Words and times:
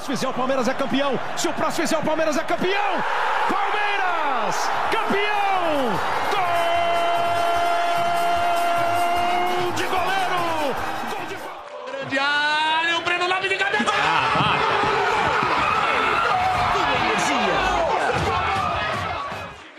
próximo 0.00 0.16
fizer, 0.16 0.28
o 0.28 0.32
Palmeiras 0.32 0.66
é 0.68 0.74
campeão. 0.74 1.20
Se 1.36 1.48
o 1.48 1.52
próximo 1.52 1.82
fizer, 1.86 1.98
o 1.98 2.02
Palmeiras 2.02 2.36
é 2.36 2.42
campeão. 2.42 3.04
Palmeiras, 3.50 4.70
campeão! 4.90 6.00
Gol 9.60 9.72
de 9.72 9.84
goleiro! 9.84 10.74
Gol 11.10 11.26
de 11.28 11.36
Grande 11.92 12.18
área, 12.18 12.96
o 12.96 13.00
Breno 13.02 13.28
Lopes 13.28 13.50
de 13.50 13.56
cabeça. 13.56 13.92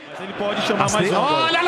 Mas 0.09 0.19
ele 0.19 0.33
pode 0.33 0.61
chamar 0.61 0.91
mais 0.91 1.11
um. 1.11 1.15
Olha 1.15 1.60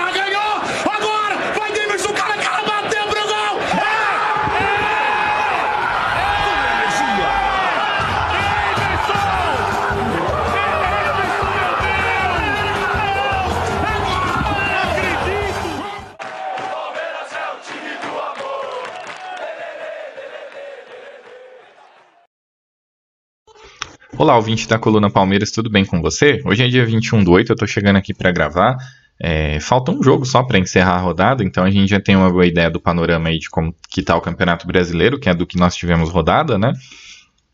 Olá, 24.34 24.40
ouvinte 24.40 24.68
da 24.68 24.80
Coluna 24.80 25.12
Palmeiras, 25.12 25.52
tudo 25.52 25.70
bem 25.70 25.86
com 25.86 26.02
você? 26.02 26.42
Hoje 26.44 26.64
é 26.64 26.68
dia 26.68 26.84
21 26.84 27.23
do 27.23 27.30
8, 27.30 27.52
eu 27.52 27.55
tô 27.55 27.68
chegando 27.68 27.98
aqui 27.98 28.16
para 28.16 28.32
gravar. 28.32 28.76
É, 29.20 29.59
falta 29.59 29.92
um 29.92 30.02
jogo 30.02 30.26
só 30.26 30.42
para 30.42 30.58
encerrar 30.58 30.96
a 30.96 31.02
rodada, 31.02 31.44
então 31.44 31.64
a 31.64 31.70
gente 31.70 31.88
já 31.88 32.02
tem 32.02 32.16
uma 32.16 32.32
boa 32.32 32.44
ideia 32.48 32.68
do 32.68 32.82
panorama 32.82 33.30
aí 33.30 33.38
de 33.38 33.48
como 33.48 33.76
que 33.88 34.02
tá 34.02 34.18
o 34.18 34.22
Campeonato 34.22 34.66
Brasileiro, 34.66 35.20
que 35.20 35.30
é 35.30 35.36
do 35.36 35.46
que 35.46 35.56
nós 35.56 35.76
tivemos 35.76 36.09
rodada, 36.09 36.58
né? 36.58 36.73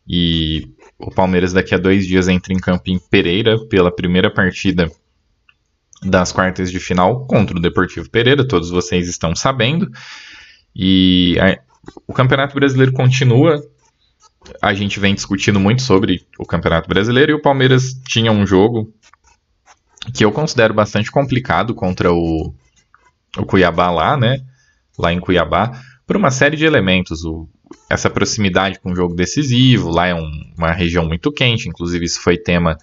E 0.08 0.68
o 0.98 1.10
Palmeiras 1.10 1.52
daqui 1.52 1.74
a 1.74 1.78
dois 1.78 2.06
dias 2.06 2.28
entra 2.28 2.54
em 2.54 2.58
campo 2.58 2.84
em 2.86 2.98
Pereira 2.98 3.58
pela 3.68 3.94
primeira 3.94 4.30
partida 4.30 4.90
das 6.02 6.32
quartas 6.32 6.70
de 6.72 6.80
final 6.80 7.26
contra 7.26 7.58
o 7.58 7.60
Deportivo 7.60 8.08
Pereira, 8.08 8.48
todos 8.48 8.70
vocês 8.70 9.06
estão 9.06 9.36
sabendo. 9.36 9.86
E 10.74 11.36
a- 11.40 11.58
o 12.08 12.14
Campeonato 12.14 12.54
Brasileiro 12.54 12.90
continua 12.94 13.60
a 14.60 14.72
gente 14.74 14.98
vem 14.98 15.14
discutindo 15.14 15.60
muito 15.60 15.82
sobre 15.82 16.26
o 16.38 16.46
Campeonato 16.46 16.88
Brasileiro 16.88 17.32
e 17.32 17.34
o 17.34 17.42
Palmeiras 17.42 17.94
tinha 18.06 18.32
um 18.32 18.46
jogo 18.46 18.92
que 20.14 20.24
eu 20.24 20.32
considero 20.32 20.72
bastante 20.74 21.10
complicado 21.10 21.74
contra 21.74 22.12
o, 22.12 22.54
o 23.36 23.44
Cuiabá 23.44 23.90
lá, 23.90 24.16
né? 24.16 24.40
Lá 24.98 25.12
em 25.12 25.20
Cuiabá, 25.20 25.80
por 26.06 26.16
uma 26.16 26.30
série 26.30 26.56
de 26.56 26.64
elementos. 26.64 27.24
O, 27.24 27.48
essa 27.88 28.08
proximidade 28.10 28.80
com 28.80 28.92
o 28.92 28.96
jogo 28.96 29.14
decisivo, 29.14 29.90
lá 29.90 30.06
é 30.06 30.14
um- 30.14 30.52
uma 30.56 30.72
região 30.72 31.06
muito 31.06 31.30
quente, 31.30 31.68
inclusive 31.68 32.04
isso 32.04 32.20
foi 32.20 32.36
tema 32.36 32.76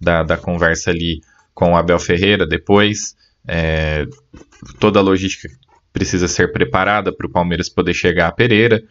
da, 0.00 0.22
da 0.22 0.36
conversa 0.36 0.90
ali 0.90 1.20
com 1.54 1.72
o 1.72 1.76
Abel 1.76 1.98
Ferreira 1.98 2.46
depois. 2.46 3.14
É, 3.46 4.06
toda 4.80 4.98
a 4.98 5.02
logística 5.02 5.48
precisa 5.92 6.26
ser 6.26 6.50
preparada 6.52 7.14
para 7.14 7.26
o 7.26 7.30
Palmeiras 7.30 7.68
poder 7.68 7.94
chegar 7.94 8.26
a 8.28 8.32
Pereira. 8.32 8.82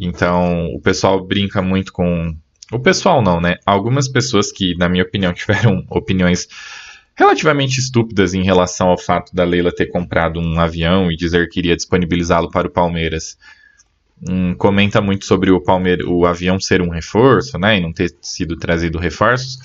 Então, 0.00 0.68
o 0.74 0.80
pessoal 0.80 1.22
brinca 1.22 1.60
muito 1.60 1.92
com. 1.92 2.34
O 2.72 2.78
pessoal 2.78 3.20
não, 3.20 3.38
né? 3.38 3.56
Algumas 3.66 4.08
pessoas 4.08 4.50
que, 4.50 4.74
na 4.76 4.88
minha 4.88 5.04
opinião, 5.04 5.32
tiveram 5.34 5.84
opiniões 5.90 6.48
relativamente 7.14 7.78
estúpidas 7.78 8.32
em 8.32 8.42
relação 8.42 8.88
ao 8.88 8.96
fato 8.96 9.34
da 9.34 9.44
Leila 9.44 9.70
ter 9.70 9.86
comprado 9.86 10.40
um 10.40 10.58
avião 10.58 11.12
e 11.12 11.16
dizer 11.16 11.50
que 11.50 11.60
iria 11.60 11.76
disponibilizá-lo 11.76 12.50
para 12.50 12.66
o 12.66 12.70
Palmeiras. 12.70 13.36
Hum, 14.26 14.54
comenta 14.54 15.02
muito 15.02 15.26
sobre 15.26 15.50
o, 15.50 15.60
Palmeira, 15.60 16.08
o 16.08 16.24
avião 16.24 16.58
ser 16.58 16.80
um 16.80 16.88
reforço, 16.88 17.58
né? 17.58 17.76
E 17.76 17.80
não 17.82 17.92
ter 17.92 18.16
sido 18.22 18.56
trazido 18.56 18.98
reforços. 18.98 19.58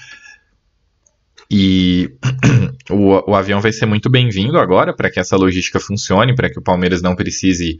E 1.49 2.11
o, 2.91 3.31
o 3.31 3.35
avião 3.35 3.61
vai 3.61 3.71
ser 3.71 3.85
muito 3.85 4.09
bem-vindo 4.09 4.59
agora 4.59 4.93
para 4.93 5.09
que 5.09 5.19
essa 5.19 5.37
logística 5.37 5.79
funcione, 5.79 6.35
para 6.35 6.49
que 6.49 6.59
o 6.59 6.63
Palmeiras 6.63 7.01
não 7.01 7.15
precise 7.15 7.79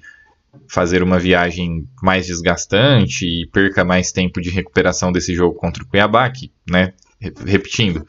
fazer 0.67 1.03
uma 1.03 1.19
viagem 1.19 1.87
mais 2.01 2.27
desgastante 2.27 3.25
e 3.25 3.47
perca 3.47 3.83
mais 3.85 4.11
tempo 4.11 4.41
de 4.41 4.49
recuperação 4.49 5.11
desse 5.11 5.33
jogo 5.33 5.55
contra 5.55 5.83
o 5.83 5.87
Cuiabá, 5.87 6.29
que, 6.29 6.51
né, 6.69 6.93
re- 7.19 7.33
repetindo, 7.45 8.05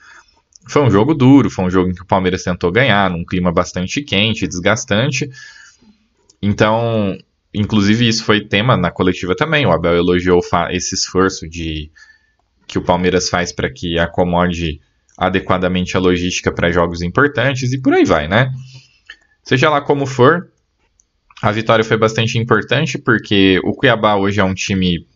foi 0.69 0.83
um 0.83 0.91
jogo 0.91 1.15
duro, 1.15 1.49
foi 1.49 1.65
um 1.65 1.71
jogo 1.71 1.91
em 1.91 1.95
que 1.95 2.03
o 2.03 2.07
Palmeiras 2.07 2.43
tentou 2.43 2.73
ganhar, 2.73 3.11
num 3.11 3.25
clima 3.25 3.53
bastante 3.53 4.03
quente, 4.03 4.49
desgastante. 4.49 5.31
Então, 6.43 7.17
inclusive 7.55 8.09
isso 8.09 8.25
foi 8.25 8.41
tema 8.45 8.77
na 8.77 8.91
coletiva 8.91 9.34
também. 9.37 9.65
O 9.65 9.73
Abel 9.73 9.97
elogiou 9.97 10.41
esse 10.71 10.95
esforço 10.95 11.49
de 11.49 11.91
que 12.67 12.78
o 12.78 12.83
Palmeiras 12.83 13.28
faz 13.28 13.53
para 13.53 13.71
que 13.71 13.99
acomode 13.99 14.81
adequadamente 15.17 15.97
a 15.97 16.01
logística 16.01 16.53
para 16.53 16.71
jogos 16.71 17.01
importantes 17.01 17.73
e 17.73 17.81
por 17.81 17.95
aí 17.95 18.05
vai, 18.05 18.28
né? 18.28 18.53
Seja 19.43 19.71
lá 19.71 19.81
como 19.81 20.05
for, 20.05 20.51
a 21.43 21.53
vitória 21.53 21.85
foi 21.85 21.97
bastante 21.97 22.39
importante 22.39 22.99
porque 22.99 23.61
o 23.65 23.73
Cuiabá 23.73 24.17
hoje 24.17 24.41
é 24.41 24.45
um 24.45 24.55
time 24.55 25.07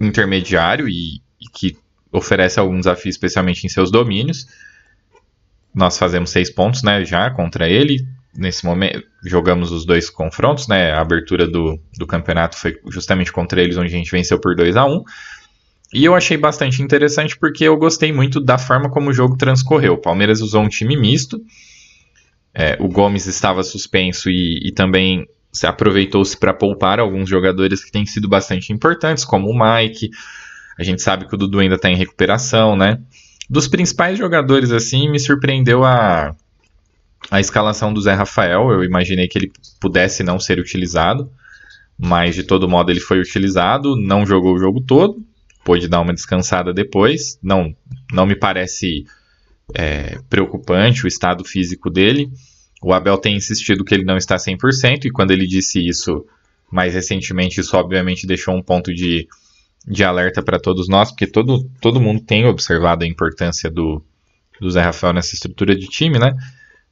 intermediário 0.00 0.88
e, 0.88 1.16
e 1.40 1.48
que 1.52 1.76
oferece 2.12 2.58
algum 2.58 2.78
desafio, 2.78 3.10
especialmente 3.10 3.64
em 3.64 3.68
seus 3.68 3.90
domínios. 3.90 4.46
Nós 5.74 5.98
fazemos 5.98 6.30
seis 6.30 6.50
pontos, 6.50 6.82
né, 6.82 7.04
já 7.04 7.30
contra 7.30 7.68
ele. 7.68 8.06
Nesse 8.34 8.64
momento, 8.64 9.02
jogamos 9.24 9.72
os 9.72 9.84
dois 9.84 10.08
confrontos, 10.08 10.68
né? 10.68 10.92
A 10.92 11.00
abertura 11.00 11.48
do, 11.48 11.80
do 11.98 12.06
campeonato 12.06 12.56
foi 12.56 12.78
justamente 12.88 13.32
contra 13.32 13.60
eles, 13.60 13.76
onde 13.76 13.92
a 13.92 13.98
gente 13.98 14.10
venceu 14.10 14.38
por 14.38 14.54
2 14.54 14.76
a 14.76 14.84
1 14.84 15.02
E 15.92 16.04
eu 16.04 16.14
achei 16.14 16.36
bastante 16.36 16.80
interessante 16.80 17.36
porque 17.36 17.64
eu 17.64 17.76
gostei 17.76 18.12
muito 18.12 18.40
da 18.40 18.56
forma 18.56 18.88
como 18.88 19.10
o 19.10 19.12
jogo 19.12 19.36
transcorreu. 19.36 19.94
O 19.94 20.00
Palmeiras 20.00 20.40
usou 20.40 20.62
um 20.62 20.68
time 20.68 20.96
misto. 20.96 21.40
É, 22.54 22.76
o 22.80 22.88
Gomes 22.88 23.26
estava 23.26 23.64
suspenso 23.64 24.30
e, 24.30 24.68
e 24.68 24.72
também 24.72 25.26
se 25.52 25.66
aproveitou-se 25.66 26.36
para 26.36 26.54
poupar 26.54 27.00
alguns 27.00 27.28
jogadores 27.28 27.84
que 27.84 27.90
têm 27.90 28.06
sido 28.06 28.28
bastante 28.28 28.72
importantes, 28.72 29.24
como 29.24 29.48
o 29.48 29.54
Mike. 29.54 30.10
A 30.78 30.84
gente 30.84 31.02
sabe 31.02 31.26
que 31.26 31.34
o 31.34 31.38
Dudu 31.38 31.58
ainda 31.58 31.74
está 31.74 31.90
em 31.90 31.96
recuperação, 31.96 32.76
né? 32.76 33.00
Dos 33.48 33.66
principais 33.66 34.16
jogadores, 34.16 34.70
assim, 34.70 35.10
me 35.10 35.18
surpreendeu 35.18 35.84
a, 35.84 36.34
a 37.30 37.40
escalação 37.40 37.92
do 37.92 38.00
Zé 38.00 38.14
Rafael. 38.14 38.70
Eu 38.70 38.84
imaginei 38.84 39.26
que 39.26 39.38
ele 39.38 39.52
pudesse 39.80 40.22
não 40.22 40.38
ser 40.38 40.60
utilizado, 40.60 41.30
mas 41.98 42.36
de 42.36 42.44
todo 42.44 42.68
modo 42.68 42.90
ele 42.90 43.00
foi 43.00 43.20
utilizado, 43.20 43.96
não 43.96 44.24
jogou 44.24 44.54
o 44.54 44.58
jogo 44.58 44.80
todo, 44.80 45.16
pôde 45.64 45.88
dar 45.88 46.00
uma 46.00 46.14
descansada 46.14 46.72
depois. 46.72 47.38
Não, 47.42 47.74
não 48.12 48.24
me 48.24 48.36
parece 48.36 49.04
é, 49.74 50.18
preocupante 50.28 51.04
o 51.04 51.08
estado 51.08 51.44
físico 51.44 51.90
dele. 51.90 52.30
O 52.82 52.92
Abel 52.92 53.18
tem 53.18 53.36
insistido 53.36 53.84
que 53.84 53.94
ele 53.94 54.04
não 54.04 54.16
está 54.16 54.36
100%, 54.36 55.04
e 55.04 55.10
quando 55.10 55.32
ele 55.32 55.46
disse 55.46 55.86
isso 55.86 56.24
mais 56.70 56.94
recentemente, 56.94 57.60
isso 57.60 57.76
obviamente 57.76 58.26
deixou 58.26 58.54
um 58.54 58.62
ponto 58.62 58.94
de, 58.94 59.28
de 59.86 60.04
alerta 60.04 60.42
para 60.42 60.58
todos 60.58 60.88
nós, 60.88 61.10
porque 61.10 61.26
todo, 61.26 61.68
todo 61.80 62.00
mundo 62.00 62.22
tem 62.22 62.46
observado 62.46 63.04
a 63.04 63.08
importância 63.08 63.70
do, 63.70 64.02
do 64.60 64.70
Zé 64.70 64.82
Rafael 64.82 65.12
nessa 65.12 65.34
estrutura 65.34 65.76
de 65.76 65.88
time, 65.88 66.18
né? 66.18 66.34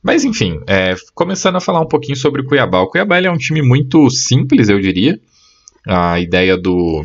Mas 0.02 0.24
enfim, 0.24 0.60
é, 0.66 0.94
começando 1.14 1.56
a 1.56 1.60
falar 1.60 1.80
um 1.80 1.88
pouquinho 1.88 2.16
sobre 2.16 2.42
o 2.42 2.44
Cuiabá. 2.44 2.80
O 2.80 2.88
Cuiabá 2.88 3.20
é 3.20 3.30
um 3.30 3.38
time 3.38 3.62
muito 3.62 4.08
simples, 4.10 4.68
eu 4.68 4.80
diria. 4.80 5.18
A 5.86 6.20
ideia 6.20 6.56
do, 6.56 7.04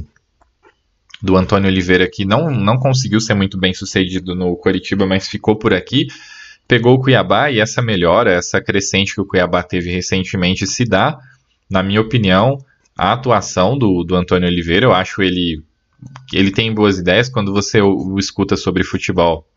do 1.22 1.36
Antônio 1.38 1.70
Oliveira 1.70 2.08
que 2.10 2.26
não, 2.26 2.52
não 2.52 2.78
conseguiu 2.78 3.20
ser 3.20 3.34
muito 3.34 3.58
bem 3.58 3.74
sucedido 3.74 4.36
no 4.36 4.56
Coritiba, 4.58 5.06
mas 5.06 5.28
ficou 5.28 5.56
por 5.56 5.74
aqui 5.74 6.08
pegou 6.68 6.96
o 6.96 7.00
Cuiabá 7.00 7.52
e 7.52 7.60
essa 7.60 7.82
melhora, 7.82 8.32
essa 8.32 8.62
crescente 8.62 9.14
que 9.14 9.22
o 9.22 9.26
Cuiabá 9.26 9.64
teve 9.64 9.92
recentemente 9.92 10.66
se 10.66 10.86
dá, 10.86 11.18
na 11.70 11.84
minha 11.84 12.02
opinião, 12.02 12.58
a 12.98 13.14
atuação 13.14 13.78
do, 13.78 14.04
do 14.04 14.16
Antônio 14.16 14.48
Oliveira. 14.48 14.86
Eu 14.86 14.94
acho 14.94 15.22
ele 15.22 15.64
ele 16.34 16.52
tem 16.52 16.74
boas 16.74 17.00
ideias 17.00 17.30
quando 17.30 17.54
você 17.54 17.82
o, 17.82 17.96
o 17.96 18.20
escuta 18.20 18.58
sobre 18.58 18.84
futebol. 18.84 19.48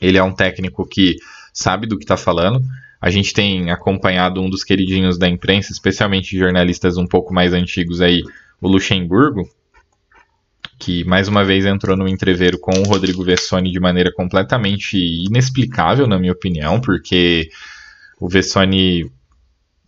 Ele 0.00 0.18
é 0.18 0.22
um 0.22 0.34
técnico 0.34 0.86
que 0.86 1.16
sabe 1.52 1.86
do 1.86 1.96
que 1.96 2.04
está 2.04 2.16
falando. 2.16 2.62
A 3.00 3.10
gente 3.10 3.34
tem 3.34 3.70
acompanhado 3.70 4.40
um 4.40 4.48
dos 4.48 4.64
queridinhos 4.64 5.18
da 5.18 5.28
imprensa, 5.28 5.72
especialmente 5.72 6.38
jornalistas 6.38 6.96
um 6.96 7.06
pouco 7.06 7.34
mais 7.34 7.52
antigos 7.52 8.00
aí, 8.00 8.22
o 8.60 8.68
Luxemburgo, 8.68 9.48
que 10.78 11.04
mais 11.04 11.28
uma 11.28 11.44
vez 11.44 11.64
entrou 11.64 11.96
no 11.96 12.08
entreveiro 12.08 12.58
com 12.58 12.72
o 12.72 12.84
Rodrigo 12.84 13.24
Vessoni 13.24 13.70
de 13.70 13.80
maneira 13.80 14.12
completamente 14.12 14.96
inexplicável, 14.96 16.06
na 16.06 16.18
minha 16.18 16.32
opinião, 16.32 16.80
porque 16.80 17.48
o 18.20 18.28
Vessoni 18.28 19.10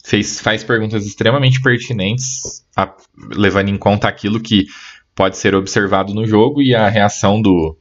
fez, 0.04 0.40
faz 0.40 0.62
perguntas 0.62 1.04
extremamente 1.06 1.60
pertinentes, 1.60 2.64
a, 2.76 2.94
levando 3.34 3.68
em 3.68 3.76
conta 3.76 4.08
aquilo 4.08 4.40
que 4.40 4.66
pode 5.14 5.36
ser 5.36 5.54
observado 5.54 6.14
no 6.14 6.26
jogo, 6.26 6.62
e 6.62 6.74
a 6.74 6.88
reação 6.88 7.40
do, 7.40 7.76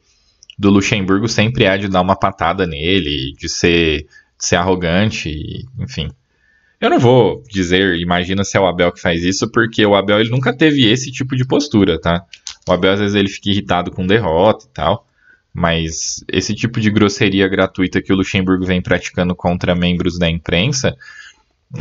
do 0.57 0.69
Luxemburgo 0.69 1.27
sempre 1.27 1.65
é 1.65 1.77
de 1.77 1.87
dar 1.87 2.01
uma 2.01 2.15
patada 2.15 2.65
nele, 2.65 3.33
de 3.37 3.49
ser, 3.49 4.07
de 4.39 4.45
ser 4.45 4.55
arrogante, 4.55 5.65
enfim. 5.79 6.09
Eu 6.79 6.89
não 6.89 6.99
vou 6.99 7.41
dizer, 7.49 7.95
imagina 7.99 8.43
se 8.43 8.57
é 8.57 8.59
o 8.59 8.67
Abel 8.67 8.91
que 8.91 9.01
faz 9.01 9.23
isso, 9.23 9.49
porque 9.51 9.85
o 9.85 9.95
Abel 9.95 10.19
ele 10.19 10.29
nunca 10.29 10.55
teve 10.55 10.89
esse 10.89 11.11
tipo 11.11 11.35
de 11.35 11.45
postura, 11.45 11.99
tá? 11.99 12.23
O 12.67 12.71
Abel 12.71 12.93
às 12.93 12.99
vezes 12.99 13.15
ele 13.15 13.29
fica 13.29 13.49
irritado 13.49 13.91
com 13.91 14.05
derrota 14.05 14.65
e 14.65 14.69
tal, 14.69 15.07
mas 15.53 16.23
esse 16.27 16.53
tipo 16.53 16.79
de 16.81 16.89
grosseria 16.89 17.47
gratuita 17.47 18.01
que 18.01 18.11
o 18.11 18.15
Luxemburgo 18.15 18.65
vem 18.65 18.81
praticando 18.81 19.35
contra 19.35 19.75
membros 19.75 20.17
da 20.17 20.29
imprensa, 20.29 20.95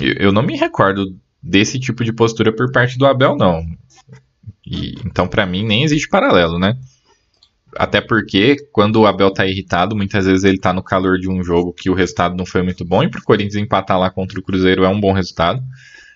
eu 0.00 0.30
não 0.30 0.42
me 0.42 0.56
recordo 0.56 1.16
desse 1.42 1.78
tipo 1.78 2.04
de 2.04 2.12
postura 2.12 2.52
por 2.52 2.70
parte 2.70 2.96
do 2.96 3.06
Abel, 3.06 3.36
não. 3.36 3.66
E, 4.66 4.94
então, 5.04 5.26
para 5.26 5.44
mim, 5.44 5.64
nem 5.64 5.84
existe 5.84 6.08
paralelo, 6.08 6.58
né? 6.58 6.78
Até 7.76 8.00
porque, 8.00 8.56
quando 8.72 9.00
o 9.00 9.06
Abel 9.06 9.32
tá 9.32 9.46
irritado, 9.46 9.96
muitas 9.96 10.24
vezes 10.24 10.44
ele 10.44 10.58
tá 10.58 10.72
no 10.72 10.82
calor 10.82 11.18
de 11.18 11.28
um 11.28 11.42
jogo 11.42 11.72
que 11.72 11.90
o 11.90 11.94
resultado 11.94 12.36
não 12.36 12.46
foi 12.46 12.62
muito 12.62 12.84
bom, 12.84 13.02
e 13.02 13.10
pro 13.10 13.22
Corinthians 13.22 13.56
empatar 13.56 13.98
lá 13.98 14.10
contra 14.10 14.38
o 14.38 14.42
Cruzeiro 14.42 14.84
é 14.84 14.88
um 14.88 15.00
bom 15.00 15.12
resultado. 15.12 15.62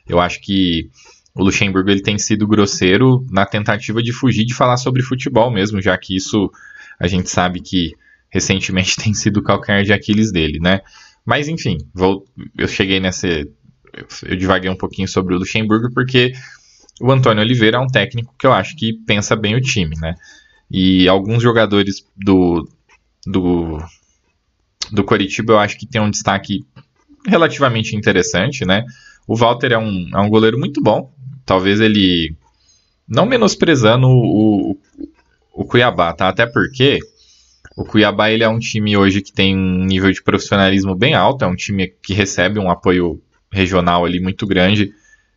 Eu 0.06 0.21
acho 0.21 0.41
que 0.41 0.91
o 1.38 1.44
Luxemburgo 1.44 1.88
ele 1.88 2.02
tem 2.02 2.19
sido 2.19 2.49
grosseiro 2.49 3.25
na 3.31 3.46
tentativa 3.46 4.02
de 4.02 4.12
fugir 4.12 4.44
de 4.44 4.52
falar 4.52 4.76
sobre 4.76 5.05
futebol 5.05 5.52
mesmo, 5.52 5.81
já 5.81 5.96
que 5.96 6.17
isso 6.17 6.50
a 6.99 7.06
gente 7.06 7.31
sabe 7.31 7.61
que 7.61 7.94
recentemente 8.29 8.96
tem 8.99 9.14
sido 9.14 9.37
o 9.37 9.43
calcanhar 9.43 9.85
de 9.85 9.93
Aquiles 9.93 10.32
dele, 10.32 10.58
né? 10.58 10.81
Mas 11.25 11.46
enfim, 11.46 11.79
vou, 11.94 12.26
eu 12.56 12.67
cheguei 12.67 12.99
nessa. 12.99 13.29
Eu 13.29 14.37
divaguei 14.37 14.69
um 14.69 14.76
pouquinho 14.76 15.06
sobre 15.06 15.32
o 15.32 15.38
Luxemburgo 15.38 15.93
porque 15.94 16.32
o 17.00 17.12
Antônio 17.12 17.43
Oliveira 17.43 17.76
é 17.76 17.81
um 17.81 17.87
técnico 17.87 18.35
que 18.37 18.46
eu 18.46 18.52
acho 18.52 18.75
que 18.75 18.93
pensa 19.06 19.37
bem 19.37 19.55
o 19.55 19.61
time, 19.61 19.94
né? 20.00 20.14
E 20.69 21.08
alguns 21.08 21.40
jogadores 21.40 22.05
do, 22.17 22.69
do, 23.25 23.79
do 24.90 25.05
Coritiba 25.05 25.52
eu 25.52 25.58
acho 25.58 25.79
que 25.79 25.87
tem 25.87 26.00
um 26.00 26.11
destaque 26.11 26.64
relativamente 27.26 27.94
interessante, 27.94 28.64
né? 28.64 28.85
O 29.26 29.37
Walter 29.37 29.73
é 29.73 29.79
um, 29.79 30.08
é 30.12 30.20
um 30.20 30.29
goleiro 30.29 30.58
muito 30.58 30.82
bom. 30.82 31.12
Talvez 31.49 31.81
ele. 31.81 32.37
Não 33.09 33.25
menosprezando 33.25 34.06
o, 34.06 34.73
o, 34.73 34.79
o 35.55 35.65
Cuiabá, 35.65 36.12
tá? 36.12 36.29
Até 36.29 36.45
porque 36.45 36.99
o 37.75 37.87
Cuiabá 37.87 38.31
ele 38.31 38.45
é 38.45 38.49
um 38.50 38.59
time 38.59 38.99
hoje 38.99 39.23
que 39.23 39.33
tem 39.33 39.56
um 39.56 39.87
nível 39.87 40.12
de 40.12 40.23
profissionalismo 40.23 40.95
bem 40.95 41.15
alto, 41.15 41.47
é 41.47 41.49
um 41.49 41.56
time 41.56 41.89
que 42.03 42.12
recebe 42.12 42.59
um 42.59 42.71
apoio 42.71 43.19
regional 43.50 44.05
ali 44.05 44.21
muito 44.21 44.47
grande, 44.47 44.93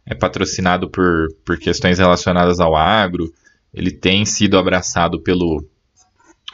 é 0.06 0.14
patrocinado 0.14 0.90
por, 0.90 1.30
por 1.46 1.58
questões 1.58 1.98
relacionadas 1.98 2.60
ao 2.60 2.76
agro, 2.76 3.32
ele 3.74 3.90
tem 3.90 4.26
sido 4.26 4.58
abraçado 4.58 5.22
pelo, 5.22 5.66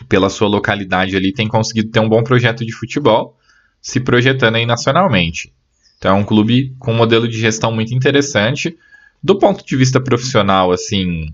pela 0.08 0.30
sua 0.30 0.48
localidade 0.48 1.18
ali, 1.18 1.34
tem 1.34 1.48
conseguido 1.48 1.90
ter 1.90 2.00
um 2.00 2.08
bom 2.08 2.22
projeto 2.22 2.64
de 2.64 2.74
futebol, 2.74 3.36
se 3.82 4.00
projetando 4.00 4.58
aí 4.58 4.68
nacionalmente. 4.68 5.52
Então 5.98 6.16
é 6.16 6.20
um 6.20 6.24
clube 6.24 6.76
com 6.78 6.92
um 6.92 6.98
modelo 6.98 7.28
de 7.28 7.40
gestão 7.40 7.72
muito 7.72 7.96
interessante. 7.96 8.78
Do 9.22 9.38
ponto 9.38 9.66
de 9.66 9.76
vista 9.76 10.00
profissional, 10.00 10.72
assim, 10.72 11.34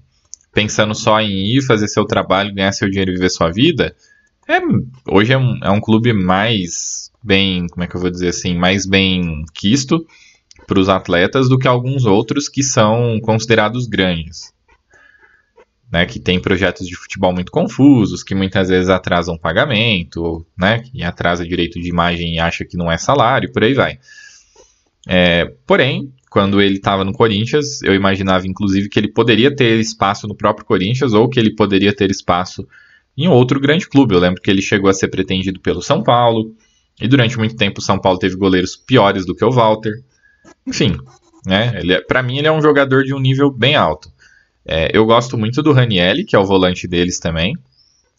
pensando 0.53 0.95
só 0.95 1.19
em 1.19 1.55
ir 1.55 1.61
fazer 1.61 1.87
seu 1.87 2.05
trabalho, 2.05 2.53
ganhar 2.53 2.71
seu 2.71 2.89
dinheiro 2.89 3.11
e 3.11 3.15
viver 3.15 3.29
sua 3.29 3.51
vida, 3.51 3.95
é, 4.47 4.59
hoje 5.09 5.33
é 5.33 5.37
um, 5.37 5.57
é 5.63 5.69
um 5.69 5.79
clube 5.79 6.13
mais 6.13 7.11
bem, 7.23 7.67
como 7.67 7.83
é 7.83 7.87
que 7.87 7.95
eu 7.95 8.01
vou 8.01 8.09
dizer 8.09 8.29
assim, 8.29 8.53
mais 8.55 8.85
bem 8.85 9.45
quisto 9.53 10.05
para 10.67 10.79
os 10.79 10.89
atletas 10.89 11.49
do 11.49 11.57
que 11.57 11.67
alguns 11.67 12.05
outros 12.05 12.49
que 12.49 12.61
são 12.61 13.19
considerados 13.21 13.87
grandes. 13.87 14.53
Né, 15.91 16.07
que 16.07 16.19
tem 16.19 16.41
projetos 16.41 16.87
de 16.87 16.95
futebol 16.95 17.31
muito 17.31 17.51
confusos, 17.51 18.23
que 18.23 18.33
muitas 18.33 18.69
vezes 18.69 18.89
atrasam 18.89 19.37
pagamento, 19.37 20.43
né, 20.57 20.79
que 20.79 21.03
atrasa 21.03 21.47
direito 21.47 21.79
de 21.79 21.87
imagem 21.87 22.33
e 22.33 22.39
acha 22.39 22.65
que 22.65 22.75
não 22.75 22.91
é 22.91 22.97
salário, 22.97 23.51
por 23.51 23.63
aí 23.63 23.75
vai. 23.75 23.99
É, 25.07 25.53
porém, 25.67 26.11
quando 26.33 26.59
ele 26.59 26.77
estava 26.77 27.03
no 27.03 27.13
Corinthians, 27.13 27.83
eu 27.83 27.93
imaginava 27.93 28.47
inclusive 28.47 28.89
que 28.89 28.99
ele 28.99 29.07
poderia 29.07 29.55
ter 29.55 29.79
espaço 29.79 30.27
no 30.27 30.33
próprio 30.33 30.65
Corinthians 30.65 31.13
ou 31.13 31.29
que 31.29 31.39
ele 31.39 31.53
poderia 31.53 31.95
ter 31.95 32.09
espaço 32.09 32.67
em 33.15 33.27
outro 33.27 33.59
grande 33.59 33.87
clube. 33.87 34.15
Eu 34.15 34.19
lembro 34.19 34.41
que 34.41 34.49
ele 34.49 34.59
chegou 34.59 34.89
a 34.89 34.95
ser 34.95 35.09
pretendido 35.09 35.59
pelo 35.59 35.79
São 35.79 36.01
Paulo 36.01 36.51
e 36.99 37.07
durante 37.07 37.37
muito 37.37 37.55
tempo 37.55 37.79
o 37.79 37.83
São 37.83 37.99
Paulo 37.99 38.17
teve 38.17 38.35
goleiros 38.35 38.75
piores 38.75 39.27
do 39.27 39.35
que 39.35 39.45
o 39.45 39.51
Walter. 39.51 39.93
Enfim, 40.65 40.97
né? 41.45 41.79
Ele 41.79 41.93
é, 41.93 42.01
para 42.01 42.23
mim 42.23 42.39
ele 42.39 42.47
é 42.47 42.51
um 42.51 42.63
jogador 42.63 43.03
de 43.03 43.13
um 43.13 43.19
nível 43.19 43.51
bem 43.51 43.75
alto. 43.75 44.09
É, 44.65 44.89
eu 44.91 45.05
gosto 45.05 45.37
muito 45.37 45.61
do 45.61 45.71
Ranielli, 45.71 46.25
que 46.25 46.35
é 46.35 46.39
o 46.39 46.45
volante 46.45 46.87
deles 46.87 47.19
também. 47.19 47.55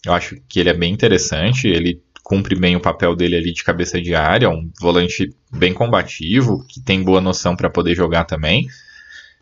Eu 0.06 0.12
acho 0.12 0.36
que 0.48 0.60
ele 0.60 0.70
é 0.70 0.74
bem 0.74 0.92
interessante. 0.92 1.66
Ele 1.66 2.00
cumpre 2.24 2.58
bem 2.58 2.74
o 2.74 2.80
papel 2.80 3.14
dele 3.14 3.36
ali 3.36 3.52
de 3.52 3.62
cabeça 3.62 4.00
de 4.00 4.14
área, 4.14 4.48
um 4.48 4.70
volante 4.80 5.32
bem 5.52 5.74
combativo, 5.74 6.64
que 6.66 6.80
tem 6.80 7.04
boa 7.04 7.20
noção 7.20 7.54
para 7.54 7.68
poder 7.68 7.94
jogar 7.94 8.24
também. 8.24 8.66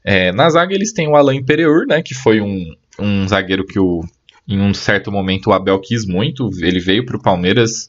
É, 0.05 0.33
na 0.33 0.51
zaga 0.51 0.75
eles 0.75 0.93
têm 0.93 1.09
o 1.09 1.15
Alain 1.15 1.45
Pereur, 1.45 1.87
né, 1.87 2.03
que 2.03 2.13
foi 2.13 2.41
um, 2.41 2.75
um 2.99 3.29
zagueiro 3.29 3.65
que 3.65 3.79
o, 3.79 4.05
em 4.49 4.61
um 4.61 4.75
certo 4.75 5.13
momento 5.13 5.47
o 5.47 5.53
Abel 5.53 5.79
quis 5.79 6.05
muito, 6.05 6.51
ele 6.61 6.81
veio 6.81 7.07
para 7.07 7.17
o 7.17 7.23
Palmeiras, 7.23 7.89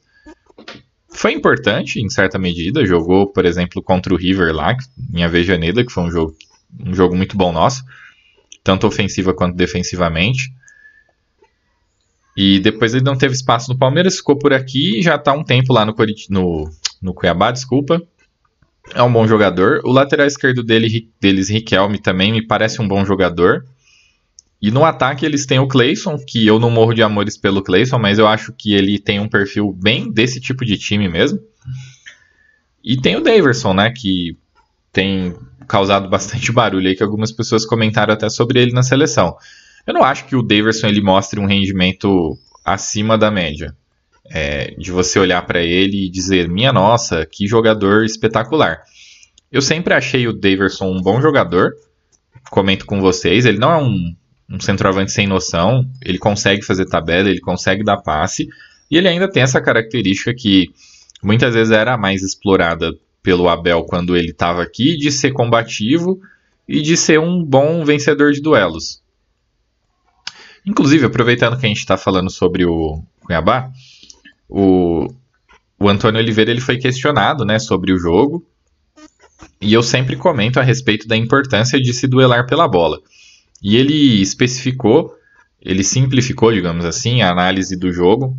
foi 1.09 1.33
importante 1.33 1.99
em 1.99 2.09
certa 2.09 2.37
medida, 2.37 2.85
jogou, 2.85 3.25
por 3.25 3.45
exemplo, 3.45 3.81
contra 3.81 4.13
o 4.13 4.17
River 4.17 4.53
lá, 4.53 4.77
em 5.11 5.23
Avejaneda, 5.23 5.83
que 5.83 5.91
foi 5.91 6.03
um 6.03 6.11
jogo, 6.11 6.35
um 6.79 6.93
jogo 6.93 7.15
muito 7.15 7.35
bom 7.35 7.51
nosso, 7.51 7.83
tanto 8.63 8.85
ofensiva 8.85 9.33
quanto 9.33 9.55
defensivamente. 9.55 10.53
E 12.35 12.59
depois 12.59 12.93
ele 12.93 13.03
não 13.03 13.17
teve 13.17 13.33
espaço 13.33 13.71
no 13.71 13.77
Palmeiras, 13.77 14.17
ficou 14.17 14.37
por 14.37 14.53
aqui 14.53 14.99
e 14.99 15.01
já 15.03 15.15
está 15.15 15.33
um 15.33 15.43
tempo 15.43 15.71
lá 15.71 15.85
no, 15.85 15.95
no, 16.29 16.69
no 17.01 17.13
Cuiabá, 17.13 17.51
desculpa. 17.51 18.01
É 18.93 19.01
um 19.01 19.11
bom 19.11 19.27
jogador. 19.27 19.81
O 19.85 19.91
lateral 19.91 20.25
esquerdo 20.25 20.63
dele, 20.63 21.09
deles, 21.21 21.49
Riquelme, 21.49 21.99
também 21.99 22.31
me 22.31 22.45
parece 22.45 22.81
um 22.81 22.87
bom 22.87 23.05
jogador. 23.05 23.65
E 24.61 24.71
no 24.71 24.85
ataque 24.85 25.25
eles 25.25 25.45
têm 25.45 25.59
o 25.59 25.67
Clayson, 25.67 26.17
que 26.17 26.47
eu 26.47 26.59
não 26.59 26.69
morro 26.69 26.93
de 26.93 27.03
amores 27.03 27.37
pelo 27.37 27.61
Clayson, 27.61 27.99
mas 27.99 28.17
eu 28.17 28.27
acho 28.27 28.53
que 28.53 28.73
ele 28.73 28.97
tem 28.97 29.19
um 29.19 29.27
perfil 29.27 29.71
bem 29.73 30.11
desse 30.11 30.39
tipo 30.39 30.65
de 30.65 30.77
time 30.77 31.07
mesmo. 31.09 31.39
E 32.83 32.97
tem 32.97 33.15
o 33.15 33.21
Daverson, 33.21 33.73
né, 33.73 33.91
que 33.91 34.37
tem 34.91 35.35
causado 35.67 36.09
bastante 36.09 36.51
barulho 36.53 36.87
aí, 36.87 36.95
que 36.95 37.03
algumas 37.03 37.31
pessoas 37.31 37.65
comentaram 37.65 38.13
até 38.13 38.29
sobre 38.29 38.61
ele 38.61 38.71
na 38.71 38.83
seleção. 38.83 39.35
Eu 39.85 39.93
não 39.93 40.03
acho 40.03 40.25
que 40.25 40.35
o 40.35 40.41
Daverson 40.41 40.87
ele 40.87 41.01
mostre 41.01 41.39
um 41.39 41.45
rendimento 41.45 42.37
acima 42.63 43.17
da 43.17 43.29
média. 43.29 43.75
É, 44.31 44.73
de 44.77 44.89
você 44.89 45.19
olhar 45.19 45.45
para 45.45 45.61
ele 45.61 46.05
e 46.05 46.09
dizer, 46.09 46.47
minha 46.47 46.71
nossa, 46.71 47.25
que 47.25 47.45
jogador 47.45 48.05
espetacular. 48.05 48.81
Eu 49.51 49.61
sempre 49.61 49.93
achei 49.93 50.27
o 50.27 50.33
Daverson 50.33 50.89
um 50.89 51.01
bom 51.01 51.21
jogador. 51.21 51.73
Comento 52.49 52.85
com 52.85 53.01
vocês, 53.01 53.45
ele 53.45 53.59
não 53.59 53.71
é 53.71 53.77
um, 53.77 54.15
um 54.49 54.59
centroavante 54.61 55.11
sem 55.11 55.27
noção. 55.27 55.85
Ele 56.01 56.17
consegue 56.17 56.63
fazer 56.63 56.85
tabela, 56.85 57.29
ele 57.29 57.41
consegue 57.41 57.83
dar 57.83 57.97
passe. 57.97 58.47
E 58.89 58.97
ele 58.97 59.09
ainda 59.09 59.29
tem 59.29 59.43
essa 59.43 59.59
característica 59.59 60.33
que 60.33 60.69
muitas 61.21 61.53
vezes 61.53 61.73
era 61.73 61.97
mais 61.97 62.23
explorada 62.23 62.93
pelo 63.21 63.49
Abel 63.49 63.83
quando 63.83 64.15
ele 64.15 64.31
estava 64.31 64.63
aqui, 64.63 64.95
de 64.95 65.11
ser 65.11 65.33
combativo 65.33 66.19
e 66.67 66.81
de 66.81 66.95
ser 66.95 67.19
um 67.19 67.43
bom 67.43 67.83
vencedor 67.83 68.31
de 68.31 68.41
duelos. 68.41 69.02
Inclusive, 70.65 71.05
aproveitando 71.05 71.57
que 71.57 71.65
a 71.65 71.69
gente 71.69 71.79
está 71.79 71.97
falando 71.97 72.29
sobre 72.29 72.65
o 72.65 73.03
Cuiabá, 73.21 73.69
o, 74.47 75.07
o 75.79 75.89
Antônio 75.89 76.19
Oliveira 76.19 76.51
ele 76.51 76.61
foi 76.61 76.77
questionado 76.77 77.43
né, 77.43 77.59
sobre 77.59 77.91
o 77.91 77.97
jogo. 77.97 78.45
E 79.59 79.73
eu 79.73 79.83
sempre 79.83 80.15
comento 80.15 80.59
a 80.59 80.63
respeito 80.63 81.07
da 81.07 81.17
importância 81.17 81.81
de 81.81 81.93
se 81.93 82.07
duelar 82.07 82.45
pela 82.45 82.67
bola. 82.67 82.99
E 83.61 83.75
ele 83.77 84.21
especificou, 84.21 85.13
ele 85.61 85.83
simplificou, 85.83 86.51
digamos 86.51 86.85
assim, 86.85 87.21
a 87.21 87.31
análise 87.31 87.75
do 87.77 87.91
jogo 87.91 88.37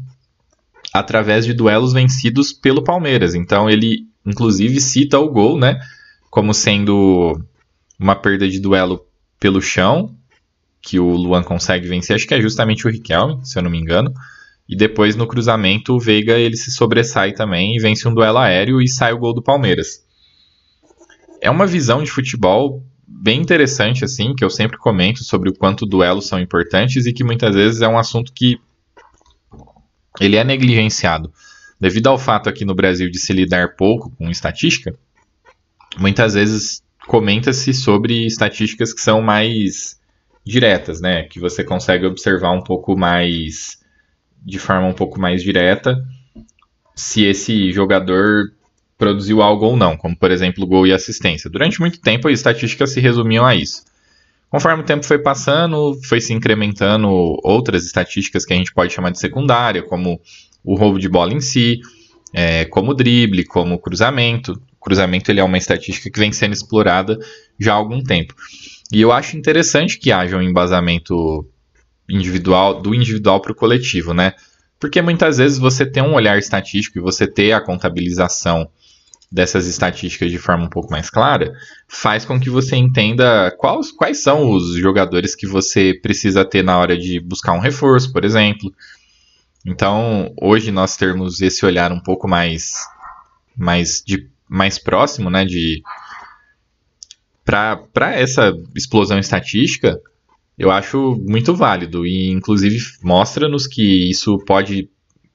através 0.92 1.44
de 1.44 1.52
duelos 1.52 1.92
vencidos 1.92 2.52
pelo 2.52 2.84
Palmeiras. 2.84 3.34
Então 3.34 3.68
ele, 3.68 4.06
inclusive, 4.24 4.80
cita 4.80 5.18
o 5.18 5.28
gol, 5.28 5.58
né, 5.58 5.80
como 6.30 6.54
sendo 6.54 7.40
uma 7.98 8.14
perda 8.14 8.48
de 8.48 8.60
duelo 8.60 9.04
pelo 9.40 9.60
chão 9.60 10.14
que 10.84 11.00
o 11.00 11.10
Luan 11.10 11.42
consegue 11.42 11.88
vencer, 11.88 12.14
acho 12.14 12.26
que 12.26 12.34
é 12.34 12.40
justamente 12.40 12.86
o 12.86 12.90
Riquelme, 12.90 13.44
se 13.44 13.58
eu 13.58 13.62
não 13.62 13.70
me 13.70 13.78
engano. 13.78 14.12
E 14.68 14.76
depois 14.76 15.16
no 15.16 15.26
cruzamento 15.26 15.94
o 15.94 16.00
Veiga 16.00 16.38
ele 16.38 16.56
se 16.56 16.70
sobressai 16.70 17.32
também 17.32 17.74
e 17.74 17.80
vence 17.80 18.06
um 18.06 18.14
duelo 18.14 18.38
aéreo 18.38 18.80
e 18.80 18.88
sai 18.88 19.12
o 19.12 19.18
gol 19.18 19.34
do 19.34 19.42
Palmeiras. 19.42 20.04
É 21.40 21.50
uma 21.50 21.66
visão 21.66 22.02
de 22.02 22.10
futebol 22.10 22.84
bem 23.06 23.40
interessante 23.40 24.04
assim, 24.04 24.34
que 24.34 24.44
eu 24.44 24.50
sempre 24.50 24.76
comento 24.76 25.24
sobre 25.24 25.48
o 25.48 25.54
quanto 25.54 25.86
duelos 25.86 26.26
são 26.26 26.38
importantes 26.38 27.06
e 27.06 27.12
que 27.12 27.24
muitas 27.24 27.54
vezes 27.54 27.80
é 27.80 27.88
um 27.88 27.98
assunto 27.98 28.32
que 28.32 28.58
ele 30.20 30.36
é 30.36 30.44
negligenciado. 30.44 31.32
Devido 31.80 32.08
ao 32.08 32.18
fato 32.18 32.48
aqui 32.48 32.64
no 32.64 32.74
Brasil 32.74 33.10
de 33.10 33.18
se 33.18 33.32
lidar 33.32 33.74
pouco 33.76 34.10
com 34.16 34.30
estatística, 34.30 34.94
muitas 35.98 36.34
vezes 36.34 36.82
comenta-se 37.06 37.72
sobre 37.72 38.26
estatísticas 38.26 38.92
que 38.92 39.00
são 39.00 39.20
mais 39.20 39.98
diretas, 40.44 41.00
né? 41.00 41.24
Que 41.24 41.40
você 41.40 41.64
consegue 41.64 42.06
observar 42.06 42.52
um 42.52 42.62
pouco 42.62 42.96
mais, 42.96 43.78
de 44.44 44.58
forma 44.58 44.86
um 44.86 44.92
pouco 44.92 45.20
mais 45.20 45.42
direta, 45.42 46.04
se 46.94 47.24
esse 47.24 47.72
jogador 47.72 48.52
produziu 48.96 49.42
algo 49.42 49.66
ou 49.66 49.76
não, 49.76 49.96
como 49.96 50.16
por 50.16 50.30
exemplo 50.30 50.66
gol 50.66 50.86
e 50.86 50.92
assistência. 50.92 51.50
Durante 51.50 51.80
muito 51.80 52.00
tempo 52.00 52.28
as 52.28 52.34
estatísticas 52.34 52.90
se 52.90 53.00
resumiam 53.00 53.44
a 53.44 53.54
isso. 53.54 53.82
Conforme 54.48 54.82
o 54.82 54.86
tempo 54.86 55.04
foi 55.04 55.18
passando, 55.18 55.98
foi 56.04 56.20
se 56.20 56.32
incrementando 56.32 57.08
outras 57.42 57.84
estatísticas 57.84 58.44
que 58.44 58.52
a 58.52 58.56
gente 58.56 58.72
pode 58.72 58.92
chamar 58.92 59.10
de 59.10 59.18
secundária, 59.18 59.82
como 59.82 60.20
o 60.62 60.76
roubo 60.76 60.98
de 60.98 61.08
bola 61.08 61.32
em 61.32 61.40
si, 61.40 61.80
é, 62.32 62.64
como 62.66 62.94
drible, 62.94 63.44
como 63.44 63.80
cruzamento. 63.80 64.52
O 64.52 64.84
cruzamento 64.84 65.30
ele 65.30 65.40
é 65.40 65.44
uma 65.44 65.58
estatística 65.58 66.08
que 66.08 66.20
vem 66.20 66.30
sendo 66.30 66.52
explorada 66.52 67.18
já 67.58 67.72
há 67.72 67.76
algum 67.76 68.00
tempo. 68.00 68.34
E 68.92 69.00
eu 69.00 69.12
acho 69.12 69.36
interessante 69.36 69.98
que 69.98 70.12
haja 70.12 70.36
um 70.36 70.42
embasamento 70.42 71.46
individual 72.08 72.80
do 72.80 72.94
individual 72.94 73.40
para 73.40 73.52
o 73.52 73.54
coletivo, 73.54 74.12
né? 74.12 74.34
Porque 74.78 75.00
muitas 75.00 75.38
vezes 75.38 75.58
você 75.58 75.86
tem 75.86 76.02
um 76.02 76.14
olhar 76.14 76.38
estatístico 76.38 76.98
e 76.98 77.02
você 77.02 77.26
ter 77.26 77.52
a 77.52 77.60
contabilização 77.60 78.68
dessas 79.32 79.66
estatísticas 79.66 80.30
de 80.30 80.38
forma 80.38 80.64
um 80.64 80.68
pouco 80.68 80.92
mais 80.92 81.10
clara, 81.10 81.52
faz 81.88 82.24
com 82.24 82.38
que 82.38 82.48
você 82.48 82.76
entenda 82.76 83.50
quais, 83.58 83.90
quais 83.90 84.22
são 84.22 84.48
os 84.50 84.76
jogadores 84.76 85.34
que 85.34 85.46
você 85.46 85.92
precisa 85.92 86.44
ter 86.44 86.62
na 86.62 86.78
hora 86.78 86.96
de 86.96 87.18
buscar 87.18 87.52
um 87.52 87.58
reforço, 87.58 88.12
por 88.12 88.24
exemplo. 88.24 88.72
Então, 89.66 90.32
hoje 90.40 90.70
nós 90.70 90.96
termos 90.96 91.40
esse 91.40 91.66
olhar 91.66 91.90
um 91.90 92.00
pouco 92.00 92.28
mais 92.28 92.74
mais 93.56 94.02
de 94.06 94.28
mais 94.48 94.78
próximo, 94.78 95.30
né, 95.30 95.44
de 95.44 95.82
para 97.44 98.14
essa 98.14 98.52
explosão 98.74 99.18
estatística, 99.18 100.00
eu 100.56 100.70
acho 100.70 101.16
muito 101.28 101.54
válido 101.54 102.06
e 102.06 102.30
inclusive 102.30 102.78
mostra-nos 103.02 103.66
que 103.66 104.10
isso 104.10 104.38
pode 104.46 104.88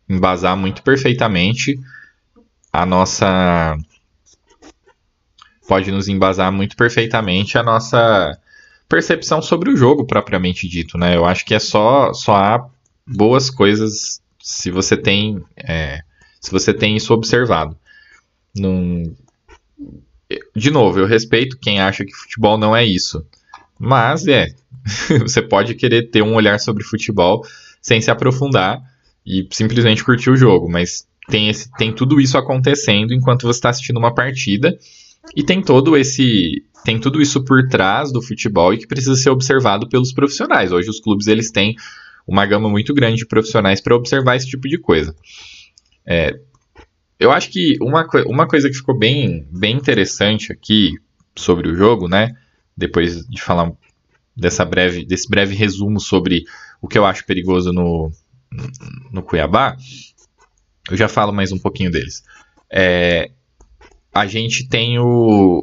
embasar 0.09 0.57
muito 0.57 0.81
perfeitamente 0.81 1.79
a 2.71 2.85
nossa 2.85 3.77
pode 5.67 5.91
nos 5.91 6.07
embasar 6.07 6.51
muito 6.51 6.75
perfeitamente 6.75 7.57
a 7.57 7.63
nossa 7.63 8.37
percepção 8.87 9.41
sobre 9.41 9.69
o 9.69 9.77
jogo 9.77 10.05
propriamente 10.05 10.67
dito, 10.67 10.97
né? 10.97 11.15
Eu 11.15 11.25
acho 11.25 11.45
que 11.45 11.53
é 11.53 11.59
só 11.59 12.11
só 12.13 12.35
há 12.35 12.69
boas 13.05 13.49
coisas 13.49 14.21
se 14.41 14.71
você 14.71 14.97
tem 14.97 15.43
é, 15.55 16.01
se 16.41 16.51
você 16.51 16.73
tem 16.73 16.95
isso 16.95 17.13
observado. 17.13 17.77
Num... 18.55 19.15
De 20.55 20.69
novo, 20.69 20.99
eu 20.99 21.07
respeito 21.07 21.57
quem 21.57 21.79
acha 21.79 22.05
que 22.05 22.13
futebol 22.13 22.57
não 22.57 22.75
é 22.75 22.85
isso, 22.85 23.25
mas 23.79 24.27
é 24.27 24.47
você 25.21 25.41
pode 25.41 25.73
querer 25.75 26.09
ter 26.09 26.21
um 26.21 26.35
olhar 26.35 26.59
sobre 26.59 26.83
futebol 26.83 27.43
sem 27.81 27.99
se 28.01 28.11
aprofundar 28.11 28.81
e 29.25 29.47
simplesmente 29.51 30.03
curtir 30.03 30.29
o 30.29 30.37
jogo, 30.37 30.69
mas 30.69 31.07
tem, 31.29 31.49
esse, 31.49 31.71
tem 31.77 31.93
tudo 31.93 32.19
isso 32.19 32.37
acontecendo 32.37 33.13
enquanto 33.13 33.43
você 33.43 33.57
está 33.57 33.69
assistindo 33.69 33.97
uma 33.97 34.13
partida 34.13 34.77
e 35.35 35.43
tem 35.43 35.61
todo 35.61 35.95
esse 35.97 36.63
tem 36.83 36.99
tudo 36.99 37.21
isso 37.21 37.43
por 37.43 37.67
trás 37.67 38.11
do 38.11 38.21
futebol 38.21 38.73
e 38.73 38.77
que 38.77 38.87
precisa 38.87 39.15
ser 39.15 39.29
observado 39.29 39.89
pelos 39.89 40.13
profissionais. 40.13 40.71
Hoje 40.71 40.89
os 40.89 40.99
clubes 40.99 41.27
eles 41.27 41.51
têm 41.51 41.75
uma 42.25 42.45
gama 42.45 42.69
muito 42.69 42.93
grande 42.93 43.17
de 43.17 43.25
profissionais 43.25 43.81
para 43.81 43.95
observar 43.95 44.37
esse 44.37 44.47
tipo 44.47 44.67
de 44.67 44.77
coisa. 44.77 45.13
É, 46.05 46.39
eu 47.19 47.31
acho 47.31 47.49
que 47.49 47.75
uma, 47.81 48.07
uma 48.25 48.47
coisa 48.47 48.69
que 48.69 48.75
ficou 48.75 48.97
bem, 48.97 49.45
bem 49.51 49.75
interessante 49.75 50.53
aqui 50.53 50.93
sobre 51.35 51.69
o 51.69 51.75
jogo, 51.75 52.07
né? 52.07 52.35
Depois 52.75 53.25
de 53.27 53.41
falar 53.41 53.71
dessa 54.35 54.63
breve, 54.63 55.05
desse 55.05 55.29
breve 55.29 55.53
resumo 55.53 55.99
sobre 55.99 56.45
o 56.81 56.87
que 56.87 56.97
eu 56.97 57.05
acho 57.05 57.25
perigoso 57.25 57.73
no, 57.73 58.09
no 59.11 59.21
Cuiabá, 59.21 59.75
eu 60.89 60.95
já 60.95 61.09
falo 61.09 61.33
mais 61.33 61.51
um 61.51 61.59
pouquinho 61.59 61.91
deles. 61.91 62.23
É, 62.71 63.31
a 64.13 64.25
gente 64.25 64.67
tem 64.69 64.97
o. 64.97 65.61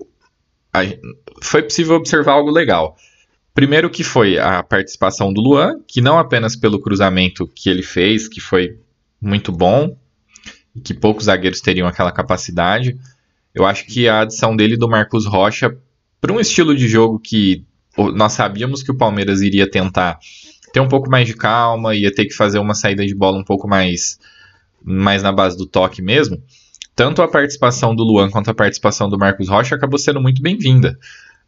A, 0.73 0.81
foi 1.43 1.63
possível 1.63 1.97
observar 1.97 2.33
algo 2.33 2.51
legal. 2.51 2.97
Primeiro 3.55 3.89
que 3.89 4.05
foi 4.05 4.39
a 4.39 4.63
participação 4.63 5.33
do 5.33 5.41
Luan, 5.41 5.81
que 5.89 6.03
não 6.03 6.19
apenas 6.19 6.55
pelo 6.55 6.79
cruzamento 6.79 7.49
que 7.49 7.71
ele 7.71 7.83
fez, 7.83 8.29
que 8.29 8.41
foi 8.41 8.79
muito 9.19 9.51
bom, 9.51 9.97
e 10.77 10.81
que 10.81 10.93
poucos 10.93 11.25
zagueiros 11.25 11.61
teriam 11.61 11.89
aquela 11.89 12.13
capacidade. 12.13 12.97
Eu 13.55 13.65
acho 13.65 13.87
que 13.87 14.07
a 14.07 14.21
adição 14.21 14.55
dele 14.55 14.77
do 14.77 14.89
Marcos 14.89 15.25
Rocha 15.25 15.77
para 16.21 16.33
um 16.33 16.39
estilo 16.39 16.77
de 16.77 16.87
jogo 16.87 17.19
que 17.19 17.65
nós 18.15 18.33
sabíamos 18.33 18.83
que 18.83 18.91
o 18.91 18.97
Palmeiras 18.97 19.41
iria 19.41 19.69
tentar 19.69 20.19
ter 20.73 20.81
um 20.81 20.89
pouco 20.89 21.09
mais 21.09 21.27
de 21.27 21.35
calma, 21.35 21.95
ia 21.95 22.13
ter 22.13 22.27
que 22.27 22.35
fazer 22.35 22.59
uma 22.59 22.75
saída 22.75 23.07
de 23.07 23.15
bola 23.15 23.39
um 23.39 23.45
pouco 23.45 23.67
mais, 23.67 24.19
mais 24.85 25.23
na 25.23 25.33
base 25.33 25.57
do 25.57 25.67
toque 25.67 26.03
mesmo. 26.03 26.43
Tanto 26.95 27.23
a 27.23 27.29
participação 27.29 27.95
do 27.95 28.05
Luan 28.05 28.31
quanto 28.31 28.51
a 28.51 28.55
participação 28.55 29.09
do 29.09 29.19
Marcos 29.19 29.49
Rocha 29.49 29.75
acabou 29.75 29.99
sendo 29.99 30.21
muito 30.21 30.43
bem-vinda. 30.43 30.99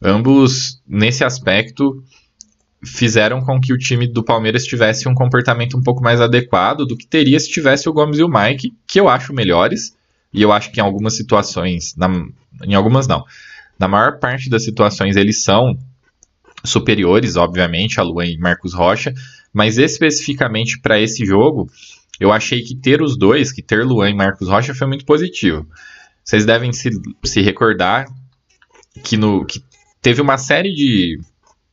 Ambos, 0.01 0.81
nesse 0.87 1.25
aspecto, 1.25 2.03
fizeram 2.85 3.41
com 3.41 3.61
que 3.61 3.73
o 3.73 3.79
time 3.79 4.07
do 4.07 4.23
Palmeiras 4.23 4.65
tivesse 4.65 5.09
um 5.09 5.15
comportamento 5.15 5.77
um 5.77 5.83
pouco 5.83 6.03
mais 6.03 6.21
adequado 6.21 6.87
do 6.87 6.97
que 6.97 7.07
teria 7.07 7.39
se 7.39 7.51
tivesse 7.51 7.89
o 7.89 7.93
Gomes 7.93 8.19
e 8.19 8.23
o 8.23 8.29
Mike, 8.29 8.75
que 8.87 9.01
eu 9.01 9.09
acho 9.09 9.35
melhores, 9.35 9.97
e 10.33 10.43
eu 10.43 10.53
acho 10.53 10.71
que 10.71 10.81
em 10.81 10.83
algumas 10.83 11.17
situações, 11.17 11.95
na, 11.97 12.09
em 12.65 12.75
algumas 12.75 13.07
não, 13.07 13.25
na 13.79 13.89
maior 13.89 14.19
parte 14.19 14.49
das 14.49 14.65
situações 14.65 15.17
eles 15.17 15.43
são 15.43 15.77
superiores, 16.65 17.37
obviamente, 17.37 17.99
a 17.99 18.03
Luan 18.03 18.27
e 18.27 18.39
Marcos 18.39 18.75
Rocha, 18.75 19.13
mas 19.53 19.79
especificamente 19.79 20.81
para 20.81 21.01
esse 21.01 21.25
jogo, 21.25 21.69
eu 22.21 22.33
achei 22.33 22.63
que 22.63 22.77
ter 22.77 23.01
os 23.01 23.17
dois, 23.17 23.53
que 23.53 23.63
ter 23.63 23.85
Luan 23.85 24.11
e 24.11 24.15
Marcos 24.15 24.49
Rocha 24.49 24.75
foi 24.75 24.87
muito 24.87 25.05
positivo. 25.05 25.67
Vocês 26.25 26.45
devem 26.45 26.73
se, 26.73 26.91
se 27.25 27.41
recordar 27.41 28.07
que, 29.03 29.17
no, 29.17 29.45
que 29.47 29.63
teve 30.03 30.21
uma 30.21 30.37
série 30.37 30.75
de, 30.75 31.21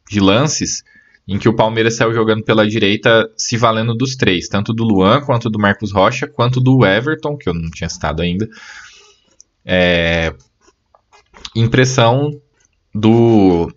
de 0.09 0.19
lances 0.19 0.83
em 1.27 1.39
que 1.39 1.49
o 1.49 1.55
Palmeiras 1.55 1.95
saiu 1.95 2.13
jogando 2.13 2.43
pela 2.43 2.67
direita 2.67 3.29
se 3.35 3.57
valendo 3.57 3.95
dos 3.95 4.15
três, 4.15 4.47
tanto 4.47 4.73
do 4.73 4.83
Luan, 4.83 5.21
quanto 5.21 5.49
do 5.49 5.59
Marcos 5.59 5.91
Rocha, 5.91 6.27
quanto 6.27 6.61
do 6.61 6.85
Everton, 6.85 7.35
que 7.35 7.49
eu 7.49 7.53
não 7.53 7.69
tinha 7.71 7.89
citado 7.89 8.21
ainda. 8.21 8.47
É, 9.65 10.33
impressão 11.55 12.39
do, 12.93 13.73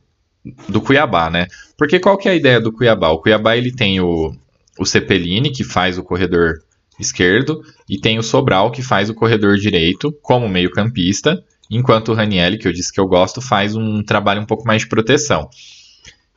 do 0.69 0.81
Cuiabá, 0.81 1.31
né? 1.31 1.47
Porque 1.77 1.99
qual 1.99 2.19
que 2.19 2.29
é 2.29 2.33
a 2.33 2.37
ideia 2.37 2.61
do 2.61 2.73
Cuiabá? 2.73 3.09
O 3.11 3.21
Cuiabá 3.21 3.57
ele 3.57 3.73
tem 3.73 3.99
o, 4.01 4.35
o 4.79 4.85
Cepelini, 4.85 5.51
que 5.51 5.65
faz 5.65 5.97
o 5.97 6.03
corredor 6.03 6.63
esquerdo, 7.01 7.63
e 7.89 7.99
tem 7.99 8.19
o 8.19 8.23
Sobral, 8.23 8.71
que 8.71 8.83
faz 8.83 9.09
o 9.09 9.15
corredor 9.15 9.57
direito, 9.57 10.13
como 10.21 10.49
meio-campista, 10.49 11.43
enquanto 11.71 12.11
o 12.11 12.15
Ranielli, 12.15 12.59
que 12.59 12.69
eu 12.69 12.73
disse 12.73 12.93
que 12.93 13.01
eu 13.01 13.07
gosto, 13.07 13.41
faz 13.41 13.75
um 13.75 14.03
trabalho 14.03 14.43
um 14.43 14.47
pouco 14.47 14.67
mais 14.67 14.83
de 14.83 14.89
proteção. 14.89 15.49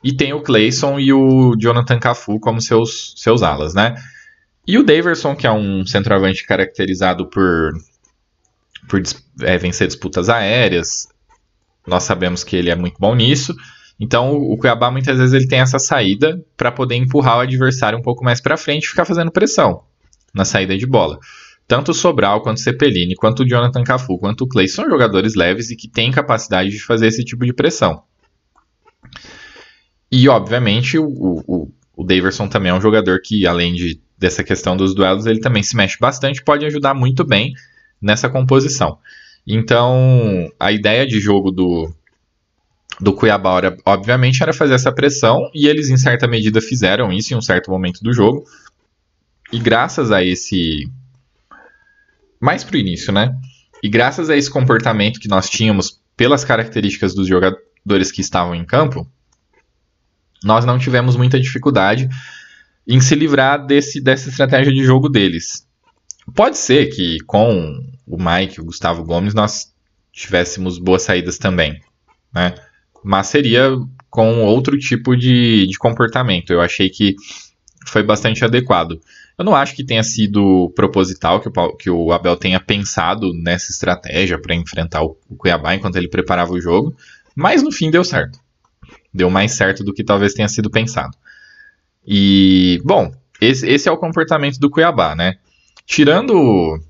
E 0.02 0.12
tem 0.12 0.32
o 0.32 0.42
Clayson 0.42 0.98
e 0.98 1.12
o 1.12 1.54
Jonathan 1.56 1.98
Cafu 1.98 2.40
como 2.40 2.60
seus, 2.60 3.14
seus 3.16 3.42
alas, 3.42 3.74
né? 3.74 3.94
E 4.66 4.78
o 4.78 4.84
Daverson, 4.84 5.34
que 5.34 5.46
é 5.46 5.52
um 5.52 5.84
centroavante 5.86 6.44
caracterizado 6.44 7.28
por, 7.28 7.72
por 8.88 9.02
é, 9.42 9.58
vencer 9.58 9.86
disputas 9.86 10.28
aéreas, 10.28 11.08
nós 11.86 12.04
sabemos 12.04 12.44
que 12.44 12.56
ele 12.56 12.70
é 12.70 12.76
muito 12.76 12.96
bom 12.98 13.14
nisso. 13.14 13.54
Então 13.98 14.34
o 14.34 14.56
Cuiabá 14.56 14.90
muitas 14.90 15.18
vezes 15.18 15.34
ele 15.34 15.46
tem 15.46 15.60
essa 15.60 15.78
saída 15.78 16.44
para 16.56 16.72
poder 16.72 16.96
empurrar 16.96 17.38
o 17.38 17.40
adversário 17.40 17.98
um 17.98 18.02
pouco 18.02 18.24
mais 18.24 18.40
para 18.40 18.56
frente 18.56 18.84
e 18.84 18.88
ficar 18.88 19.04
fazendo 19.04 19.30
pressão 19.30 19.84
na 20.34 20.44
saída 20.44 20.76
de 20.76 20.86
bola. 20.86 21.18
Tanto 21.66 21.92
o 21.92 21.94
Sobral, 21.94 22.42
quanto 22.42 22.58
o 22.58 22.60
Cepelini, 22.60 23.14
quanto 23.14 23.42
o 23.42 23.48
Jonathan 23.48 23.84
Cafu, 23.84 24.18
quanto 24.18 24.42
o 24.42 24.48
Clay 24.48 24.68
são 24.68 24.88
jogadores 24.88 25.34
leves 25.34 25.70
e 25.70 25.76
que 25.76 25.88
têm 25.88 26.10
capacidade 26.10 26.70
de 26.70 26.82
fazer 26.82 27.06
esse 27.06 27.24
tipo 27.24 27.46
de 27.46 27.52
pressão. 27.52 28.02
E, 30.12 30.28
obviamente, 30.28 30.98
o, 30.98 31.06
o, 31.06 31.72
o 31.96 32.04
Daverson 32.04 32.46
também 32.46 32.70
é 32.70 32.74
um 32.74 32.80
jogador 32.82 33.18
que, 33.24 33.46
além 33.46 33.72
de, 33.72 33.98
dessa 34.18 34.44
questão 34.44 34.76
dos 34.76 34.94
duelos, 34.94 35.24
ele 35.24 35.40
também 35.40 35.62
se 35.62 35.74
mexe 35.74 35.96
bastante, 35.98 36.44
pode 36.44 36.66
ajudar 36.66 36.92
muito 36.92 37.24
bem 37.24 37.54
nessa 38.00 38.28
composição. 38.28 38.98
Então, 39.46 40.52
a 40.60 40.70
ideia 40.70 41.06
de 41.06 41.18
jogo 41.18 41.50
do, 41.50 41.90
do 43.00 43.14
Cuiabá, 43.14 43.74
obviamente, 43.86 44.42
era 44.42 44.52
fazer 44.52 44.74
essa 44.74 44.92
pressão, 44.92 45.50
e 45.54 45.66
eles, 45.66 45.88
em 45.88 45.96
certa 45.96 46.28
medida, 46.28 46.60
fizeram 46.60 47.10
isso 47.10 47.32
em 47.32 47.36
um 47.38 47.42
certo 47.42 47.70
momento 47.70 48.00
do 48.02 48.12
jogo. 48.12 48.44
E 49.50 49.58
graças 49.58 50.12
a 50.12 50.22
esse. 50.22 50.90
Mais 52.38 52.62
pro 52.62 52.76
início, 52.76 53.12
né? 53.12 53.34
E 53.82 53.88
graças 53.88 54.28
a 54.28 54.36
esse 54.36 54.50
comportamento 54.50 55.18
que 55.18 55.28
nós 55.28 55.48
tínhamos 55.48 56.00
pelas 56.16 56.44
características 56.44 57.14
dos 57.14 57.26
jogadores 57.26 58.12
que 58.12 58.20
estavam 58.20 58.54
em 58.54 58.64
campo, 58.64 59.06
nós 60.44 60.64
não 60.64 60.78
tivemos 60.78 61.16
muita 61.16 61.40
dificuldade 61.40 62.08
em 62.86 63.00
se 63.00 63.14
livrar 63.14 63.64
desse, 63.64 64.00
dessa 64.00 64.28
estratégia 64.28 64.72
de 64.72 64.84
jogo 64.84 65.08
deles. 65.08 65.66
Pode 66.34 66.58
ser 66.58 66.86
que 66.86 67.18
com 67.26 67.80
o 68.06 68.16
Mike, 68.16 68.60
o 68.60 68.64
Gustavo 68.64 69.04
Gomes, 69.04 69.34
nós 69.34 69.72
tivéssemos 70.12 70.78
boas 70.78 71.02
saídas 71.02 71.38
também, 71.38 71.80
né? 72.34 72.54
mas 73.02 73.28
seria 73.28 73.70
com 74.10 74.44
outro 74.44 74.78
tipo 74.78 75.16
de, 75.16 75.66
de 75.66 75.78
comportamento. 75.78 76.52
Eu 76.52 76.60
achei 76.60 76.88
que 76.88 77.16
foi 77.86 78.02
bastante 78.02 78.44
adequado. 78.44 79.00
Eu 79.38 79.44
não 79.44 79.54
acho 79.54 79.74
que 79.74 79.84
tenha 79.84 80.02
sido 80.02 80.70
proposital 80.76 81.40
que 81.40 81.48
o, 81.48 81.76
que 81.76 81.90
o 81.90 82.12
Abel 82.12 82.36
tenha 82.36 82.60
pensado 82.60 83.32
nessa 83.32 83.72
estratégia 83.72 84.38
para 84.38 84.54
enfrentar 84.54 85.02
o, 85.02 85.16
o 85.28 85.36
Cuiabá 85.36 85.74
enquanto 85.74 85.96
ele 85.96 86.08
preparava 86.08 86.52
o 86.52 86.60
jogo, 86.60 86.94
mas 87.34 87.62
no 87.62 87.72
fim 87.72 87.90
deu 87.90 88.04
certo. 88.04 88.38
Deu 89.12 89.28
mais 89.28 89.52
certo 89.52 89.84
do 89.84 89.92
que 89.92 90.04
talvez 90.04 90.34
tenha 90.34 90.48
sido 90.48 90.70
pensado. 90.70 91.16
E, 92.06 92.80
bom, 92.84 93.12
esse, 93.40 93.66
esse 93.68 93.88
é 93.88 93.92
o 93.92 93.98
comportamento 93.98 94.58
do 94.58 94.70
Cuiabá, 94.70 95.14
né? 95.14 95.36
Tirando 95.84 96.80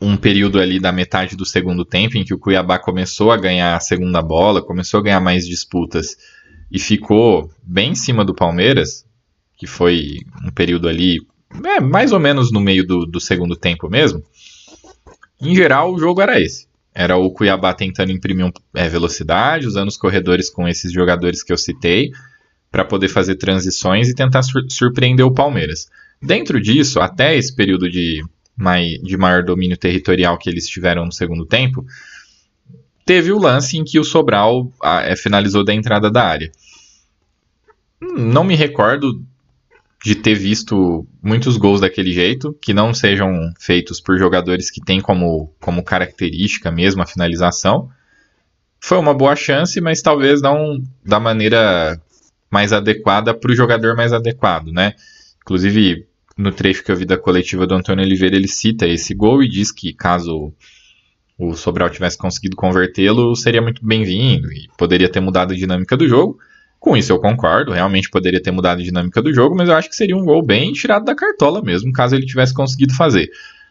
um 0.00 0.16
período 0.16 0.58
ali 0.58 0.80
da 0.80 0.90
metade 0.90 1.36
do 1.36 1.46
segundo 1.46 1.84
tempo 1.84 2.18
em 2.18 2.24
que 2.24 2.34
o 2.34 2.38
Cuiabá 2.38 2.78
começou 2.78 3.30
a 3.30 3.36
ganhar 3.36 3.76
a 3.76 3.80
segunda 3.80 4.20
bola, 4.20 4.60
começou 4.60 5.00
a 5.00 5.02
ganhar 5.02 5.20
mais 5.20 5.46
disputas 5.46 6.16
e 6.70 6.78
ficou 6.78 7.50
bem 7.62 7.92
em 7.92 7.94
cima 7.94 8.24
do 8.24 8.34
Palmeiras, 8.34 9.06
que 9.56 9.66
foi 9.66 10.18
um 10.44 10.50
período 10.50 10.88
ali, 10.88 11.18
é, 11.64 11.80
mais 11.80 12.12
ou 12.12 12.18
menos 12.18 12.50
no 12.50 12.60
meio 12.60 12.84
do, 12.84 13.06
do 13.06 13.20
segundo 13.20 13.54
tempo 13.54 13.88
mesmo. 13.88 14.22
Em 15.40 15.54
geral, 15.54 15.92
o 15.92 15.98
jogo 15.98 16.20
era 16.20 16.40
esse. 16.40 16.66
Era 16.94 17.16
o 17.16 17.30
Cuiabá 17.30 17.72
tentando 17.72 18.12
imprimir 18.12 18.46
um, 18.46 18.52
é, 18.74 18.88
velocidade, 18.88 19.66
usando 19.66 19.88
os 19.88 19.96
corredores 19.96 20.50
com 20.50 20.68
esses 20.68 20.92
jogadores 20.92 21.42
que 21.42 21.52
eu 21.52 21.56
citei, 21.56 22.12
para 22.70 22.84
poder 22.84 23.08
fazer 23.08 23.36
transições 23.36 24.08
e 24.08 24.14
tentar 24.14 24.42
sur 24.42 24.62
surpreender 24.68 25.24
o 25.24 25.32
Palmeiras. 25.32 25.88
Dentro 26.20 26.60
disso, 26.60 27.00
até 27.00 27.36
esse 27.36 27.54
período 27.54 27.90
de 27.90 28.22
de 29.02 29.16
maior 29.16 29.42
domínio 29.42 29.76
territorial 29.76 30.38
que 30.38 30.48
eles 30.48 30.68
tiveram 30.68 31.04
no 31.04 31.12
segundo 31.12 31.44
tempo, 31.44 31.84
teve 33.04 33.32
o 33.32 33.38
lance 33.38 33.76
em 33.76 33.84
que 33.84 33.98
o 33.98 34.04
Sobral 34.04 34.70
a, 34.80 35.02
é, 35.02 35.16
finalizou 35.16 35.64
da 35.64 35.74
entrada 35.74 36.10
da 36.10 36.24
área. 36.24 36.52
Não 38.00 38.44
me 38.44 38.54
recordo 38.54 39.24
de 40.04 40.16
ter 40.16 40.34
visto 40.34 41.06
muitos 41.22 41.56
gols 41.56 41.80
daquele 41.80 42.12
jeito, 42.12 42.56
que 42.60 42.74
não 42.74 42.92
sejam 42.92 43.52
feitos 43.58 44.00
por 44.00 44.18
jogadores 44.18 44.70
que 44.70 44.80
têm 44.80 45.00
como, 45.00 45.54
como 45.60 45.84
característica 45.84 46.72
mesmo 46.72 47.02
a 47.02 47.06
finalização. 47.06 47.88
Foi 48.80 48.98
uma 48.98 49.14
boa 49.14 49.36
chance, 49.36 49.80
mas 49.80 50.02
talvez 50.02 50.42
não 50.42 50.82
da 51.04 51.20
maneira 51.20 52.00
mais 52.50 52.72
adequada 52.72 53.32
para 53.32 53.52
o 53.52 53.54
jogador 53.54 53.94
mais 53.96 54.12
adequado, 54.12 54.72
né? 54.72 54.94
Inclusive, 55.40 56.06
no 56.36 56.50
trecho 56.50 56.82
que 56.82 56.90
eu 56.90 56.96
vi 56.96 57.04
da 57.04 57.16
coletiva 57.16 57.66
do 57.66 57.74
Antônio 57.74 58.04
Oliveira, 58.04 58.34
ele 58.34 58.48
cita 58.48 58.86
esse 58.86 59.14
gol 59.14 59.42
e 59.42 59.48
diz 59.48 59.70
que 59.70 59.92
caso 59.92 60.52
o 61.38 61.54
Sobral 61.54 61.88
tivesse 61.88 62.18
conseguido 62.18 62.56
convertê-lo, 62.56 63.34
seria 63.36 63.62
muito 63.62 63.84
bem-vindo 63.84 64.52
e 64.52 64.68
poderia 64.76 65.08
ter 65.08 65.20
mudado 65.20 65.52
a 65.52 65.56
dinâmica 65.56 65.96
do 65.96 66.08
jogo. 66.08 66.38
Com 66.82 66.96
isso 66.96 67.12
eu 67.12 67.20
concordo, 67.20 67.70
realmente 67.70 68.10
poderia 68.10 68.42
ter 68.42 68.50
mudado 68.50 68.80
a 68.80 68.82
dinâmica 68.82 69.22
do 69.22 69.32
jogo, 69.32 69.54
mas 69.54 69.68
eu 69.68 69.76
acho 69.76 69.88
que 69.88 69.94
seria 69.94 70.16
um 70.16 70.24
gol 70.24 70.44
bem 70.44 70.72
tirado 70.72 71.04
da 71.04 71.14
cartola 71.14 71.62
mesmo, 71.62 71.92
caso 71.92 72.16
ele 72.16 72.26
tivesse 72.26 72.52
conseguido 72.52 72.92
fazer. 72.92 73.30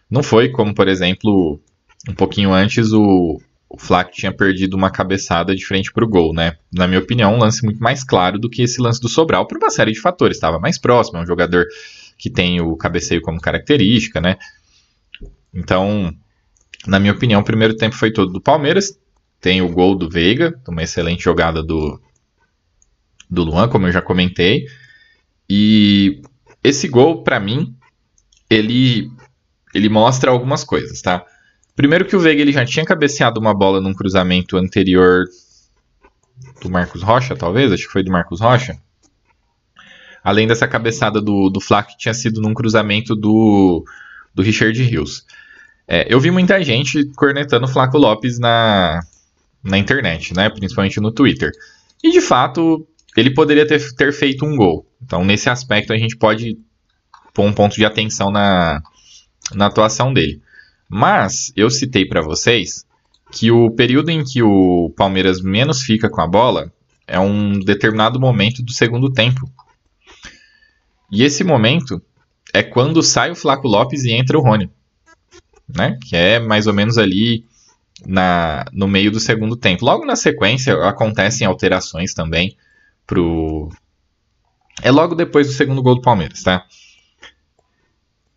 Não 0.09 0.23
foi 0.23 0.47
como, 0.47 0.73
por 0.73 0.87
exemplo, 0.87 1.59
um 2.07 2.13
pouquinho 2.13 2.53
antes 2.53 2.93
o, 2.93 3.37
o 3.69 3.77
Flack 3.77 4.15
tinha 4.15 4.31
perdido 4.31 4.77
uma 4.77 4.89
cabeçada 4.89 5.53
de 5.53 5.65
frente 5.65 5.91
para 5.91 6.05
o 6.05 6.07
gol, 6.07 6.33
né? 6.33 6.55
Na 6.71 6.87
minha 6.87 7.01
opinião, 7.01 7.35
um 7.35 7.37
lance 7.37 7.65
muito 7.65 7.83
mais 7.83 8.01
claro 8.01 8.39
do 8.39 8.49
que 8.49 8.61
esse 8.61 8.79
lance 8.79 9.01
do 9.01 9.09
Sobral, 9.09 9.45
por 9.45 9.57
uma 9.57 9.69
série 9.69 9.91
de 9.91 9.99
fatores. 9.99 10.37
Estava 10.37 10.57
mais 10.57 10.77
próximo, 10.79 11.17
é 11.17 11.21
um 11.21 11.27
jogador 11.27 11.65
que 12.17 12.29
tem 12.29 12.61
o 12.61 12.77
cabeceio 12.77 13.21
como 13.21 13.41
característica, 13.41 14.21
né? 14.21 14.37
Então, 15.53 16.13
na 16.87 16.97
minha 16.97 17.11
opinião, 17.11 17.41
o 17.41 17.45
primeiro 17.45 17.75
tempo 17.75 17.93
foi 17.93 18.13
todo 18.13 18.31
do 18.31 18.39
Palmeiras. 18.39 18.97
Tem 19.41 19.61
o 19.61 19.67
gol 19.67 19.95
do 19.95 20.09
Veiga, 20.09 20.57
uma 20.65 20.81
excelente 20.81 21.25
jogada 21.25 21.61
do, 21.61 21.99
do 23.31 23.43
Luan, 23.43 23.69
como 23.69 23.87
eu 23.87 23.91
já 23.93 24.01
comentei. 24.01 24.67
E 25.49 26.21
esse 26.61 26.89
gol, 26.89 27.23
para 27.23 27.39
mim, 27.39 27.73
ele, 28.49 29.09
ele 29.73 29.87
mostra 29.87 30.29
algumas 30.29 30.65
coisas, 30.65 31.01
tá? 31.01 31.25
Primeiro 31.75 32.05
que 32.05 32.15
o 32.15 32.19
Veiga 32.19 32.41
ele 32.41 32.51
já 32.51 32.65
tinha 32.65 32.85
cabeceado 32.85 33.39
uma 33.39 33.53
bola 33.53 33.79
num 33.79 33.93
cruzamento 33.93 34.57
anterior 34.57 35.25
do 36.61 36.69
Marcos 36.69 37.01
Rocha, 37.01 37.35
talvez, 37.35 37.71
acho 37.71 37.85
que 37.85 37.93
foi 37.93 38.03
do 38.03 38.11
Marcos 38.11 38.41
Rocha. 38.41 38.77
Além 40.23 40.47
dessa 40.47 40.67
cabeçada 40.67 41.21
do, 41.21 41.49
do 41.49 41.61
Flaco 41.61 41.91
que 41.91 41.97
tinha 41.97 42.13
sido 42.13 42.41
num 42.41 42.53
cruzamento 42.53 43.15
do, 43.15 43.83
do 44.35 44.43
Richard 44.43 44.79
Rios. 44.83 45.25
É, 45.87 46.05
eu 46.13 46.19
vi 46.19 46.29
muita 46.29 46.61
gente 46.63 47.05
cornetando 47.15 47.65
o 47.65 47.67
Flaco 47.67 47.97
Lopes 47.97 48.37
na, 48.37 49.01
na 49.63 49.77
internet, 49.77 50.35
né? 50.35 50.49
Principalmente 50.49 50.99
no 50.99 51.11
Twitter. 51.11 51.51
E 52.03 52.11
de 52.11 52.21
fato, 52.21 52.87
ele 53.15 53.33
poderia 53.33 53.67
ter, 53.67 53.93
ter 53.95 54.13
feito 54.13 54.45
um 54.45 54.55
gol. 54.55 54.85
Então, 55.01 55.23
nesse 55.23 55.49
aspecto, 55.49 55.91
a 55.91 55.97
gente 55.97 56.15
pode 56.15 56.57
pôr 57.33 57.45
um 57.45 57.53
ponto 57.53 57.75
de 57.75 57.85
atenção 57.85 58.31
na, 58.31 58.81
na 59.53 59.67
atuação 59.67 60.13
dele. 60.13 60.41
Mas 60.89 61.51
eu 61.55 61.69
citei 61.69 62.05
para 62.05 62.21
vocês 62.21 62.85
que 63.31 63.51
o 63.51 63.71
período 63.71 64.09
em 64.09 64.23
que 64.23 64.41
o 64.43 64.93
Palmeiras 64.95 65.41
menos 65.41 65.81
fica 65.81 66.09
com 66.09 66.21
a 66.21 66.27
bola 66.27 66.71
é 67.07 67.19
um 67.19 67.59
determinado 67.59 68.19
momento 68.19 68.61
do 68.61 68.71
segundo 68.71 69.11
tempo. 69.11 69.49
E 71.11 71.23
esse 71.23 71.43
momento 71.43 72.01
é 72.53 72.61
quando 72.61 73.01
sai 73.01 73.31
o 73.31 73.35
Flaco 73.35 73.67
Lopes 73.67 74.03
e 74.03 74.11
entra 74.11 74.37
o 74.37 74.41
Rony, 74.41 74.69
né? 75.67 75.97
Que 76.01 76.15
é 76.15 76.39
mais 76.39 76.67
ou 76.67 76.73
menos 76.73 76.97
ali 76.97 77.45
na, 78.05 78.65
no 78.71 78.87
meio 78.87 79.11
do 79.11 79.19
segundo 79.19 79.55
tempo. 79.55 79.85
Logo 79.85 80.05
na 80.05 80.15
sequência 80.15 80.73
acontecem 80.87 81.47
alterações 81.47 82.13
também 82.13 82.55
pro 83.11 83.67
é 84.81 84.89
logo 84.89 85.15
depois 85.15 85.47
do 85.47 85.53
segundo 85.53 85.83
gol 85.83 85.95
do 85.95 86.01
Palmeiras, 86.01 86.43
tá? 86.43 86.65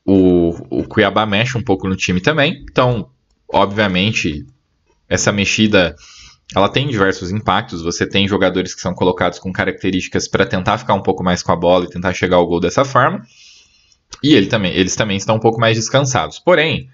O, 0.05 0.81
o 0.81 0.85
Cuiabá 0.85 1.25
mexe 1.25 1.57
um 1.57 1.63
pouco 1.63 1.89
no 1.89 1.95
time 1.95 2.21
também, 2.21 2.65
então, 2.69 3.09
obviamente, 3.49 4.45
essa 5.09 5.31
mexida 5.31 5.95
ela 6.55 6.69
tem 6.69 6.89
diversos 6.89 7.31
impactos. 7.31 7.83
Você 7.83 8.07
tem 8.07 8.29
jogadores 8.29 8.75
que 8.75 8.81
são 8.81 8.95
colocados 8.95 9.39
com 9.39 9.53
características 9.53 10.29
para 10.29 10.45
tentar 10.45 10.77
ficar 10.77 10.95
um 10.95 11.03
pouco 11.03 11.23
mais 11.23 11.43
com 11.43 11.53
a 11.53 11.57
bola 11.57 11.85
e 11.85 11.91
tentar 11.91 12.13
chegar 12.13 12.37
ao 12.37 12.47
gol 12.47 12.61
dessa 12.61 12.85
forma. 12.85 13.23
E 14.23 14.35
ele 14.35 14.47
também, 14.47 14.73
eles 14.73 14.95
também 14.95 15.17
estão 15.17 15.37
um 15.37 15.41
pouco 15.41 15.59
mais 15.59 15.77
descansados. 15.77 16.39
Porém, 16.39 16.91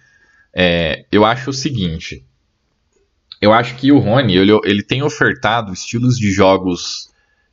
é, 0.54 1.04
eu 1.10 1.24
acho 1.24 1.50
o 1.50 1.54
seguinte. 1.54 2.24
Eu 3.40 3.52
acho 3.52 3.74
que 3.76 3.90
o 3.90 3.98
Rony 3.98 4.36
ele, 4.36 4.52
ele 4.64 4.82
tem 4.82 5.02
ofertado 5.02 5.72
estilos 5.72 6.16
de 6.16 6.30
jogos, 6.30 7.09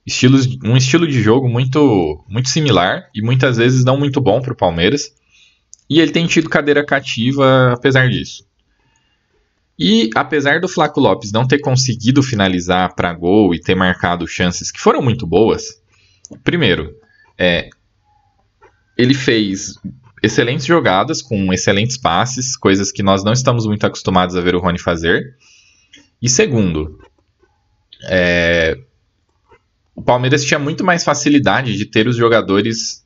estilos, 0.08 0.48
um 0.64 0.78
estilo 0.78 1.06
de 1.06 1.22
jogo 1.22 1.50
muito, 1.50 2.24
muito 2.30 2.48
similar 2.48 3.10
e 3.14 3.22
muitas 3.22 3.58
vezes 3.58 3.84
não 3.84 4.00
muito 4.00 4.22
bom 4.22 4.42
para 4.42 4.54
o 4.54 4.56
Palmeiras. 4.56 5.14
E 5.90 6.00
ele 6.00 6.12
tem 6.12 6.26
tido 6.26 6.50
cadeira 6.50 6.86
cativa 6.86 7.74
apesar 7.74 8.10
disso. 8.10 8.48
E 9.78 10.10
apesar 10.16 10.60
do 10.62 10.68
Flaco 10.68 11.00
Lopes 11.00 11.32
não 11.32 11.46
ter 11.46 11.60
conseguido 11.60 12.24
finalizar 12.24 12.96
para 12.96 13.14
gol 13.14 13.54
e 13.54 13.60
ter 13.60 13.76
marcado 13.76 14.28
chances 14.28 14.72
que 14.72 14.80
foram 14.80 15.02
muito 15.02 15.28
boas, 15.28 15.80
primeiro, 16.44 16.96
é, 17.38 17.70
ele 18.98 19.14
fez 19.14 19.76
excelentes 20.24 20.66
jogadas 20.66 21.22
com 21.22 21.54
excelentes 21.54 21.98
passes, 21.98 22.58
coisas 22.58 22.92
que 22.92 23.04
nós 23.04 23.24
não 23.24 23.34
estamos 23.34 23.68
muito 23.68 23.86
acostumados 23.86 24.36
a 24.36 24.42
ver 24.42 24.56
o 24.56 24.60
Rony 24.60 24.80
fazer. 24.80 25.36
E 26.20 26.28
segundo, 26.28 27.00
é, 28.10 28.80
o 29.98 30.02
Palmeiras 30.04 30.46
tinha 30.46 30.60
muito 30.60 30.86
mais 30.86 31.04
facilidade 31.04 31.76
de 31.76 31.84
ter 31.84 32.08
os 32.08 32.16
jogadores 32.16 33.04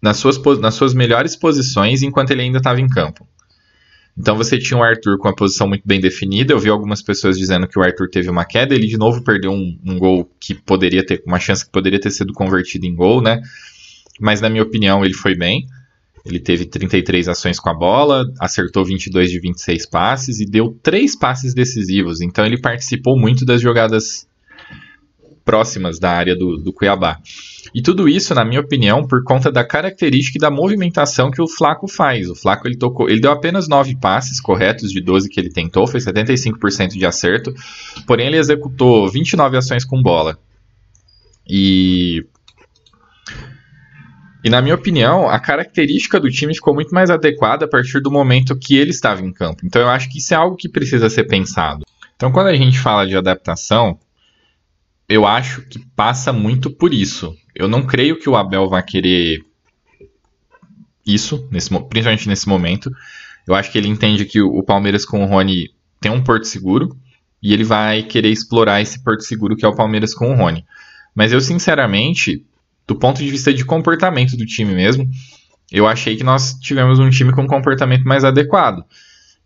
nas 0.00 0.16
suas, 0.16 0.40
nas 0.58 0.74
suas 0.74 0.94
melhores 0.94 1.36
posições 1.36 2.02
enquanto 2.02 2.30
ele 2.30 2.40
ainda 2.40 2.56
estava 2.56 2.80
em 2.80 2.88
campo. 2.88 3.28
Então 4.16 4.34
você 4.34 4.58
tinha 4.58 4.80
o 4.80 4.82
Arthur 4.82 5.18
com 5.18 5.28
a 5.28 5.34
posição 5.34 5.68
muito 5.68 5.82
bem 5.86 6.00
definida. 6.00 6.54
Eu 6.54 6.58
vi 6.58 6.70
algumas 6.70 7.02
pessoas 7.02 7.36
dizendo 7.36 7.68
que 7.68 7.78
o 7.78 7.82
Arthur 7.82 8.08
teve 8.08 8.30
uma 8.30 8.46
queda. 8.46 8.74
Ele 8.74 8.86
de 8.86 8.96
novo 8.96 9.22
perdeu 9.22 9.52
um, 9.52 9.78
um 9.84 9.98
gol 9.98 10.26
que 10.40 10.54
poderia 10.54 11.04
ter, 11.04 11.22
uma 11.26 11.38
chance 11.38 11.66
que 11.66 11.70
poderia 11.70 12.00
ter 12.00 12.10
sido 12.10 12.32
convertido 12.32 12.86
em 12.86 12.94
gol, 12.94 13.20
né? 13.20 13.42
Mas 14.18 14.40
na 14.40 14.48
minha 14.48 14.62
opinião 14.62 15.04
ele 15.04 15.14
foi 15.14 15.36
bem. 15.36 15.66
Ele 16.24 16.40
teve 16.40 16.64
33 16.64 17.28
ações 17.28 17.60
com 17.60 17.68
a 17.68 17.74
bola, 17.74 18.24
acertou 18.40 18.86
22 18.86 19.30
de 19.30 19.38
26 19.38 19.86
passes 19.86 20.40
e 20.40 20.46
deu 20.46 20.78
três 20.82 21.14
passes 21.14 21.52
decisivos. 21.52 22.22
Então 22.22 22.44
ele 22.44 22.58
participou 22.58 23.18
muito 23.18 23.44
das 23.44 23.60
jogadas 23.60 24.26
próximas 25.44 25.98
da 25.98 26.10
área 26.10 26.36
do, 26.36 26.56
do 26.56 26.72
Cuiabá. 26.72 27.18
E 27.74 27.82
tudo 27.82 28.08
isso, 28.08 28.34
na 28.34 28.44
minha 28.44 28.60
opinião, 28.60 29.06
por 29.06 29.22
conta 29.22 29.50
da 29.50 29.64
característica 29.64 30.38
e 30.38 30.40
da 30.40 30.50
movimentação 30.50 31.30
que 31.30 31.40
o 31.40 31.48
Flaco 31.48 31.86
faz. 31.86 32.28
O 32.28 32.34
Flaco 32.34 32.66
ele 32.66 32.76
tocou, 32.76 33.08
ele 33.08 33.20
deu 33.20 33.30
apenas 33.30 33.68
9 33.68 33.96
passes 33.96 34.40
corretos 34.40 34.90
de 34.90 35.00
12 35.00 35.28
que 35.28 35.38
ele 35.38 35.50
tentou, 35.50 35.86
foi 35.86 36.00
75% 36.00 36.90
de 36.90 37.06
acerto, 37.06 37.54
porém 38.06 38.26
ele 38.26 38.38
executou 38.38 39.08
29 39.08 39.56
ações 39.56 39.84
com 39.84 40.02
bola. 40.02 40.38
E 41.48 42.24
e 44.42 44.48
na 44.48 44.62
minha 44.62 44.74
opinião, 44.74 45.28
a 45.28 45.38
característica 45.38 46.18
do 46.18 46.30
time 46.30 46.54
ficou 46.54 46.72
muito 46.74 46.94
mais 46.94 47.10
adequada 47.10 47.66
a 47.66 47.68
partir 47.68 48.00
do 48.00 48.10
momento 48.10 48.56
que 48.56 48.76
ele 48.76 48.90
estava 48.90 49.20
em 49.20 49.30
campo. 49.30 49.60
Então 49.64 49.82
eu 49.82 49.88
acho 49.88 50.10
que 50.10 50.18
isso 50.18 50.32
é 50.32 50.36
algo 50.36 50.56
que 50.56 50.68
precisa 50.68 51.10
ser 51.10 51.24
pensado. 51.24 51.84
Então 52.16 52.32
quando 52.32 52.46
a 52.46 52.56
gente 52.56 52.78
fala 52.78 53.06
de 53.06 53.16
adaptação, 53.16 53.98
eu 55.10 55.26
acho 55.26 55.62
que 55.62 55.80
passa 55.96 56.32
muito 56.32 56.70
por 56.70 56.94
isso. 56.94 57.36
Eu 57.52 57.66
não 57.66 57.84
creio 57.84 58.16
que 58.16 58.30
o 58.30 58.36
Abel 58.36 58.68
vá 58.68 58.80
querer 58.80 59.44
isso, 61.04 61.48
nesse, 61.50 61.68
principalmente 61.68 62.28
nesse 62.28 62.48
momento. 62.48 62.88
Eu 63.44 63.56
acho 63.56 63.72
que 63.72 63.76
ele 63.76 63.88
entende 63.88 64.24
que 64.24 64.40
o 64.40 64.62
Palmeiras 64.62 65.04
com 65.04 65.24
o 65.24 65.26
Rony 65.26 65.68
tem 66.00 66.12
um 66.12 66.22
porto 66.22 66.44
seguro. 66.44 66.96
e 67.42 67.52
ele 67.54 67.64
vai 67.64 68.02
querer 68.02 68.28
explorar 68.28 68.82
esse 68.82 69.02
porto 69.02 69.22
seguro 69.22 69.56
que 69.56 69.64
é 69.64 69.68
o 69.68 69.74
Palmeiras 69.74 70.14
com 70.14 70.30
o 70.30 70.36
Rony. 70.36 70.64
Mas 71.14 71.32
eu, 71.32 71.40
sinceramente, 71.40 72.44
do 72.86 72.94
ponto 72.94 73.18
de 73.18 73.30
vista 73.30 73.52
de 73.52 73.64
comportamento 73.64 74.36
do 74.36 74.46
time 74.46 74.74
mesmo, 74.74 75.08
eu 75.72 75.88
achei 75.88 76.16
que 76.16 76.22
nós 76.22 76.54
tivemos 76.60 76.98
um 77.00 77.10
time 77.10 77.32
com 77.32 77.42
um 77.42 77.46
comportamento 77.48 78.04
mais 78.04 78.24
adequado. 78.24 78.84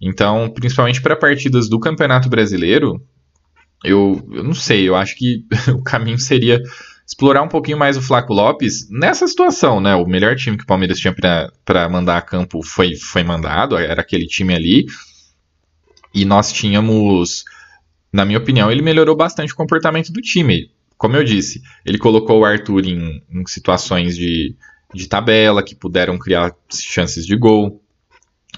Então, 0.00 0.50
principalmente 0.50 1.00
para 1.00 1.16
partidas 1.16 1.68
do 1.68 1.78
Campeonato 1.78 2.28
Brasileiro, 2.28 3.00
eu, 3.84 4.26
eu 4.32 4.42
não 4.42 4.54
sei, 4.54 4.88
eu 4.88 4.96
acho 4.96 5.14
que 5.16 5.44
o 5.72 5.82
caminho 5.82 6.18
seria 6.18 6.60
explorar 7.06 7.42
um 7.42 7.48
pouquinho 7.48 7.78
mais 7.78 7.96
o 7.96 8.02
Flaco 8.02 8.32
Lopes 8.32 8.88
nessa 8.90 9.28
situação, 9.28 9.78
né? 9.80 9.94
O 9.94 10.06
melhor 10.06 10.34
time 10.36 10.56
que 10.56 10.64
o 10.64 10.66
Palmeiras 10.66 10.98
tinha 10.98 11.14
para 11.64 11.88
mandar 11.88 12.16
a 12.16 12.22
campo 12.22 12.62
foi, 12.62 12.96
foi 12.96 13.22
mandado, 13.22 13.76
era 13.76 14.00
aquele 14.00 14.26
time 14.26 14.54
ali. 14.54 14.86
E 16.14 16.24
nós 16.24 16.50
tínhamos, 16.50 17.44
na 18.12 18.24
minha 18.24 18.38
opinião, 18.38 18.70
ele 18.72 18.80
melhorou 18.80 19.14
bastante 19.14 19.52
o 19.52 19.56
comportamento 19.56 20.12
do 20.12 20.20
time. 20.22 20.70
Como 20.96 21.16
eu 21.16 21.24
disse, 21.24 21.60
ele 21.84 21.98
colocou 21.98 22.40
o 22.40 22.44
Arthur 22.44 22.86
em, 22.86 23.22
em 23.30 23.46
situações 23.46 24.16
de, 24.16 24.56
de 24.94 25.06
tabela 25.06 25.62
que 25.62 25.74
puderam 25.74 26.16
criar 26.16 26.52
chances 26.72 27.26
de 27.26 27.36
gol. 27.36 27.82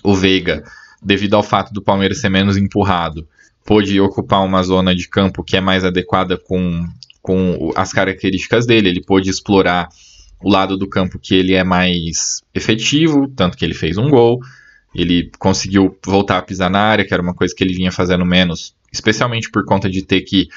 O 0.04 0.14
Veiga, 0.14 0.62
devido 1.02 1.34
ao 1.34 1.42
fato 1.42 1.72
do 1.72 1.82
Palmeiras 1.82 2.20
ser 2.20 2.28
menos 2.28 2.56
empurrado, 2.56 3.26
pôde 3.66 4.00
ocupar 4.00 4.44
uma 4.44 4.62
zona 4.62 4.94
de 4.94 5.08
campo 5.08 5.42
que 5.42 5.56
é 5.56 5.60
mais 5.60 5.84
adequada 5.84 6.38
com, 6.38 6.86
com 7.20 7.72
as 7.74 7.92
características 7.92 8.64
dele. 8.64 8.88
Ele 8.88 9.04
pôde 9.04 9.28
explorar 9.28 9.88
o 10.40 10.48
lado 10.48 10.76
do 10.76 10.88
campo 10.88 11.18
que 11.18 11.34
ele 11.34 11.54
é 11.54 11.64
mais 11.64 12.42
efetivo, 12.54 13.28
tanto 13.34 13.56
que 13.56 13.64
ele 13.64 13.74
fez 13.74 13.98
um 13.98 14.08
gol. 14.08 14.40
Ele 14.94 15.30
conseguiu 15.38 15.98
voltar 16.04 16.38
a 16.38 16.42
pisar 16.42 16.70
na 16.70 16.80
área, 16.80 17.04
que 17.04 17.12
era 17.12 17.22
uma 17.22 17.34
coisa 17.34 17.54
que 17.54 17.62
ele 17.62 17.74
vinha 17.74 17.90
fazendo 17.90 18.24
menos, 18.24 18.74
especialmente 18.92 19.50
por 19.50 19.64
conta 19.64 19.90
de 19.90 20.02
ter 20.02 20.22
que 20.22 20.48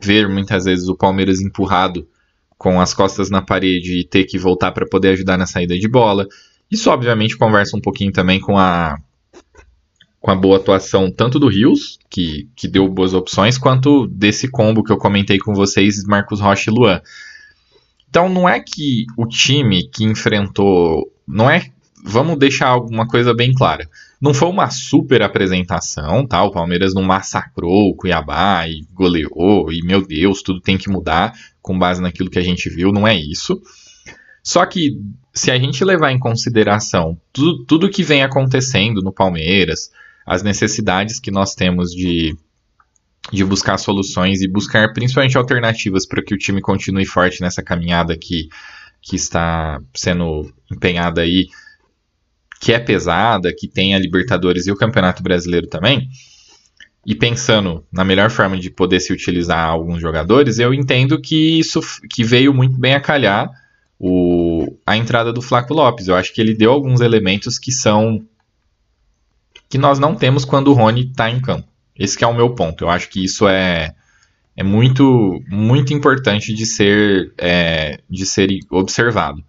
ver 0.00 0.28
muitas 0.28 0.64
vezes 0.64 0.88
o 0.88 0.96
Palmeiras 0.96 1.40
empurrado 1.40 2.08
com 2.56 2.80
as 2.80 2.94
costas 2.94 3.28
na 3.28 3.42
parede 3.42 3.98
e 3.98 4.04
ter 4.04 4.24
que 4.24 4.38
voltar 4.38 4.72
para 4.72 4.86
poder 4.86 5.10
ajudar 5.10 5.36
na 5.36 5.46
saída 5.46 5.78
de 5.78 5.86
bola. 5.86 6.26
Isso 6.70 6.90
obviamente 6.90 7.36
conversa 7.36 7.76
um 7.76 7.80
pouquinho 7.80 8.10
também 8.10 8.40
com 8.40 8.56
a 8.56 8.98
com 10.22 10.30
a 10.30 10.36
boa 10.36 10.56
atuação 10.56 11.10
tanto 11.10 11.36
do 11.40 11.48
Rios, 11.48 11.98
que, 12.08 12.48
que 12.54 12.68
deu 12.68 12.88
boas 12.88 13.12
opções, 13.12 13.58
quanto 13.58 14.06
desse 14.06 14.48
combo 14.48 14.84
que 14.84 14.92
eu 14.92 14.96
comentei 14.96 15.36
com 15.36 15.52
vocês, 15.52 16.04
Marcos 16.04 16.40
Rocha 16.40 16.70
e 16.70 16.72
Luan. 16.72 17.02
Então 18.08 18.28
não 18.28 18.48
é 18.48 18.60
que 18.60 19.04
o 19.16 19.26
time 19.26 19.88
que 19.88 20.04
enfrentou. 20.04 21.10
Não 21.26 21.50
é. 21.50 21.66
Vamos 22.04 22.38
deixar 22.38 22.68
alguma 22.68 23.06
coisa 23.06 23.34
bem 23.34 23.52
clara. 23.52 23.88
Não 24.20 24.32
foi 24.32 24.48
uma 24.48 24.70
super 24.70 25.22
apresentação, 25.22 26.24
tá? 26.24 26.42
O 26.44 26.52
Palmeiras 26.52 26.94
não 26.94 27.02
massacrou 27.02 27.90
o 27.90 27.94
Cuiabá 27.96 28.68
e 28.68 28.84
goleou, 28.92 29.72
e 29.72 29.82
meu 29.82 30.06
Deus, 30.06 30.42
tudo 30.42 30.60
tem 30.60 30.78
que 30.78 30.88
mudar 30.88 31.32
com 31.60 31.76
base 31.76 32.00
naquilo 32.00 32.30
que 32.30 32.38
a 32.38 32.42
gente 32.42 32.68
viu, 32.68 32.92
não 32.92 33.06
é 33.06 33.14
isso. 33.14 33.60
Só 34.42 34.64
que 34.66 34.98
se 35.32 35.50
a 35.50 35.58
gente 35.58 35.84
levar 35.84 36.12
em 36.12 36.18
consideração 36.18 37.18
tudo, 37.32 37.64
tudo 37.64 37.90
que 37.90 38.02
vem 38.02 38.22
acontecendo 38.22 39.00
no 39.00 39.12
Palmeiras, 39.12 39.90
as 40.26 40.42
necessidades 40.42 41.18
que 41.18 41.30
nós 41.30 41.54
temos 41.54 41.90
de, 41.90 42.36
de 43.32 43.44
buscar 43.44 43.78
soluções 43.78 44.42
e 44.42 44.48
buscar 44.48 44.92
principalmente 44.92 45.36
alternativas 45.36 46.06
para 46.06 46.22
que 46.22 46.34
o 46.34 46.38
time 46.38 46.60
continue 46.60 47.06
forte 47.06 47.40
nessa 47.40 47.62
caminhada 47.62 48.16
que, 48.16 48.48
que 49.00 49.16
está 49.16 49.80
sendo 49.94 50.52
empenhada 50.70 51.22
aí, 51.22 51.48
que 52.60 52.72
é 52.72 52.78
pesada, 52.78 53.52
que 53.52 53.66
tem 53.66 53.94
a 53.94 53.98
Libertadores 53.98 54.66
e 54.66 54.72
o 54.72 54.76
Campeonato 54.76 55.22
Brasileiro 55.22 55.66
também. 55.66 56.08
E 57.04 57.16
pensando 57.16 57.84
na 57.92 58.04
melhor 58.04 58.30
forma 58.30 58.56
de 58.56 58.70
poder 58.70 59.00
se 59.00 59.12
utilizar 59.12 59.68
alguns 59.68 60.00
jogadores, 60.00 60.60
eu 60.60 60.72
entendo 60.72 61.20
que 61.20 61.58
isso 61.58 61.80
que 62.08 62.22
veio 62.22 62.54
muito 62.54 62.78
bem 62.78 62.94
a 62.94 63.00
calhar 63.00 63.50
o, 63.98 64.76
a 64.86 64.96
entrada 64.96 65.32
do 65.32 65.42
Flaco 65.42 65.74
Lopes. 65.74 66.06
Eu 66.06 66.14
acho 66.14 66.32
que 66.32 66.40
ele 66.40 66.54
deu 66.54 66.70
alguns 66.70 67.00
elementos 67.00 67.58
que 67.58 67.72
são 67.72 68.24
que 69.72 69.78
nós 69.78 69.98
não 69.98 70.14
temos 70.14 70.44
quando 70.44 70.68
o 70.68 70.74
Rony 70.74 71.06
está 71.06 71.30
em 71.30 71.40
campo. 71.40 71.66
Esse 71.98 72.22
é 72.22 72.26
o 72.26 72.34
meu 72.34 72.54
ponto. 72.54 72.84
Eu 72.84 72.90
acho 72.90 73.08
que 73.08 73.24
isso 73.24 73.48
é, 73.48 73.94
é 74.54 74.62
muito, 74.62 75.42
muito 75.48 75.94
importante 75.94 76.52
de 76.52 76.66
ser, 76.66 77.32
é, 77.38 77.98
de 78.06 78.26
ser 78.26 78.50
observado. 78.70 79.42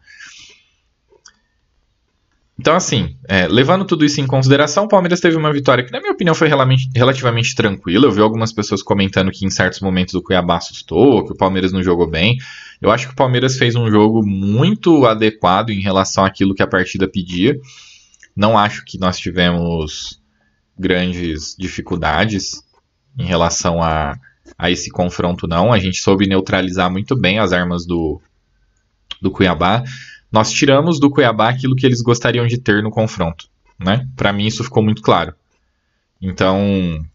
Então, 2.58 2.74
assim, 2.74 3.18
é, 3.28 3.50
levando 3.50 3.84
tudo 3.84 4.06
isso 4.06 4.22
em 4.22 4.26
consideração, 4.26 4.86
o 4.86 4.88
Palmeiras 4.88 5.20
teve 5.20 5.36
uma 5.36 5.52
vitória 5.52 5.84
que, 5.84 5.92
na 5.92 6.00
minha 6.00 6.14
opinião, 6.14 6.34
foi 6.34 6.48
relativamente 6.96 7.54
tranquila. 7.54 8.06
Eu 8.06 8.12
vi 8.14 8.22
algumas 8.22 8.54
pessoas 8.54 8.82
comentando 8.82 9.30
que 9.30 9.46
em 9.46 9.50
certos 9.50 9.82
momentos 9.82 10.14
o 10.14 10.22
Cuiabá 10.22 10.56
assustou, 10.56 11.26
que 11.26 11.34
o 11.34 11.38
Palmeiras 11.38 11.74
não 11.74 11.84
jogou 11.84 12.10
bem. 12.10 12.38
Eu 12.82 12.92
acho 12.92 13.08
que 13.08 13.14
o 13.14 13.18
Palmeiras 13.18 13.58
fez 13.58 13.76
um 13.76 13.92
jogo 13.92 14.26
muito 14.26 15.06
adequado 15.06 15.72
em 15.72 15.82
relação 15.82 16.24
àquilo 16.24 16.56
que 16.56 16.64
a 16.64 16.68
partida 16.68 17.10
pedia. 17.10 17.60
Não 18.36 18.58
acho 18.58 18.84
que 18.86 18.98
nós 18.98 19.18
tivemos 19.18 20.22
grandes 20.78 21.56
dificuldades 21.58 22.64
em 23.18 23.26
relação 23.26 23.82
a, 23.82 24.18
a 24.58 24.72
esse 24.72 24.90
confronto, 24.90 25.48
não. 25.48 25.72
A 25.72 25.80
gente 25.80 26.02
soube 26.02 26.28
neutralizar 26.28 26.92
muito 26.92 27.16
bem 27.16 27.40
as 27.40 27.54
armas 27.54 27.86
do, 27.86 28.20
do 29.22 29.32
Cuiabá. 29.32 29.84
Nós 30.32 30.52
tiramos 30.52 31.00
do 31.00 31.12
Cuiabá 31.12 31.50
aquilo 31.50 31.76
que 31.76 31.86
eles 31.86 32.02
gostariam 32.02 32.48
de 32.48 32.58
ter 32.58 32.82
no 32.82 32.90
confronto. 32.90 33.48
Né? 33.80 34.08
Para 34.16 34.34
mim, 34.34 34.48
isso 34.48 34.64
ficou 34.64 34.84
muito 34.84 35.02
claro. 35.02 35.36
Então, 36.22 37.06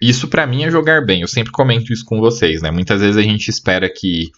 isso 0.00 0.28
para 0.28 0.46
mim 0.46 0.64
é 0.64 0.70
jogar 0.70 1.04
bem. 1.04 1.20
Eu 1.20 1.28
sempre 1.28 1.52
comento 1.52 1.92
isso 1.92 2.04
com 2.04 2.18
vocês, 2.18 2.62
né? 2.62 2.70
Muitas 2.70 3.00
vezes 3.00 3.16
a 3.16 3.22
gente 3.22 3.48
espera 3.48 3.88
que 3.88 4.32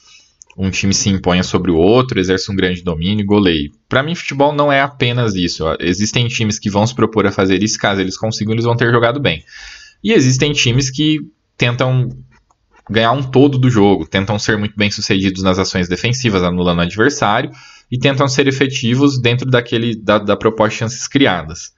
um 0.56 0.70
time 0.70 0.92
se 0.92 1.08
imponha 1.08 1.42
sobre 1.42 1.70
o 1.70 1.76
outro, 1.76 2.20
exerce 2.20 2.50
um 2.50 2.56
grande 2.56 2.82
domínio 2.82 3.22
e 3.22 3.26
goleie. 3.26 3.72
Para 3.88 4.02
mim, 4.02 4.14
futebol 4.14 4.52
não 4.52 4.70
é 4.70 4.80
apenas 4.80 5.34
isso. 5.34 5.64
Existem 5.80 6.28
times 6.28 6.58
que 6.58 6.70
vão 6.70 6.86
se 6.86 6.94
propor 6.94 7.26
a 7.26 7.32
fazer 7.32 7.62
isso, 7.62 7.78
caso 7.78 8.00
eles 8.00 8.16
consigam, 8.16 8.52
eles 8.52 8.64
vão 8.64 8.76
ter 8.76 8.90
jogado 8.90 9.18
bem. 9.18 9.42
E 10.04 10.12
existem 10.12 10.52
times 10.52 10.90
que 10.90 11.20
tentam 11.56 12.10
ganhar 12.90 13.12
um 13.12 13.22
todo 13.22 13.58
do 13.58 13.70
jogo, 13.70 14.06
tentam 14.06 14.38
ser 14.38 14.58
muito 14.58 14.76
bem 14.76 14.90
sucedidos 14.90 15.42
nas 15.42 15.58
ações 15.58 15.88
defensivas, 15.88 16.42
anulando 16.42 16.78
o 16.78 16.82
adversário, 16.82 17.50
e 17.90 17.98
tentam 17.98 18.28
ser 18.28 18.48
efetivos 18.48 19.20
dentro 19.20 19.48
daquele 19.48 19.94
da, 19.94 20.18
da 20.18 20.36
proposta 20.36 20.74
de 20.74 20.78
chances 20.78 21.06
criadas. 21.06 21.72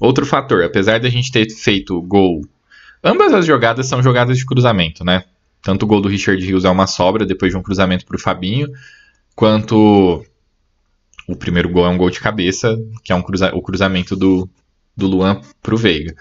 Outro 0.00 0.26
fator, 0.26 0.64
apesar 0.64 0.98
de 0.98 1.06
a 1.06 1.10
gente 1.10 1.30
ter 1.30 1.48
feito 1.50 2.00
gol, 2.02 2.40
ambas 3.02 3.32
as 3.32 3.46
jogadas 3.46 3.86
são 3.86 4.02
jogadas 4.02 4.38
de 4.38 4.46
cruzamento, 4.46 5.04
né? 5.04 5.24
Tanto 5.64 5.84
o 5.84 5.86
gol 5.86 6.02
do 6.02 6.08
Richard 6.08 6.44
Rios 6.44 6.66
é 6.66 6.70
uma 6.70 6.86
sobra 6.86 7.24
depois 7.24 7.50
de 7.50 7.56
um 7.56 7.62
cruzamento 7.62 8.04
para 8.04 8.16
o 8.16 8.20
Fabinho, 8.20 8.68
quanto 9.34 10.22
o 11.26 11.34
primeiro 11.34 11.70
gol 11.70 11.86
é 11.86 11.88
um 11.88 11.96
gol 11.96 12.10
de 12.10 12.20
cabeça, 12.20 12.76
que 13.02 13.10
é 13.10 13.14
um 13.14 13.22
cruza 13.22 13.50
o 13.54 13.62
cruzamento 13.62 14.14
do, 14.14 14.48
do 14.94 15.06
Luan 15.06 15.40
para 15.62 15.74
o 15.74 15.78
Veiga. 15.78 16.14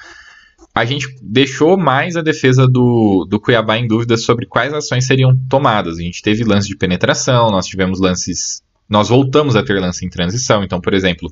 A 0.73 0.85
gente 0.85 1.07
deixou 1.21 1.77
mais 1.77 2.15
a 2.15 2.21
defesa 2.21 2.67
do, 2.67 3.27
do 3.29 3.39
Cuiabá 3.39 3.77
em 3.77 3.87
dúvida 3.87 4.17
sobre 4.17 4.45
quais 4.45 4.73
ações 4.73 5.05
seriam 5.05 5.37
tomadas. 5.49 5.99
A 5.99 6.01
gente 6.01 6.21
teve 6.21 6.43
lance 6.43 6.67
de 6.67 6.75
penetração, 6.75 7.51
nós 7.51 7.67
tivemos 7.67 7.99
lances. 7.99 8.63
Nós 8.89 9.09
voltamos 9.09 9.55
a 9.55 9.63
ter 9.63 9.79
lance 9.79 10.05
em 10.05 10.09
transição. 10.09 10.63
Então, 10.63 10.81
por 10.81 10.93
exemplo, 10.93 11.31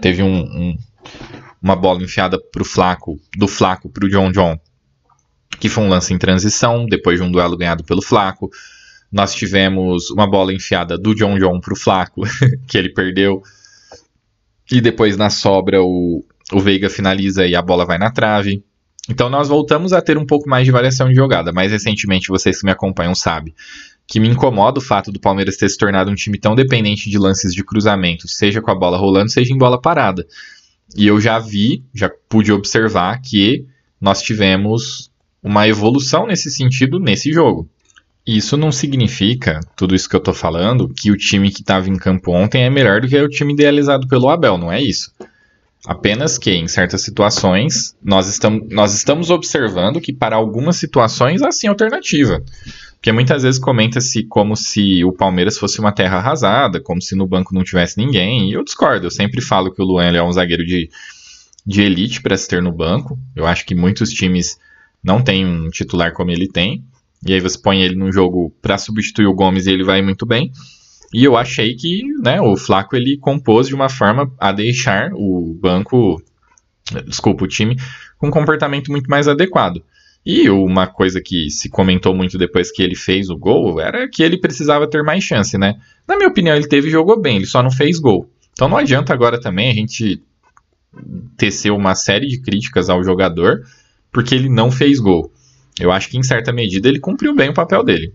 teve 0.00 0.22
um, 0.22 0.40
um, 0.40 0.78
uma 1.62 1.76
bola 1.76 2.02
enfiada 2.02 2.40
pro 2.40 2.64
Flaco, 2.64 3.20
do 3.36 3.46
Flaco 3.46 3.88
para 3.88 4.04
o 4.04 4.08
John 4.08 4.32
John, 4.32 4.58
que 5.58 5.68
foi 5.68 5.84
um 5.84 5.88
lance 5.88 6.12
em 6.12 6.18
transição, 6.18 6.86
depois 6.86 7.18
de 7.18 7.24
um 7.24 7.30
duelo 7.30 7.56
ganhado 7.56 7.84
pelo 7.84 8.02
Flaco. 8.02 8.50
Nós 9.10 9.34
tivemos 9.34 10.10
uma 10.10 10.28
bola 10.28 10.52
enfiada 10.52 10.96
do 10.96 11.14
John 11.14 11.38
John 11.38 11.60
pro 11.60 11.76
Flaco, 11.76 12.22
que 12.66 12.78
ele 12.78 12.92
perdeu. 12.92 13.42
E 14.70 14.80
depois 14.80 15.16
na 15.16 15.28
sobra 15.28 15.82
o, 15.82 16.24
o 16.52 16.60
Veiga 16.60 16.88
finaliza 16.88 17.46
e 17.46 17.54
a 17.54 17.62
bola 17.62 17.84
vai 17.84 17.98
na 17.98 18.10
trave. 18.10 18.64
Então 19.08 19.28
nós 19.28 19.48
voltamos 19.48 19.92
a 19.92 20.00
ter 20.00 20.16
um 20.16 20.24
pouco 20.24 20.48
mais 20.48 20.64
de 20.64 20.70
variação 20.70 21.08
de 21.08 21.14
jogada. 21.14 21.52
Mais 21.52 21.72
recentemente, 21.72 22.28
vocês 22.28 22.60
que 22.60 22.64
me 22.64 22.72
acompanham 22.72 23.14
sabem 23.14 23.52
que 24.06 24.20
me 24.20 24.28
incomoda 24.28 24.78
o 24.78 24.82
fato 24.82 25.10
do 25.10 25.20
Palmeiras 25.20 25.56
ter 25.56 25.68
se 25.68 25.78
tornado 25.78 26.10
um 26.10 26.14
time 26.14 26.38
tão 26.38 26.54
dependente 26.54 27.08
de 27.08 27.18
lances 27.18 27.54
de 27.54 27.64
cruzamento, 27.64 28.28
seja 28.28 28.60
com 28.60 28.70
a 28.70 28.74
bola 28.74 28.98
rolando, 28.98 29.30
seja 29.30 29.54
em 29.54 29.58
bola 29.58 29.80
parada. 29.80 30.26
E 30.96 31.06
eu 31.06 31.20
já 31.20 31.38
vi, 31.38 31.84
já 31.94 32.10
pude 32.28 32.52
observar 32.52 33.20
que 33.22 33.66
nós 34.00 34.20
tivemos 34.20 35.10
uma 35.42 35.66
evolução 35.66 36.26
nesse 36.26 36.50
sentido 36.50 37.00
nesse 37.00 37.32
jogo. 37.32 37.68
Isso 38.24 38.56
não 38.56 38.70
significa, 38.70 39.58
tudo 39.76 39.96
isso 39.96 40.08
que 40.08 40.14
eu 40.14 40.20
tô 40.20 40.32
falando, 40.32 40.88
que 40.88 41.10
o 41.10 41.16
time 41.16 41.50
que 41.50 41.60
estava 41.60 41.88
em 41.88 41.96
campo 41.96 42.30
ontem 42.30 42.62
é 42.62 42.70
melhor 42.70 43.00
do 43.00 43.08
que 43.08 43.20
o 43.20 43.28
time 43.28 43.52
idealizado 43.52 44.06
pelo 44.06 44.28
Abel, 44.28 44.56
não 44.56 44.70
é 44.70 44.80
isso. 44.80 45.12
Apenas 45.84 46.38
que, 46.38 46.52
em 46.52 46.68
certas 46.68 47.02
situações, 47.02 47.96
nós 48.00 48.28
estamos, 48.28 48.68
nós 48.70 48.94
estamos 48.94 49.30
observando 49.30 50.00
que, 50.00 50.12
para 50.12 50.36
algumas 50.36 50.76
situações, 50.76 51.42
há 51.42 51.50
sim 51.50 51.66
alternativa. 51.66 52.40
Porque 52.94 53.10
muitas 53.10 53.42
vezes 53.42 53.58
comenta-se 53.58 54.22
como 54.22 54.54
se 54.54 55.02
o 55.04 55.10
Palmeiras 55.10 55.58
fosse 55.58 55.80
uma 55.80 55.90
terra 55.90 56.18
arrasada, 56.18 56.80
como 56.80 57.02
se 57.02 57.16
no 57.16 57.26
banco 57.26 57.52
não 57.52 57.64
tivesse 57.64 57.98
ninguém, 57.98 58.48
e 58.48 58.52
eu 58.52 58.62
discordo. 58.62 59.06
Eu 59.06 59.10
sempre 59.10 59.40
falo 59.40 59.72
que 59.74 59.82
o 59.82 59.84
Luan 59.84 60.12
é 60.12 60.22
um 60.22 60.30
zagueiro 60.30 60.64
de, 60.64 60.88
de 61.66 61.82
elite 61.82 62.22
para 62.22 62.36
se 62.36 62.46
ter 62.46 62.62
no 62.62 62.70
banco. 62.70 63.18
Eu 63.34 63.44
acho 63.44 63.66
que 63.66 63.74
muitos 63.74 64.10
times 64.10 64.56
não 65.02 65.22
têm 65.22 65.44
um 65.44 65.68
titular 65.68 66.12
como 66.12 66.30
ele 66.30 66.48
tem. 66.48 66.84
E 67.26 67.32
aí 67.32 67.40
você 67.40 67.58
põe 67.58 67.82
ele 67.82 67.94
num 67.94 68.12
jogo 68.12 68.54
para 68.60 68.78
substituir 68.78 69.26
o 69.26 69.34
Gomes 69.34 69.66
e 69.66 69.70
ele 69.70 69.84
vai 69.84 70.02
muito 70.02 70.26
bem. 70.26 70.50
E 71.14 71.24
eu 71.24 71.36
achei 71.36 71.74
que 71.74 72.02
né, 72.22 72.40
o 72.40 72.56
Flaco 72.56 72.96
ele 72.96 73.18
compôs 73.18 73.68
de 73.68 73.74
uma 73.74 73.88
forma 73.88 74.32
a 74.38 74.50
deixar 74.50 75.10
o 75.14 75.54
banco, 75.60 76.22
desculpa, 77.06 77.44
o 77.44 77.48
time, 77.48 77.76
com 78.18 78.28
um 78.28 78.30
comportamento 78.30 78.90
muito 78.90 79.08
mais 79.08 79.28
adequado. 79.28 79.82
E 80.24 80.48
uma 80.48 80.86
coisa 80.86 81.20
que 81.20 81.50
se 81.50 81.68
comentou 81.68 82.14
muito 82.14 82.38
depois 82.38 82.70
que 82.70 82.82
ele 82.82 82.94
fez 82.94 83.28
o 83.28 83.36
gol 83.36 83.80
era 83.80 84.08
que 84.08 84.22
ele 84.22 84.38
precisava 84.38 84.88
ter 84.88 85.02
mais 85.02 85.22
chance, 85.22 85.58
né? 85.58 85.74
Na 86.06 86.16
minha 86.16 86.28
opinião, 86.28 86.56
ele 86.56 86.68
teve 86.68 86.88
e 86.88 86.92
jogou 86.92 87.20
bem, 87.20 87.36
ele 87.36 87.46
só 87.46 87.62
não 87.62 87.70
fez 87.70 87.98
gol. 87.98 88.30
Então 88.52 88.68
não 88.68 88.76
adianta 88.76 89.12
agora 89.12 89.40
também 89.40 89.70
a 89.70 89.74
gente 89.74 90.22
tecer 91.36 91.72
uma 91.72 91.94
série 91.94 92.28
de 92.28 92.40
críticas 92.40 92.88
ao 92.88 93.02
jogador 93.02 93.62
porque 94.12 94.34
ele 94.34 94.48
não 94.48 94.70
fez 94.70 95.00
gol. 95.00 95.32
Eu 95.80 95.90
acho 95.90 96.08
que 96.08 96.18
em 96.18 96.22
certa 96.22 96.52
medida 96.52 96.88
ele 96.88 97.00
cumpriu 97.00 97.34
bem 97.34 97.48
o 97.50 97.54
papel 97.54 97.82
dele. 97.82 98.14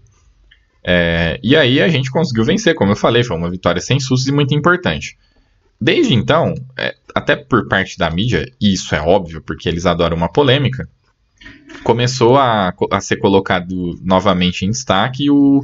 É, 0.84 1.40
e 1.44 1.56
aí 1.56 1.82
a 1.82 1.88
gente 1.88 2.12
conseguiu 2.12 2.46
vencer, 2.46 2.76
como 2.76 2.92
eu 2.92 2.96
falei, 2.96 3.24
foi 3.24 3.36
uma 3.36 3.50
vitória 3.50 3.82
sem 3.82 4.00
sustos 4.00 4.28
e 4.28 4.32
muito 4.32 4.54
importante. 4.54 5.18
Desde 5.80 6.14
então, 6.14 6.54
é, 6.78 6.96
até 7.14 7.36
por 7.36 7.68
parte 7.68 7.98
da 7.98 8.10
mídia, 8.10 8.46
e 8.60 8.74
isso 8.74 8.96
é 8.96 9.02
óbvio 9.02 9.42
porque 9.42 9.68
eles 9.68 9.86
adoram 9.86 10.16
uma 10.16 10.32
polêmica, 10.32 10.88
começou 11.84 12.38
a, 12.38 12.74
a 12.92 13.02
ser 13.02 13.18
colocado 13.18 14.00
novamente 14.02 14.66
em 14.66 14.72
destaque 14.72 15.30
o, 15.30 15.62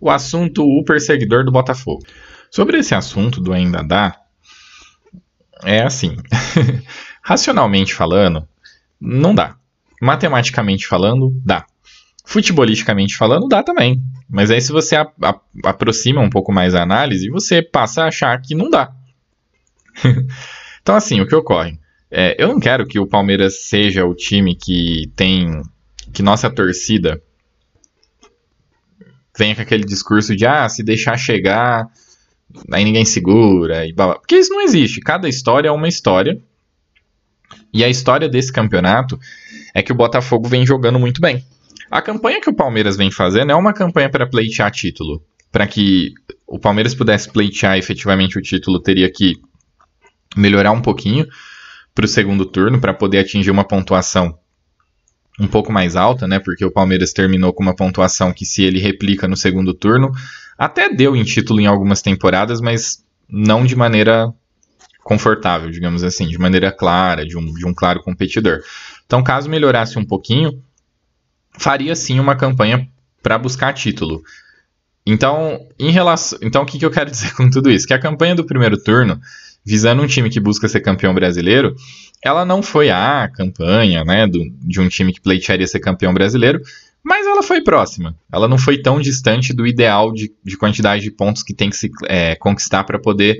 o 0.00 0.10
assunto 0.10 0.62
o 0.64 0.84
perseguidor 0.84 1.44
do 1.44 1.52
Botafogo. 1.52 2.04
Sobre 2.50 2.78
esse 2.78 2.94
assunto 2.94 3.40
do 3.40 3.52
ainda 3.52 3.82
dá, 3.82 4.18
é 5.64 5.82
assim, 5.82 6.16
racionalmente 7.22 7.94
falando, 7.94 8.48
não 9.00 9.34
dá. 9.34 9.56
Matematicamente 10.00 10.86
falando, 10.86 11.32
dá. 11.44 11.66
Futebolisticamente 12.24 13.16
falando, 13.16 13.48
dá 13.48 13.62
também. 13.62 14.02
Mas 14.28 14.50
aí, 14.50 14.60
se 14.60 14.70
você 14.70 14.96
a, 14.96 15.10
a, 15.22 15.40
aproxima 15.64 16.20
um 16.20 16.30
pouco 16.30 16.52
mais 16.52 16.74
a 16.74 16.82
análise, 16.82 17.30
você 17.30 17.62
passa 17.62 18.02
a 18.02 18.08
achar 18.08 18.40
que 18.40 18.54
não 18.54 18.68
dá. 18.68 18.92
então, 20.82 20.94
assim, 20.94 21.20
o 21.20 21.26
que 21.26 21.34
ocorre? 21.34 21.78
É, 22.10 22.36
eu 22.38 22.48
não 22.48 22.60
quero 22.60 22.86
que 22.86 22.98
o 22.98 23.06
Palmeiras 23.06 23.64
seja 23.64 24.04
o 24.04 24.14
time 24.14 24.54
que 24.54 25.10
tem. 25.14 25.62
que 26.12 26.22
nossa 26.22 26.50
torcida 26.50 27.22
venha 29.36 29.54
com 29.54 29.62
aquele 29.62 29.84
discurso 29.84 30.34
de 30.34 30.44
ah, 30.44 30.68
se 30.68 30.82
deixar 30.82 31.16
chegar, 31.16 31.88
aí 32.72 32.84
ninguém 32.84 33.04
segura, 33.04 33.86
e 33.86 33.92
blá, 33.92 34.06
blá. 34.06 34.14
porque 34.16 34.36
isso 34.36 34.52
não 34.52 34.62
existe. 34.62 35.00
Cada 35.00 35.28
história 35.28 35.68
é 35.68 35.72
uma 35.72 35.88
história. 35.88 36.40
E 37.72 37.84
a 37.84 37.88
história 37.88 38.28
desse 38.28 38.52
campeonato 38.52 39.18
é 39.74 39.82
que 39.82 39.92
o 39.92 39.94
Botafogo 39.94 40.48
vem 40.48 40.66
jogando 40.66 40.98
muito 40.98 41.20
bem. 41.20 41.44
A 41.90 42.02
campanha 42.02 42.40
que 42.40 42.50
o 42.50 42.54
Palmeiras 42.54 42.96
vem 42.96 43.10
fazendo 43.10 43.52
é 43.52 43.54
uma 43.54 43.72
campanha 43.72 44.10
para 44.10 44.26
pleitear 44.26 44.70
título. 44.70 45.22
Para 45.50 45.66
que 45.66 46.12
o 46.46 46.58
Palmeiras 46.58 46.94
pudesse 46.94 47.30
pleitear 47.30 47.78
efetivamente 47.78 48.38
o 48.38 48.42
título, 48.42 48.80
teria 48.80 49.10
que 49.10 49.36
melhorar 50.36 50.72
um 50.72 50.82
pouquinho 50.82 51.26
para 51.94 52.04
o 52.04 52.08
segundo 52.08 52.44
turno 52.44 52.80
para 52.80 52.94
poder 52.94 53.18
atingir 53.18 53.50
uma 53.50 53.64
pontuação 53.64 54.38
um 55.40 55.46
pouco 55.46 55.72
mais 55.72 55.96
alta, 55.96 56.26
né? 56.26 56.38
Porque 56.38 56.64
o 56.64 56.70
Palmeiras 56.70 57.12
terminou 57.12 57.52
com 57.52 57.62
uma 57.62 57.74
pontuação 57.74 58.32
que, 58.32 58.44
se 58.44 58.62
ele 58.62 58.80
replica 58.80 59.28
no 59.28 59.36
segundo 59.36 59.72
turno, 59.72 60.10
até 60.58 60.92
deu 60.92 61.14
em 61.14 61.22
título 61.22 61.60
em 61.60 61.66
algumas 61.66 62.02
temporadas, 62.02 62.60
mas 62.60 63.04
não 63.28 63.64
de 63.64 63.76
maneira 63.76 64.32
confortável, 65.08 65.70
digamos 65.70 66.04
assim, 66.04 66.28
de 66.28 66.36
maneira 66.36 66.70
clara, 66.70 67.24
de 67.24 67.34
um, 67.34 67.54
de 67.54 67.66
um 67.66 67.72
claro 67.72 68.02
competidor. 68.02 68.60
Então, 69.06 69.22
caso 69.22 69.48
melhorasse 69.48 69.98
um 69.98 70.04
pouquinho, 70.04 70.62
faria 71.58 71.96
sim 71.96 72.20
uma 72.20 72.36
campanha 72.36 72.86
para 73.22 73.38
buscar 73.38 73.72
título. 73.72 74.22
Então, 75.06 75.66
em 75.78 75.90
relação, 75.90 76.38
então 76.42 76.62
o 76.62 76.66
que, 76.66 76.78
que 76.78 76.84
eu 76.84 76.90
quero 76.90 77.08
dizer 77.10 77.32
com 77.32 77.48
tudo 77.48 77.70
isso? 77.70 77.86
Que 77.86 77.94
a 77.94 77.98
campanha 77.98 78.34
do 78.34 78.44
primeiro 78.44 78.76
turno 78.76 79.18
visando 79.64 80.02
um 80.02 80.06
time 80.06 80.28
que 80.28 80.38
busca 80.38 80.68
ser 80.68 80.80
campeão 80.80 81.14
brasileiro, 81.14 81.74
ela 82.22 82.44
não 82.44 82.62
foi 82.62 82.90
a 82.90 83.30
campanha 83.34 84.04
né, 84.04 84.26
do, 84.26 84.40
de 84.60 84.78
um 84.78 84.88
time 84.88 85.10
que 85.10 85.22
pleitearia 85.22 85.66
ser 85.66 85.80
campeão 85.80 86.12
brasileiro, 86.12 86.60
mas 87.02 87.26
ela 87.26 87.42
foi 87.42 87.62
próxima. 87.62 88.14
Ela 88.30 88.46
não 88.46 88.58
foi 88.58 88.76
tão 88.76 89.00
distante 89.00 89.54
do 89.54 89.66
ideal 89.66 90.12
de, 90.12 90.30
de 90.44 90.56
quantidade 90.58 91.02
de 91.02 91.10
pontos 91.10 91.42
que 91.42 91.54
tem 91.54 91.70
que 91.70 91.76
se 91.76 91.90
é, 92.08 92.36
conquistar 92.36 92.84
para 92.84 92.98
poder 92.98 93.38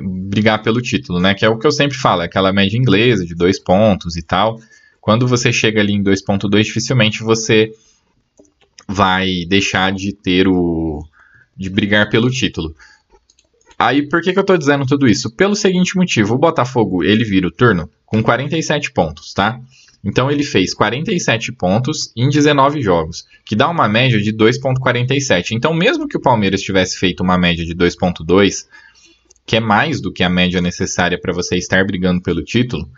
brigar 0.00 0.62
pelo 0.62 0.80
título, 0.80 1.20
né? 1.20 1.34
Que 1.34 1.44
é 1.44 1.48
o 1.48 1.58
que 1.58 1.66
eu 1.66 1.72
sempre 1.72 1.96
falo, 1.96 2.22
é 2.22 2.26
aquela 2.26 2.52
média 2.52 2.78
inglesa 2.78 3.24
de 3.24 3.34
dois 3.34 3.58
pontos 3.58 4.16
e 4.16 4.22
tal. 4.22 4.60
Quando 5.00 5.26
você 5.26 5.52
chega 5.52 5.80
ali 5.80 5.92
em 5.92 6.02
2.2, 6.02 6.62
dificilmente 6.62 7.22
você 7.22 7.72
vai 8.88 9.44
deixar 9.48 9.92
de 9.92 10.12
ter 10.12 10.46
o 10.46 11.04
de 11.56 11.68
brigar 11.68 12.08
pelo 12.08 12.30
título. 12.30 12.74
Aí, 13.78 14.08
por 14.08 14.22
que, 14.22 14.32
que 14.32 14.38
eu 14.38 14.44
tô 14.44 14.56
dizendo 14.56 14.86
tudo 14.86 15.08
isso? 15.08 15.30
Pelo 15.34 15.56
seguinte 15.56 15.96
motivo, 15.96 16.34
o 16.34 16.38
Botafogo, 16.38 17.02
ele 17.02 17.24
vira 17.24 17.48
o 17.48 17.50
turno 17.50 17.90
com 18.06 18.22
47 18.22 18.92
pontos, 18.92 19.32
tá? 19.34 19.60
Então 20.04 20.30
ele 20.30 20.42
fez 20.42 20.74
47 20.74 21.52
pontos 21.52 22.12
em 22.16 22.28
19 22.28 22.82
jogos, 22.82 23.24
que 23.44 23.54
dá 23.54 23.68
uma 23.68 23.88
média 23.88 24.20
de 24.20 24.32
2.47. 24.32 25.52
Então, 25.52 25.72
mesmo 25.72 26.08
que 26.08 26.16
o 26.16 26.20
Palmeiras 26.20 26.62
tivesse 26.62 26.98
feito 26.98 27.22
uma 27.22 27.38
média 27.38 27.64
de 27.64 27.74
2.2, 27.74 28.66
que 29.52 29.56
é 29.56 29.60
mais 29.60 30.00
do 30.00 30.10
que 30.10 30.22
a 30.22 30.30
média 30.30 30.62
necessária 30.62 31.20
para 31.20 31.30
você 31.30 31.58
estar 31.58 31.84
brigando 31.84 32.22
pelo 32.22 32.42
título, 32.42 32.88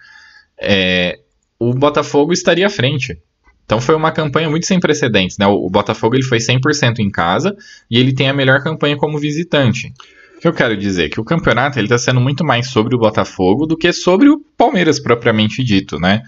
é, 0.56 1.18
o 1.58 1.74
Botafogo 1.74 2.32
estaria 2.32 2.64
à 2.64 2.70
frente. 2.70 3.18
Então 3.64 3.80
foi 3.80 3.96
uma 3.96 4.12
campanha 4.12 4.48
muito 4.48 4.64
sem 4.64 4.78
precedentes. 4.78 5.36
Né? 5.36 5.48
O, 5.48 5.66
o 5.66 5.68
Botafogo 5.68 6.14
ele 6.14 6.22
foi 6.22 6.38
100% 6.38 7.00
em 7.00 7.10
casa 7.10 7.56
e 7.90 7.98
ele 7.98 8.14
tem 8.14 8.28
a 8.28 8.32
melhor 8.32 8.62
campanha 8.62 8.96
como 8.96 9.18
visitante 9.18 9.92
que 10.40 10.46
eu 10.46 10.52
quero 10.52 10.76
dizer? 10.76 11.08
Que 11.08 11.18
o 11.18 11.24
campeonato 11.24 11.80
está 11.80 11.96
sendo 11.96 12.20
muito 12.20 12.44
mais 12.44 12.68
sobre 12.68 12.94
o 12.94 12.98
Botafogo 12.98 13.66
do 13.66 13.78
que 13.78 13.90
sobre 13.94 14.28
o 14.28 14.38
Palmeiras 14.56 15.00
propriamente 15.00 15.64
dito, 15.64 15.98
né? 15.98 16.22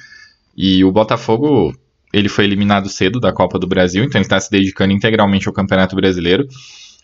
E 0.56 0.82
o 0.82 0.90
Botafogo 0.90 1.72
ele 2.12 2.28
foi 2.28 2.46
eliminado 2.46 2.88
cedo 2.88 3.20
da 3.20 3.30
Copa 3.30 3.58
do 3.58 3.66
Brasil, 3.66 4.02
então 4.02 4.18
ele 4.18 4.24
está 4.24 4.40
se 4.40 4.50
dedicando 4.50 4.94
integralmente 4.94 5.46
ao 5.46 5.52
Campeonato 5.52 5.94
Brasileiro. 5.94 6.48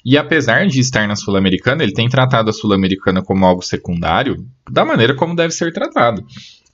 E 0.04 0.18
apesar 0.18 0.66
de 0.66 0.80
estar 0.80 1.06
na 1.06 1.14
Sul-Americana, 1.14 1.82
ele 1.82 1.92
tem 1.92 2.08
tratado 2.08 2.50
a 2.50 2.52
Sul-Americana 2.52 3.22
como 3.22 3.46
algo 3.46 3.62
secundário, 3.62 4.44
da 4.68 4.84
maneira 4.84 5.14
como 5.14 5.36
deve 5.36 5.52
ser 5.52 5.72
tratado. 5.72 6.24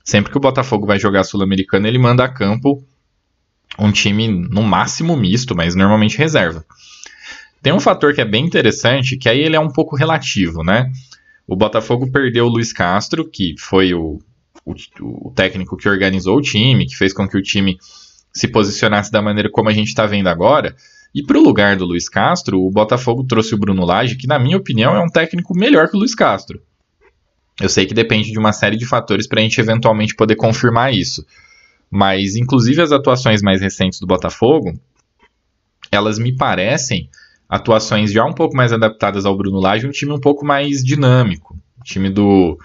Sempre 0.03 0.31
que 0.31 0.37
o 0.37 0.41
Botafogo 0.41 0.87
vai 0.87 0.99
jogar 0.99 1.21
a 1.21 1.23
Sul-Americana, 1.23 1.87
ele 1.87 1.99
manda 1.99 2.23
a 2.23 2.29
campo 2.29 2.83
um 3.77 3.91
time 3.91 4.27
no 4.27 4.63
máximo 4.63 5.15
misto, 5.15 5.55
mas 5.55 5.75
normalmente 5.75 6.17
reserva. 6.17 6.65
Tem 7.61 7.73
um 7.73 7.79
fator 7.79 8.13
que 8.13 8.21
é 8.21 8.25
bem 8.25 8.45
interessante, 8.45 9.17
que 9.17 9.29
aí 9.29 9.39
ele 9.39 9.55
é 9.55 9.59
um 9.59 9.69
pouco 9.69 9.95
relativo, 9.95 10.63
né? 10.63 10.91
O 11.47 11.55
Botafogo 11.55 12.11
perdeu 12.11 12.45
o 12.45 12.49
Luiz 12.49 12.73
Castro, 12.73 13.29
que 13.29 13.55
foi 13.57 13.93
o, 13.93 14.19
o, 14.65 14.73
o 15.01 15.31
técnico 15.35 15.77
que 15.77 15.89
organizou 15.89 16.37
o 16.37 16.41
time, 16.41 16.85
que 16.85 16.95
fez 16.95 17.13
com 17.13 17.27
que 17.27 17.37
o 17.37 17.41
time 17.41 17.77
se 18.33 18.47
posicionasse 18.47 19.11
da 19.11 19.21
maneira 19.21 19.49
como 19.49 19.69
a 19.69 19.73
gente 19.73 19.87
está 19.87 20.05
vendo 20.05 20.27
agora. 20.27 20.75
E 21.13 21.23
para 21.23 21.37
o 21.37 21.43
lugar 21.43 21.75
do 21.75 21.85
Luiz 21.85 22.07
Castro, 22.07 22.61
o 22.61 22.69
Botafogo 22.69 23.23
trouxe 23.23 23.55
o 23.55 23.57
Bruno 23.57 23.85
Lage, 23.85 24.15
que, 24.15 24.27
na 24.27 24.37
minha 24.37 24.57
opinião, 24.57 24.95
é 24.95 24.99
um 24.99 25.09
técnico 25.09 25.55
melhor 25.57 25.89
que 25.89 25.95
o 25.95 25.99
Luiz 25.99 26.13
Castro. 26.13 26.61
Eu 27.59 27.67
sei 27.67 27.85
que 27.85 27.93
depende 27.93 28.31
de 28.31 28.39
uma 28.39 28.53
série 28.53 28.77
de 28.77 28.85
fatores 28.85 29.27
para 29.27 29.39
a 29.39 29.43
gente 29.43 29.59
eventualmente 29.59 30.15
poder 30.15 30.35
confirmar 30.35 30.93
isso. 30.93 31.25
Mas, 31.89 32.35
inclusive, 32.35 32.81
as 32.81 32.91
atuações 32.91 33.41
mais 33.41 33.59
recentes 33.59 33.99
do 33.99 34.07
Botafogo, 34.07 34.79
elas 35.91 36.19
me 36.19 36.35
parecem 36.35 37.09
atuações 37.49 38.11
já 38.11 38.23
um 38.23 38.33
pouco 38.33 38.55
mais 38.55 38.71
adaptadas 38.71 39.25
ao 39.25 39.35
Bruno 39.35 39.59
Lage, 39.59 39.87
um 39.87 39.91
time 39.91 40.13
um 40.13 40.19
pouco 40.19 40.45
mais 40.45 40.83
dinâmico. 40.83 41.57
O 41.79 41.83
time 41.83 42.09
do 42.09 42.57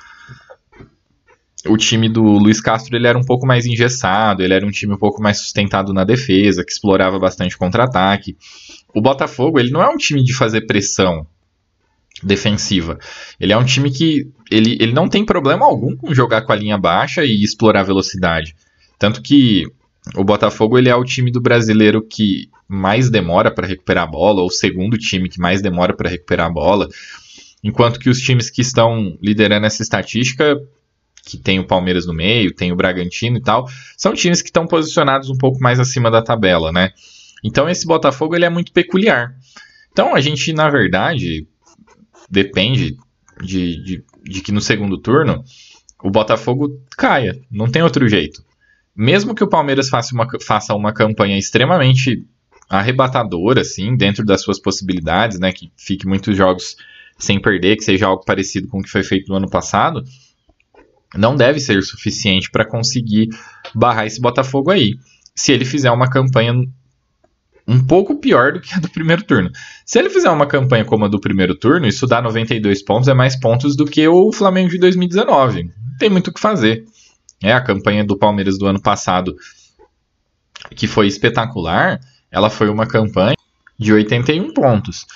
o 1.67 1.77
time 1.77 2.09
do 2.09 2.23
Luiz 2.23 2.61
Castro 2.61 2.97
ele 2.97 3.07
era 3.07 3.19
um 3.19 3.25
pouco 3.25 3.47
mais 3.47 3.67
engessado, 3.67 4.43
ele 4.43 4.55
era 4.55 4.67
um 4.67 4.71
time 4.71 4.95
um 4.95 4.99
pouco 4.99 5.23
mais 5.23 5.39
sustentado 5.39 5.93
na 5.93 6.05
defesa, 6.05 6.65
que 6.65 6.73
explorava 6.73 7.19
bastante 7.19 7.57
contra-ataque. 7.57 8.37
O 8.95 9.01
Botafogo 9.01 9.59
ele 9.59 9.71
não 9.71 9.83
é 9.83 9.89
um 9.89 9.97
time 9.97 10.23
de 10.23 10.35
fazer 10.35 10.63
pressão 10.63 11.27
defensiva. 12.23 12.99
Ele 13.41 13.53
é 13.53 13.57
um 13.57 13.65
time 13.65 13.91
que 13.91 14.31
ele, 14.51 14.77
ele 14.81 14.93
não 14.93 15.09
tem 15.09 15.25
problema 15.25 15.65
algum 15.65 15.97
com 15.97 16.15
jogar 16.15 16.43
com 16.43 16.53
a 16.53 16.57
linha 16.57 16.79
baixa 16.79 17.25
e 17.25 17.43
explorar 17.43 17.83
velocidade. 17.83 18.55
Tanto 18.99 19.21
que 19.21 19.67
o 20.15 20.23
Botafogo 20.23 20.79
ele 20.79 20.89
é 20.89 20.95
o 20.95 21.05
time 21.05 21.31
do 21.31 21.41
brasileiro 21.41 22.03
que 22.03 22.49
mais 22.69 23.11
demora 23.11 23.51
para 23.51 23.67
recuperar 23.67 24.05
a 24.05 24.11
bola, 24.11 24.41
ou 24.43 24.49
o 24.49 24.51
segundo 24.51 24.99
time 24.99 25.29
que 25.29 25.41
mais 25.41 25.63
demora 25.63 25.95
para 25.95 26.11
recuperar 26.11 26.47
a 26.47 26.53
bola. 26.53 26.89
Enquanto 27.63 27.99
que 27.99 28.11
os 28.11 28.21
times 28.21 28.51
que 28.51 28.61
estão 28.61 29.17
liderando 29.23 29.67
essa 29.67 29.83
estatística, 29.83 30.61
que 31.25 31.39
tem 31.39 31.59
o 31.59 31.67
Palmeiras 31.67 32.07
no 32.07 32.13
meio, 32.13 32.55
tem 32.55 32.71
o 32.71 32.77
Bragantino 32.77 33.39
e 33.39 33.43
tal, 33.43 33.69
são 33.97 34.13
times 34.13 34.43
que 34.43 34.49
estão 34.49 34.67
posicionados 34.67 35.31
um 35.31 35.39
pouco 35.39 35.59
mais 35.61 35.81
acima 35.81 36.11
da 36.11 36.23
tabela, 36.23 36.71
né? 36.71 36.91
Então 37.43 37.69
esse 37.69 37.87
Botafogo 37.87 38.35
ele 38.35 38.45
é 38.45 38.51
muito 38.51 38.73
peculiar. 38.73 39.35
Então 39.93 40.15
a 40.15 40.21
gente, 40.21 40.53
na 40.53 40.69
verdade, 40.69 41.47
depende 42.31 42.97
de, 43.43 43.83
de, 43.83 44.05
de 44.23 44.41
que 44.41 44.53
no 44.53 44.61
segundo 44.61 44.99
turno 44.99 45.45
o 46.03 46.11
Botafogo 46.11 46.81
caia. 46.97 47.41
Não 47.51 47.71
tem 47.71 47.83
outro 47.83 48.07
jeito. 48.09 48.45
Mesmo 48.95 49.35
que 49.35 49.43
o 49.43 49.49
Palmeiras 49.49 49.89
faça 49.89 50.15
uma, 50.15 50.27
faça 50.41 50.75
uma 50.75 50.93
campanha 50.93 51.39
extremamente 51.39 52.27
arrebatadora, 52.69 53.61
assim, 53.61 53.97
dentro 53.97 54.25
das 54.25 54.43
suas 54.43 54.59
possibilidades, 54.59 55.39
né? 55.39 55.53
Que 55.53 55.73
fique 55.77 56.07
muitos 56.07 56.37
jogos 56.37 56.77
sem 57.19 57.41
perder, 57.41 57.77
que 57.77 57.85
seja 57.85 58.07
algo 58.07 58.25
parecido 58.25 58.69
com 58.69 58.81
o 58.81 58.83
que 58.83 58.91
foi 58.91 59.03
feito 59.03 59.29
no 59.29 59.37
ano 59.37 59.49
passado, 59.49 60.03
não 61.17 61.37
deve 61.37 61.61
ser 61.61 61.83
suficiente 61.83 62.51
para 62.51 62.65
conseguir 62.65 63.29
barrar 63.75 64.07
esse 64.07 64.21
Botafogo 64.21 64.71
aí. 64.71 64.95
Se 65.35 65.53
ele 65.53 65.65
fizer 65.65 65.91
uma 65.91 66.09
campanha 66.09 66.55
um 67.67 67.83
pouco 67.83 68.17
pior 68.17 68.53
do 68.53 68.61
que 68.61 68.75
a 68.75 68.79
do 68.79 68.91
primeiro 68.91 69.23
turno. 69.23 69.51
Se 69.87 69.99
ele 69.99 70.11
fizer 70.11 70.31
uma 70.31 70.47
campanha 70.47 70.85
como 70.85 71.07
a 71.07 71.09
do 71.09 71.19
primeiro 71.19 71.55
turno, 71.55 71.87
isso 71.87 72.07
dá 72.07 72.21
92 72.21 72.83
pontos, 72.83 73.09
é 73.09 73.15
mais 73.15 73.37
pontos 73.37 73.75
do 73.75 73.87
que 73.87 74.07
o 74.07 74.33
Flamengo 74.33 74.69
de 74.69 74.79
2019. 74.79 75.65
Não 75.65 75.99
tem 75.99 76.11
muito 76.11 76.29
o 76.29 76.35
que 76.35 76.41
fazer. 76.41 76.85
É 77.43 77.53
a 77.53 77.61
campanha 77.61 78.05
do 78.05 78.19
Palmeiras 78.19 78.59
do 78.59 78.67
ano 78.67 78.81
passado, 78.81 79.35
que 80.77 80.87
foi 80.87 81.07
espetacular, 81.07 82.01
ela 82.31 82.51
foi 82.51 82.69
uma 82.69 82.87
campanha 82.87 83.37
de 83.79 83.93
81 83.93 84.53
pontos. 84.53 85.07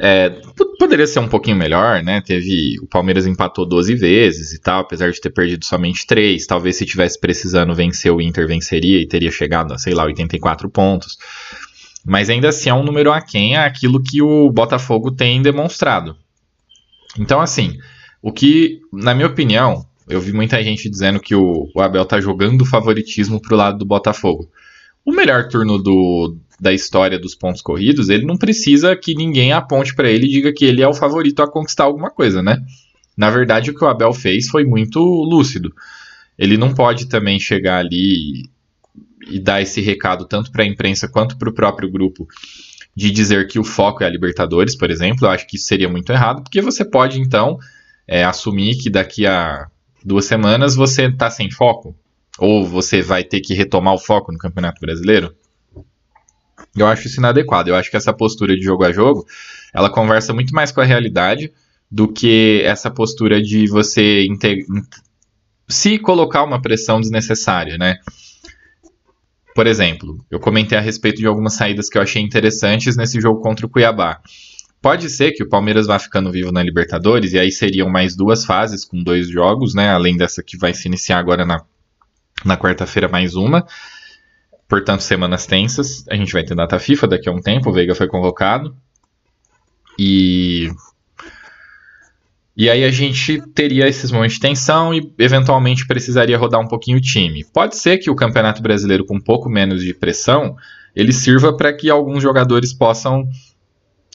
É, 0.00 0.30
poderia 0.78 1.06
ser 1.08 1.18
um 1.18 1.28
pouquinho 1.28 1.56
melhor, 1.56 2.02
né? 2.04 2.20
Teve 2.20 2.78
o 2.80 2.86
Palmeiras 2.86 3.26
empatou 3.26 3.66
12 3.66 3.96
vezes 3.96 4.52
e 4.52 4.60
tal, 4.60 4.80
apesar 4.80 5.10
de 5.10 5.20
ter 5.20 5.30
perdido 5.30 5.64
somente 5.64 6.06
3. 6.06 6.46
Talvez 6.46 6.76
se 6.76 6.86
tivesse 6.86 7.18
precisando 7.18 7.74
vencer 7.74 8.12
o 8.12 8.20
Inter 8.20 8.46
venceria 8.46 9.00
e 9.00 9.06
teria 9.06 9.30
chegado 9.30 9.74
a, 9.74 9.78
sei 9.78 9.94
lá, 9.94 10.04
84 10.04 10.70
pontos. 10.70 11.18
Mas 12.06 12.30
ainda 12.30 12.48
assim 12.48 12.70
é 12.70 12.74
um 12.74 12.84
número 12.84 13.12
aquém 13.12 13.56
àquilo 13.56 14.02
que 14.02 14.22
o 14.22 14.50
Botafogo 14.50 15.10
tem 15.10 15.42
demonstrado. 15.42 16.16
Então, 17.18 17.40
assim, 17.40 17.76
o 18.22 18.32
que, 18.32 18.80
na 18.92 19.12
minha 19.14 19.26
opinião, 19.26 19.84
eu 20.08 20.20
vi 20.20 20.32
muita 20.32 20.62
gente 20.62 20.88
dizendo 20.88 21.18
que 21.18 21.34
o, 21.34 21.68
o 21.74 21.80
Abel 21.80 22.04
tá 22.04 22.20
jogando 22.20 22.64
favoritismo 22.64 23.42
pro 23.42 23.56
lado 23.56 23.78
do 23.78 23.84
Botafogo. 23.84 24.48
O 25.04 25.12
melhor 25.12 25.48
turno 25.48 25.76
do, 25.76 26.36
da 26.60 26.72
história 26.72 27.18
dos 27.18 27.34
pontos 27.34 27.62
corridos, 27.62 28.08
ele 28.08 28.26
não 28.26 28.36
precisa 28.36 28.96
que 28.96 29.14
ninguém 29.14 29.52
aponte 29.52 29.94
para 29.94 30.10
ele 30.10 30.26
e 30.26 30.30
diga 30.30 30.52
que 30.52 30.64
ele 30.64 30.82
é 30.82 30.88
o 30.88 30.94
favorito 30.94 31.40
a 31.42 31.50
conquistar 31.50 31.84
alguma 31.84 32.10
coisa, 32.10 32.42
né? 32.42 32.60
Na 33.16 33.30
verdade, 33.30 33.70
o 33.70 33.74
que 33.74 33.84
o 33.84 33.88
Abel 33.88 34.12
fez 34.12 34.48
foi 34.48 34.64
muito 34.64 35.00
lúcido. 35.00 35.72
Ele 36.38 36.56
não 36.56 36.72
pode 36.72 37.06
também 37.06 37.38
chegar 37.38 37.78
ali 37.78 38.48
e 39.28 39.38
dar 39.38 39.60
esse 39.60 39.80
recado 39.80 40.24
tanto 40.24 40.50
para 40.50 40.62
a 40.62 40.66
imprensa 40.66 41.08
quanto 41.08 41.36
para 41.36 41.48
o 41.48 41.54
próprio 41.54 41.90
grupo 41.90 42.26
de 42.94 43.10
dizer 43.10 43.46
que 43.46 43.60
o 43.60 43.64
foco 43.64 44.02
é 44.02 44.06
a 44.06 44.10
Libertadores, 44.10 44.76
por 44.76 44.90
exemplo, 44.90 45.26
eu 45.26 45.30
acho 45.30 45.46
que 45.46 45.56
isso 45.56 45.66
seria 45.66 45.88
muito 45.88 46.10
errado, 46.10 46.42
porque 46.42 46.60
você 46.60 46.84
pode 46.84 47.20
então 47.20 47.56
é, 48.08 48.24
assumir 48.24 48.76
que 48.76 48.90
daqui 48.90 49.24
a 49.24 49.68
duas 50.04 50.24
semanas 50.24 50.74
você 50.74 51.04
está 51.06 51.30
sem 51.30 51.48
foco, 51.48 51.94
ou 52.38 52.66
você 52.66 53.00
vai 53.00 53.22
ter 53.22 53.40
que 53.40 53.54
retomar 53.54 53.94
o 53.94 53.98
foco 53.98 54.32
no 54.32 54.38
Campeonato 54.38 54.80
Brasileiro. 54.80 55.32
Eu 56.76 56.86
acho 56.86 57.06
isso 57.06 57.20
inadequado. 57.20 57.68
Eu 57.68 57.76
acho 57.76 57.90
que 57.90 57.96
essa 57.96 58.12
postura 58.12 58.56
de 58.56 58.62
jogo 58.62 58.84
a 58.84 58.92
jogo, 58.92 59.26
ela 59.74 59.90
conversa 59.90 60.32
muito 60.32 60.54
mais 60.54 60.70
com 60.72 60.80
a 60.80 60.84
realidade 60.84 61.52
do 61.90 62.06
que 62.06 62.62
essa 62.64 62.90
postura 62.90 63.42
de 63.42 63.66
você 63.66 64.26
se 65.68 65.98
colocar 65.98 66.42
uma 66.42 66.60
pressão 66.60 67.00
desnecessária, 67.00 67.76
né? 67.78 67.96
Por 69.54 69.66
exemplo, 69.66 70.24
eu 70.30 70.38
comentei 70.38 70.78
a 70.78 70.80
respeito 70.80 71.18
de 71.18 71.26
algumas 71.26 71.54
saídas 71.54 71.88
que 71.88 71.98
eu 71.98 72.02
achei 72.02 72.22
interessantes 72.22 72.96
nesse 72.96 73.20
jogo 73.20 73.40
contra 73.40 73.66
o 73.66 73.68
Cuiabá. 73.68 74.20
Pode 74.80 75.10
ser 75.10 75.32
que 75.32 75.42
o 75.42 75.48
Palmeiras 75.48 75.88
vá 75.88 75.98
ficando 75.98 76.30
vivo 76.30 76.52
na 76.52 76.62
Libertadores, 76.62 77.32
e 77.32 77.38
aí 77.38 77.50
seriam 77.50 77.88
mais 77.88 78.14
duas 78.14 78.44
fases 78.44 78.84
com 78.84 79.02
dois 79.02 79.28
jogos, 79.28 79.74
né? 79.74 79.90
Além 79.90 80.16
dessa 80.16 80.42
que 80.42 80.56
vai 80.56 80.72
se 80.72 80.86
iniciar 80.86 81.18
agora 81.18 81.44
na, 81.44 81.60
na 82.44 82.56
quarta-feira, 82.56 83.08
mais 83.08 83.34
uma. 83.34 83.66
Portanto, 84.68 85.00
semanas 85.02 85.46
tensas. 85.46 86.04
A 86.08 86.14
gente 86.14 86.32
vai 86.32 86.44
ter 86.44 86.54
data 86.54 86.78
FIFA 86.78 87.08
daqui 87.08 87.28
a 87.28 87.32
um 87.32 87.40
tempo, 87.40 87.70
o 87.70 87.72
Veiga 87.72 87.94
foi 87.94 88.06
convocado. 88.06 88.76
E 89.98 90.70
e 92.60 92.68
aí 92.68 92.82
a 92.82 92.90
gente 92.90 93.40
teria 93.54 93.86
esses 93.86 94.10
momentos 94.10 94.34
de 94.34 94.40
tensão 94.40 94.92
e 94.92 95.14
eventualmente 95.16 95.86
precisaria 95.86 96.36
rodar 96.36 96.60
um 96.60 96.66
pouquinho 96.66 96.98
o 96.98 97.00
time. 97.00 97.44
Pode 97.44 97.76
ser 97.76 97.98
que 97.98 98.10
o 98.10 98.16
Campeonato 98.16 98.60
Brasileiro 98.60 99.04
com 99.04 99.14
um 99.14 99.20
pouco 99.20 99.48
menos 99.48 99.80
de 99.80 99.94
pressão, 99.94 100.56
ele 100.94 101.12
sirva 101.12 101.56
para 101.56 101.72
que 101.72 101.88
alguns 101.88 102.20
jogadores 102.20 102.72
possam 102.72 103.28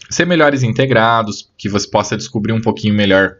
ser 0.09 0.27
melhores 0.27 0.61
integrados, 0.61 1.49
que 1.57 1.69
você 1.69 1.89
possa 1.89 2.17
descobrir 2.17 2.51
um 2.51 2.59
pouquinho 2.59 2.93
melhor 2.93 3.37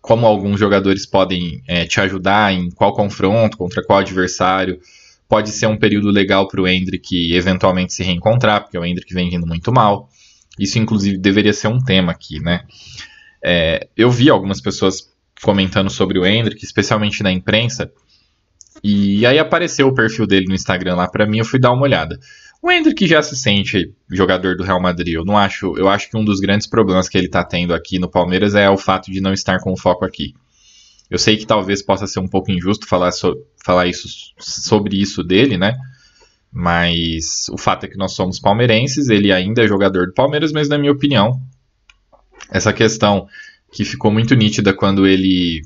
como 0.00 0.26
alguns 0.26 0.58
jogadores 0.58 1.04
podem 1.04 1.62
é, 1.68 1.84
te 1.84 2.00
ajudar 2.00 2.54
em 2.54 2.70
qual 2.70 2.94
confronto, 2.94 3.58
contra 3.58 3.84
qual 3.84 3.98
adversário. 3.98 4.80
Pode 5.28 5.50
ser 5.50 5.66
um 5.66 5.76
período 5.76 6.10
legal 6.10 6.48
para 6.48 6.60
o 6.60 6.66
Hendrick 6.66 7.34
eventualmente 7.34 7.92
se 7.92 8.02
reencontrar, 8.02 8.62
porque 8.62 8.78
o 8.78 8.84
Hendrick 8.84 9.12
vem 9.12 9.28
vindo 9.28 9.46
muito 9.46 9.70
mal. 9.70 10.08
Isso, 10.58 10.78
inclusive, 10.78 11.18
deveria 11.18 11.52
ser 11.52 11.68
um 11.68 11.78
tema 11.78 12.12
aqui, 12.12 12.40
né? 12.40 12.62
É, 13.44 13.88
eu 13.96 14.10
vi 14.10 14.30
algumas 14.30 14.60
pessoas 14.60 15.12
comentando 15.42 15.90
sobre 15.90 16.18
o 16.18 16.26
Hendrick, 16.26 16.64
especialmente 16.64 17.22
na 17.22 17.30
imprensa, 17.30 17.92
e 18.82 19.26
aí 19.26 19.38
apareceu 19.38 19.88
o 19.88 19.94
perfil 19.94 20.26
dele 20.26 20.46
no 20.48 20.54
Instagram 20.54 20.96
lá 20.96 21.08
para 21.08 21.26
mim, 21.26 21.38
eu 21.38 21.44
fui 21.44 21.58
dar 21.58 21.72
uma 21.72 21.82
olhada. 21.82 22.18
O 22.60 22.70
Hendrick 22.70 23.06
já 23.06 23.22
se 23.22 23.36
sente 23.36 23.92
jogador 24.10 24.56
do 24.56 24.64
Real 24.64 24.80
Madrid. 24.80 25.14
Eu 25.14 25.24
não 25.24 25.38
acho, 25.38 25.74
eu 25.76 25.88
acho 25.88 26.10
que 26.10 26.16
um 26.16 26.24
dos 26.24 26.40
grandes 26.40 26.66
problemas 26.66 27.08
que 27.08 27.16
ele 27.16 27.28
tá 27.28 27.44
tendo 27.44 27.72
aqui 27.72 27.98
no 27.98 28.10
Palmeiras 28.10 28.54
é 28.54 28.68
o 28.68 28.76
fato 28.76 29.12
de 29.12 29.20
não 29.20 29.32
estar 29.32 29.60
com 29.60 29.76
foco 29.76 30.04
aqui. 30.04 30.34
Eu 31.10 31.18
sei 31.18 31.36
que 31.36 31.46
talvez 31.46 31.82
possa 31.82 32.06
ser 32.06 32.20
um 32.20 32.28
pouco 32.28 32.50
injusto 32.50 32.86
falar, 32.86 33.12
so, 33.12 33.36
falar 33.64 33.86
isso, 33.86 34.08
sobre 34.38 35.00
isso 35.00 35.24
dele, 35.24 35.56
né? 35.56 35.76
Mas 36.52 37.48
o 37.50 37.58
fato 37.58 37.84
é 37.84 37.88
que 37.88 37.96
nós 37.96 38.12
somos 38.12 38.38
palmeirenses, 38.38 39.08
ele 39.08 39.32
ainda 39.32 39.62
é 39.62 39.68
jogador 39.68 40.06
do 40.06 40.14
Palmeiras, 40.14 40.52
mas 40.52 40.68
na 40.68 40.78
minha 40.78 40.92
opinião, 40.92 41.40
essa 42.50 42.72
questão 42.72 43.26
que 43.72 43.84
ficou 43.84 44.10
muito 44.10 44.34
nítida 44.34 44.72
quando 44.72 45.06
ele 45.06 45.62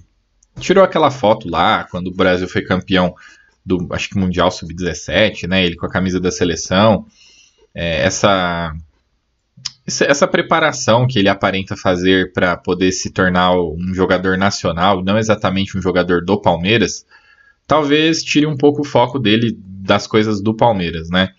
tirou 0.59 0.85
aquela 0.85 1.11
foto 1.11 1.48
lá, 1.48 1.85
quando 1.85 2.09
o 2.09 2.14
Brasil 2.14 2.48
foi 2.48 2.62
campeão 2.62 3.14
do, 3.64 3.87
acho 3.90 4.09
que 4.09 4.18
Mundial 4.18 4.50
Sub-17, 4.50 5.48
né? 5.48 5.64
Ele 5.64 5.76
com 5.76 5.87
a 5.87 5.90
camisa 5.90 6.20
da 6.20 6.31
seleção. 6.31 7.07
É, 7.74 8.02
essa, 8.02 8.74
essa 9.87 10.29
preparação 10.29 11.07
que 11.07 11.18
ele 11.18 11.29
aparenta 11.29 11.77
fazer 11.77 12.33
para 12.33 12.57
poder 12.57 12.92
se 12.92 13.11
tornar 13.11 13.53
um 13.59 13.92
jogador 13.92 14.38
nacional, 14.38 15.03
não 15.03 15.18
exatamente 15.18 15.77
um 15.77 15.83
jogador 15.83 16.25
do 16.25 16.40
Palmeiras, 16.40 17.05
talvez 17.66 18.23
tire 18.23 18.47
um 18.47 18.57
pouco 18.57 18.83
o 18.83 18.87
foco 18.87 19.18
dele 19.18 19.59
das 19.59 20.07
coisas 20.07 20.40
do 20.40 20.55
Palmeiras, 20.55 21.11
né? 21.11 21.31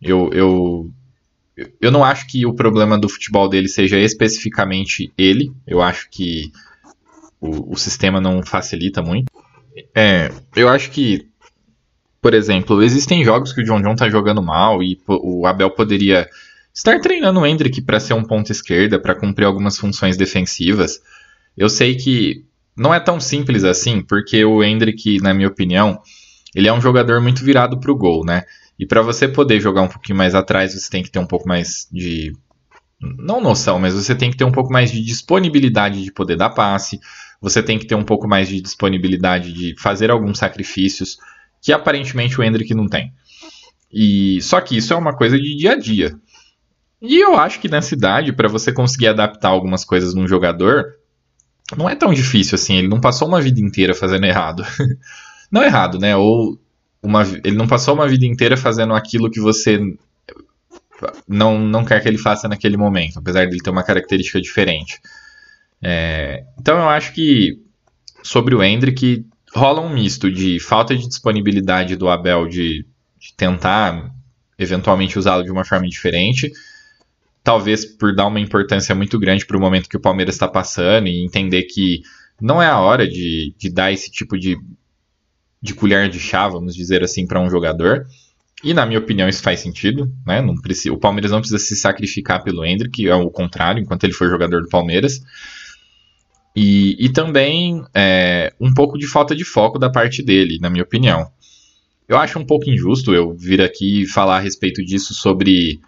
Eu, 0.00 0.30
eu 0.32 0.90
eu 1.80 1.90
não 1.90 2.04
acho 2.04 2.26
que 2.26 2.44
o 2.44 2.54
problema 2.54 2.98
do 2.98 3.08
futebol 3.08 3.48
dele 3.48 3.68
seja 3.68 3.98
especificamente 3.98 5.12
ele. 5.16 5.52
Eu 5.66 5.80
acho 5.80 6.08
que 6.10 6.50
o, 7.40 7.72
o 7.72 7.76
sistema 7.76 8.20
não 8.20 8.42
facilita 8.42 9.00
muito. 9.02 9.30
É, 9.94 10.32
eu 10.56 10.68
acho 10.68 10.90
que, 10.90 11.28
por 12.20 12.34
exemplo, 12.34 12.82
existem 12.82 13.24
jogos 13.24 13.52
que 13.52 13.60
o 13.60 13.64
John 13.64 13.80
John 13.80 13.94
tá 13.94 14.08
jogando 14.08 14.42
mal 14.42 14.82
e 14.82 15.00
o 15.06 15.46
Abel 15.46 15.70
poderia 15.70 16.28
estar 16.74 17.00
treinando 17.00 17.40
o 17.40 17.46
Hendrick 17.46 17.80
para 17.82 18.00
ser 18.00 18.14
um 18.14 18.24
ponto 18.24 18.50
esquerda, 18.50 18.98
para 18.98 19.14
cumprir 19.14 19.44
algumas 19.44 19.78
funções 19.78 20.16
defensivas. 20.16 21.00
Eu 21.56 21.68
sei 21.68 21.94
que 21.94 22.44
não 22.76 22.92
é 22.92 22.98
tão 22.98 23.20
simples 23.20 23.62
assim, 23.62 24.02
porque 24.02 24.44
o 24.44 24.62
Hendrick, 24.62 25.20
na 25.20 25.32
minha 25.32 25.48
opinião, 25.48 26.00
ele 26.54 26.66
é 26.66 26.72
um 26.72 26.80
jogador 26.80 27.20
muito 27.20 27.44
virado 27.44 27.78
pro 27.78 27.96
gol, 27.96 28.24
né? 28.24 28.42
E 28.78 28.84
para 28.84 29.02
você 29.02 29.28
poder 29.28 29.60
jogar 29.60 29.82
um 29.82 29.88
pouquinho 29.88 30.18
mais 30.18 30.34
atrás, 30.34 30.74
você 30.74 30.90
tem 30.90 31.02
que 31.02 31.10
ter 31.10 31.20
um 31.20 31.26
pouco 31.26 31.48
mais 31.48 31.88
de. 31.92 32.32
Não 33.00 33.40
noção, 33.40 33.78
mas 33.78 33.94
você 33.94 34.14
tem 34.14 34.30
que 34.30 34.36
ter 34.36 34.44
um 34.44 34.52
pouco 34.52 34.72
mais 34.72 34.90
de 34.90 35.00
disponibilidade 35.00 36.02
de 36.02 36.10
poder 36.10 36.36
dar 36.36 36.50
passe. 36.50 36.98
Você 37.40 37.62
tem 37.62 37.78
que 37.78 37.86
ter 37.86 37.94
um 37.94 38.02
pouco 38.02 38.26
mais 38.26 38.48
de 38.48 38.60
disponibilidade 38.60 39.52
de 39.52 39.74
fazer 39.78 40.10
alguns 40.10 40.38
sacrifícios 40.38 41.18
que 41.62 41.72
aparentemente 41.72 42.40
o 42.40 42.42
Hendrick 42.42 42.74
não 42.74 42.88
tem. 42.88 43.12
E 43.92 44.40
só 44.42 44.60
que 44.60 44.76
isso 44.76 44.92
é 44.92 44.96
uma 44.96 45.14
coisa 45.14 45.38
de 45.38 45.56
dia 45.56 45.72
a 45.72 45.76
dia. 45.76 46.18
E 47.06 47.20
eu 47.20 47.36
acho 47.36 47.60
que 47.60 47.68
nessa 47.68 47.94
idade, 47.94 48.32
para 48.32 48.48
você 48.48 48.72
conseguir 48.72 49.08
adaptar 49.08 49.50
algumas 49.50 49.84
coisas 49.84 50.14
num 50.14 50.26
jogador, 50.26 50.94
não 51.76 51.88
é 51.88 51.94
tão 51.94 52.14
difícil 52.14 52.54
assim. 52.54 52.76
Ele 52.76 52.88
não 52.88 53.00
passou 53.00 53.28
uma 53.28 53.42
vida 53.42 53.60
inteira 53.60 53.94
fazendo 53.94 54.24
errado. 54.24 54.64
não 55.52 55.62
errado, 55.62 55.98
né? 55.98 56.16
Ou 56.16 56.58
uma, 57.02 57.22
ele 57.44 57.56
não 57.56 57.68
passou 57.68 57.94
uma 57.94 58.08
vida 58.08 58.24
inteira 58.24 58.56
fazendo 58.56 58.94
aquilo 58.94 59.30
que 59.30 59.38
você 59.38 59.78
não, 61.28 61.58
não 61.58 61.84
quer 61.84 62.00
que 62.00 62.08
ele 62.08 62.16
faça 62.16 62.48
naquele 62.48 62.78
momento, 62.78 63.18
apesar 63.18 63.44
de 63.44 63.52
ele 63.52 63.62
ter 63.62 63.70
uma 63.70 63.82
característica 63.82 64.40
diferente. 64.40 64.98
É, 65.82 66.44
então 66.58 66.78
eu 66.78 66.88
acho 66.88 67.12
que 67.12 67.60
sobre 68.22 68.54
o 68.54 68.62
Hendrick 68.62 69.26
rola 69.54 69.82
um 69.82 69.92
misto 69.92 70.32
de 70.32 70.58
falta 70.58 70.96
de 70.96 71.06
disponibilidade 71.06 71.96
do 71.96 72.08
Abel 72.08 72.48
de, 72.48 72.86
de 73.18 73.34
tentar 73.36 74.10
eventualmente 74.58 75.18
usá-lo 75.18 75.44
de 75.44 75.50
uma 75.50 75.64
forma 75.64 75.86
diferente, 75.86 76.50
talvez 77.44 77.84
por 77.84 78.16
dar 78.16 78.26
uma 78.26 78.40
importância 78.40 78.94
muito 78.94 79.18
grande 79.18 79.44
para 79.44 79.56
o 79.56 79.60
momento 79.60 79.88
que 79.88 79.98
o 79.98 80.00
Palmeiras 80.00 80.34
está 80.34 80.48
passando 80.48 81.06
e 81.06 81.22
entender 81.22 81.64
que 81.64 82.00
não 82.40 82.60
é 82.60 82.66
a 82.66 82.80
hora 82.80 83.06
de, 83.06 83.54
de 83.58 83.70
dar 83.70 83.92
esse 83.92 84.10
tipo 84.10 84.38
de, 84.38 84.56
de 85.62 85.74
colher 85.74 86.08
de 86.08 86.18
chá, 86.18 86.48
vamos 86.48 86.74
dizer 86.74 87.04
assim, 87.04 87.26
para 87.26 87.40
um 87.40 87.50
jogador. 87.50 88.06
E 88.64 88.72
na 88.72 88.86
minha 88.86 88.98
opinião 88.98 89.28
isso 89.28 89.42
faz 89.42 89.60
sentido, 89.60 90.10
né? 90.26 90.40
Não 90.40 90.54
precisa, 90.54 90.94
o 90.94 90.98
Palmeiras 90.98 91.30
não 91.30 91.40
precisa 91.40 91.62
se 91.62 91.76
sacrificar 91.76 92.42
pelo 92.42 92.64
Hendrick, 92.64 93.06
é 93.06 93.14
o 93.14 93.30
contrário, 93.30 93.82
enquanto 93.82 94.04
ele 94.04 94.14
for 94.14 94.30
jogador 94.30 94.62
do 94.62 94.68
Palmeiras. 94.70 95.20
E, 96.56 96.96
e 96.98 97.10
também 97.10 97.84
é, 97.92 98.54
um 98.58 98.72
pouco 98.72 98.96
de 98.96 99.06
falta 99.06 99.36
de 99.36 99.44
foco 99.44 99.78
da 99.78 99.90
parte 99.90 100.22
dele, 100.22 100.58
na 100.60 100.70
minha 100.70 100.84
opinião. 100.84 101.30
Eu 102.08 102.16
acho 102.16 102.38
um 102.38 102.44
pouco 102.44 102.70
injusto 102.70 103.14
eu 103.14 103.34
vir 103.34 103.60
aqui 103.60 104.06
falar 104.06 104.38
a 104.38 104.40
respeito 104.40 104.82
disso 104.82 105.12
sobre 105.12 105.80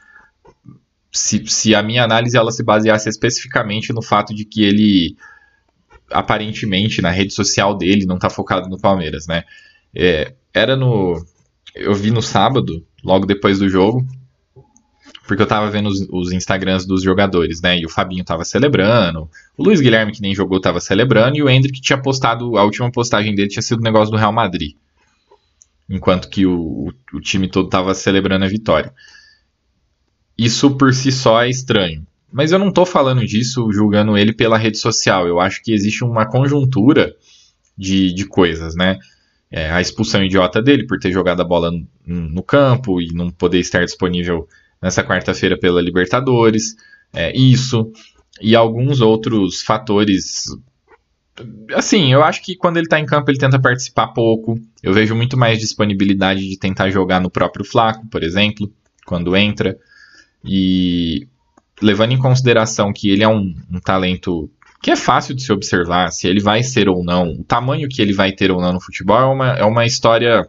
se, 1.17 1.47
se 1.47 1.75
a 1.75 1.83
minha 1.83 2.05
análise 2.05 2.37
ela 2.37 2.53
se 2.53 2.63
baseasse 2.63 3.09
especificamente 3.09 3.93
no 3.93 4.03
fato 4.03 4.35
de 4.35 4.45
que 4.45 4.63
ele 4.63 5.17
aparentemente 6.11 7.03
na 7.03 7.11
rede 7.11 7.33
social 7.33 7.77
dele 7.77 8.07
não 8.07 8.17
está 8.17 8.31
focado 8.31 8.69
no 8.69 8.79
Palmeiras, 8.79 9.27
né? 9.27 9.45
É, 9.95 10.35
era 10.55 10.77
no 10.77 11.25
eu 11.75 11.95
vi 11.95 12.11
no 12.11 12.23
sábado, 12.23 12.85
logo 13.05 13.27
depois 13.27 13.59
do 13.59 13.69
jogo, 13.69 14.07
porque 15.27 15.43
eu 15.43 15.47
tava 15.47 15.71
vendo 15.71 15.89
os, 15.89 16.07
os, 16.11 16.33
Instagrams 16.33 16.87
dos 16.87 17.03
jogadores, 17.03 17.61
né? 17.61 17.79
E 17.79 17.85
o 17.85 17.89
Fabinho 17.89 18.25
tava 18.25 18.45
celebrando, 18.45 19.29
o 19.57 19.63
Luiz 19.63 19.81
Guilherme, 19.81 20.13
que 20.13 20.23
nem 20.23 20.35
jogou, 20.35 20.61
tava 20.61 20.81
celebrando, 20.81 21.37
e 21.37 21.43
o 21.43 21.49
Hendrick 21.49 21.81
tinha 21.81 22.01
postado, 22.01 22.57
a 22.57 22.65
última 22.65 22.91
postagem 22.91 23.35
dele 23.35 23.49
tinha 23.49 23.63
sido 23.63 23.81
o 23.81 23.83
negócio 23.83 24.11
do 24.11 24.17
Real 24.17 24.33
Madrid. 24.33 24.75
Enquanto 25.89 26.29
que 26.31 26.47
o, 26.47 26.93
o 27.13 27.21
time 27.21 27.49
todo 27.49 27.69
tava 27.69 27.95
celebrando 27.95 28.45
a 28.45 28.49
vitória. 28.49 28.93
Isso 30.37 30.77
por 30.77 30.93
si 30.93 31.11
só 31.11 31.43
é 31.43 31.49
estranho. 31.49 32.07
Mas 32.33 32.53
eu 32.53 32.59
não 32.59 32.71
tô 32.71 32.85
falando 32.85 33.25
disso 33.25 33.71
julgando 33.73 34.17
ele 34.17 34.33
pela 34.33 34.59
rede 34.59 34.79
social. 34.79 35.27
Eu 35.27 35.41
acho 35.41 35.63
que 35.63 35.73
existe 35.73 36.05
uma 36.05 36.27
conjuntura 36.27 37.15
de, 37.77 38.13
de 38.13 38.25
coisas, 38.27 38.75
né? 38.75 38.99
É, 39.51 39.71
a 39.71 39.81
expulsão 39.81 40.23
idiota 40.23 40.61
dele 40.61 40.87
por 40.87 40.99
ter 40.99 41.13
jogado 41.13 41.41
a 41.41 41.45
bola 41.45 41.71
no, 41.71 41.87
no 42.07 42.43
campo 42.43 43.01
e 43.01 43.13
não 43.13 43.31
poder 43.31 43.61
estar 43.61 43.85
disponível 43.85 44.49
nessa 44.83 45.05
quarta-feira 45.05 45.57
pela 45.59 45.81
Libertadores, 45.81 46.77
é, 47.15 47.35
isso 47.37 47.91
e 48.41 48.55
alguns 48.55 49.01
outros 49.01 49.63
fatores. 49.63 50.45
Assim, 51.75 52.13
eu 52.13 52.23
acho 52.23 52.43
que 52.43 52.57
quando 52.57 52.77
ele 52.77 52.87
está 52.87 52.99
em 52.99 53.07
campo 53.07 53.31
ele 53.31 53.39
tenta 53.39 53.59
participar 53.59 54.09
pouco. 54.09 54.59
Eu 54.83 54.93
vejo 54.93 55.15
muito 55.15 55.37
mais 55.37 55.59
disponibilidade 55.59 56.49
de 56.49 56.59
tentar 56.59 56.91
jogar 56.91 57.21
no 57.21 57.31
próprio 57.31 57.65
Flaco, 57.65 58.07
por 58.09 58.23
exemplo, 58.23 58.71
quando 59.05 59.37
entra. 59.37 59.77
E 60.47 61.29
levando 61.83 62.13
em 62.13 62.19
consideração 62.19 62.93
que 62.93 63.11
ele 63.11 63.23
é 63.23 63.29
um, 63.29 63.55
um 63.71 63.81
talento 63.81 64.51
que 64.83 64.91
é 64.91 64.97
fácil 64.97 65.35
de 65.35 65.43
se 65.43 65.53
observar, 65.53 66.11
se 66.13 66.29
ele 66.29 66.41
vai 66.41 66.63
ser 66.63 66.89
ou 66.89 67.03
não, 67.03 67.33
o 67.33 67.45
tamanho 67.45 67.89
que 67.89 68.01
ele 68.01 68.13
vai 68.13 68.33
ter 68.33 68.51
ou 68.51 68.61
não 68.61 68.75
no 68.75 68.81
futebol 68.81 69.19
é 69.19 69.25
uma, 69.25 69.49
é 69.53 69.65
uma 69.65 69.85
história, 69.85 70.49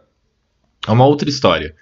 é 0.88 0.92
uma 0.92 1.06
outra 1.06 1.28
história. 1.28 1.74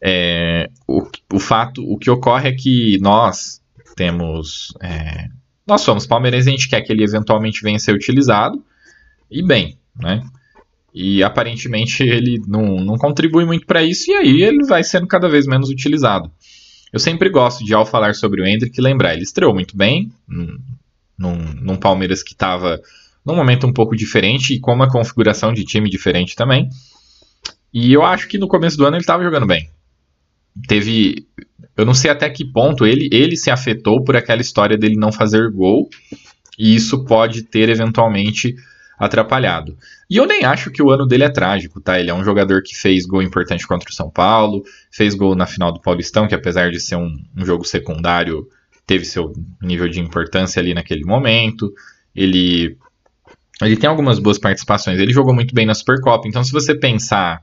É, 0.00 0.70
o, 0.86 1.02
o 1.32 1.38
fato, 1.38 1.82
o 1.84 1.98
que 1.98 2.10
ocorre 2.10 2.48
é 2.48 2.52
que 2.52 2.98
nós 3.00 3.60
temos, 3.96 4.72
é, 4.80 5.28
nós 5.66 5.80
somos 5.80 6.06
palmeirenses, 6.06 6.48
a 6.48 6.50
gente 6.50 6.68
quer 6.68 6.82
que 6.82 6.92
ele 6.92 7.04
eventualmente 7.04 7.62
venha 7.62 7.76
a 7.76 7.80
ser 7.80 7.94
utilizado, 7.94 8.62
e 9.30 9.42
bem, 9.44 9.78
né? 9.96 10.22
E 10.94 11.22
aparentemente 11.22 12.02
ele 12.02 12.40
não, 12.46 12.76
não 12.76 12.96
contribui 12.96 13.44
muito 13.44 13.66
para 13.66 13.82
isso, 13.82 14.10
e 14.10 14.14
aí 14.14 14.42
ele 14.42 14.64
vai 14.66 14.84
sendo 14.84 15.06
cada 15.06 15.28
vez 15.28 15.46
menos 15.46 15.70
utilizado. 15.70 16.30
Eu 16.92 16.98
sempre 16.98 17.30
gosto 17.30 17.64
de, 17.64 17.72
ao 17.72 17.86
falar 17.86 18.14
sobre 18.14 18.42
o 18.42 18.46
Hendrick, 18.46 18.80
lembrar, 18.80 19.14
ele 19.14 19.22
estreou 19.22 19.54
muito 19.54 19.76
bem, 19.76 20.12
num, 21.18 21.38
num 21.60 21.76
Palmeiras 21.76 22.22
que 22.22 22.32
estava 22.32 22.80
num 23.24 23.36
momento 23.36 23.66
um 23.66 23.72
pouco 23.72 23.96
diferente 23.96 24.54
e 24.54 24.60
com 24.60 24.72
uma 24.72 24.90
configuração 24.90 25.52
de 25.52 25.64
time 25.64 25.88
diferente 25.88 26.36
também. 26.36 26.68
E 27.72 27.92
eu 27.92 28.02
acho 28.02 28.28
que 28.28 28.36
no 28.36 28.48
começo 28.48 28.76
do 28.76 28.84
ano 28.84 28.96
ele 28.96 29.02
estava 29.02 29.22
jogando 29.22 29.46
bem 29.46 29.70
teve. 30.66 31.26
Eu 31.76 31.86
não 31.86 31.94
sei 31.94 32.10
até 32.10 32.28
que 32.28 32.44
ponto 32.44 32.84
ele, 32.84 33.08
ele 33.10 33.36
se 33.36 33.50
afetou 33.50 34.04
por 34.04 34.14
aquela 34.14 34.42
história 34.42 34.76
dele 34.76 34.96
não 34.96 35.10
fazer 35.10 35.50
gol, 35.50 35.88
e 36.58 36.74
isso 36.74 37.04
pode 37.04 37.44
ter 37.44 37.68
eventualmente 37.68 38.54
atrapalhado. 39.02 39.76
E 40.08 40.16
eu 40.16 40.24
nem 40.24 40.44
acho 40.44 40.70
que 40.70 40.80
o 40.80 40.88
ano 40.88 41.04
dele 41.04 41.24
é 41.24 41.28
trágico, 41.28 41.80
tá? 41.80 41.98
Ele 41.98 42.08
é 42.08 42.14
um 42.14 42.22
jogador 42.22 42.62
que 42.62 42.72
fez 42.72 43.04
gol 43.04 43.20
importante 43.20 43.66
contra 43.66 43.90
o 43.90 43.92
São 43.92 44.08
Paulo, 44.08 44.62
fez 44.92 45.12
gol 45.16 45.34
na 45.34 45.44
final 45.44 45.72
do 45.72 45.80
Paulistão, 45.80 46.28
que 46.28 46.34
apesar 46.36 46.70
de 46.70 46.78
ser 46.78 46.94
um, 46.94 47.12
um 47.36 47.44
jogo 47.44 47.64
secundário, 47.64 48.46
teve 48.86 49.04
seu 49.04 49.32
nível 49.60 49.88
de 49.88 49.98
importância 49.98 50.60
ali 50.60 50.72
naquele 50.72 51.04
momento. 51.04 51.72
Ele, 52.14 52.76
ele 53.60 53.76
tem 53.76 53.90
algumas 53.90 54.20
boas 54.20 54.38
participações. 54.38 55.00
Ele 55.00 55.12
jogou 55.12 55.34
muito 55.34 55.52
bem 55.52 55.66
na 55.66 55.74
Supercopa. 55.74 56.28
Então, 56.28 56.44
se 56.44 56.52
você 56.52 56.72
pensar 56.72 57.42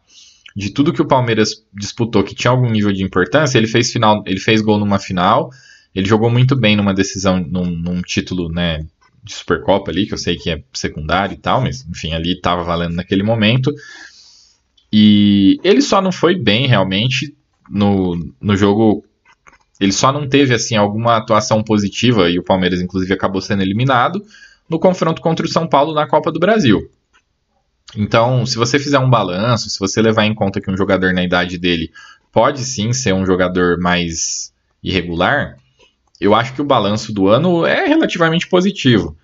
de 0.55 0.69
tudo 0.69 0.93
que 0.93 1.01
o 1.01 1.07
Palmeiras 1.07 1.49
disputou 1.73 2.23
que 2.23 2.33
tinha 2.33 2.51
algum 2.51 2.69
nível 2.69 2.93
de 2.93 3.03
importância, 3.03 3.57
ele 3.57 3.67
fez 3.67 3.91
final, 3.91 4.23
ele 4.25 4.39
fez 4.39 4.61
gol 4.61 4.79
numa 4.79 4.97
final, 4.97 5.49
ele 5.93 6.07
jogou 6.07 6.29
muito 6.29 6.55
bem 6.55 6.77
numa 6.77 6.93
decisão, 6.93 7.37
num, 7.37 7.65
num 7.65 8.01
título, 8.01 8.49
né, 8.49 8.85
de 9.23 9.33
Supercopa 9.33 9.91
ali, 9.91 10.05
que 10.05 10.13
eu 10.13 10.17
sei 10.17 10.35
que 10.35 10.49
é 10.49 10.63
secundário 10.73 11.33
e 11.33 11.37
tal, 11.37 11.61
mas 11.61 11.85
enfim, 11.89 12.13
ali 12.13 12.33
estava 12.33 12.63
valendo 12.63 12.95
naquele 12.95 13.23
momento. 13.23 13.73
E 14.91 15.59
ele 15.63 15.81
só 15.81 16.01
não 16.01 16.11
foi 16.11 16.35
bem 16.35 16.67
realmente 16.67 17.35
no, 17.69 18.33
no 18.41 18.55
jogo. 18.55 19.05
Ele 19.79 19.91
só 19.91 20.11
não 20.11 20.27
teve 20.27 20.53
assim 20.53 20.75
alguma 20.75 21.17
atuação 21.17 21.63
positiva 21.63 22.29
e 22.29 22.39
o 22.39 22.43
Palmeiras 22.43 22.81
inclusive 22.81 23.13
acabou 23.13 23.41
sendo 23.41 23.61
eliminado 23.61 24.23
no 24.69 24.79
confronto 24.79 25.21
contra 25.21 25.45
o 25.45 25.49
São 25.49 25.67
Paulo 25.67 25.93
na 25.93 26.07
Copa 26.07 26.31
do 26.31 26.39
Brasil. 26.39 26.89
Então, 27.95 28.45
se 28.45 28.55
você 28.55 28.77
fizer 28.77 28.99
um 28.99 29.09
balanço, 29.09 29.69
se 29.69 29.79
você 29.79 30.01
levar 30.01 30.25
em 30.25 30.35
conta 30.35 30.61
que 30.61 30.69
um 30.69 30.77
jogador 30.77 31.13
na 31.13 31.23
idade 31.23 31.57
dele 31.57 31.91
pode 32.31 32.63
sim 32.63 32.93
ser 32.93 33.13
um 33.13 33.25
jogador 33.25 33.79
mais 33.79 34.53
irregular, 34.83 35.57
eu 36.19 36.35
acho 36.35 36.53
que 36.53 36.61
o 36.61 36.65
balanço 36.65 37.13
do 37.13 37.27
ano 37.27 37.65
é 37.65 37.85
relativamente 37.85 38.47
positivo. 38.47 39.17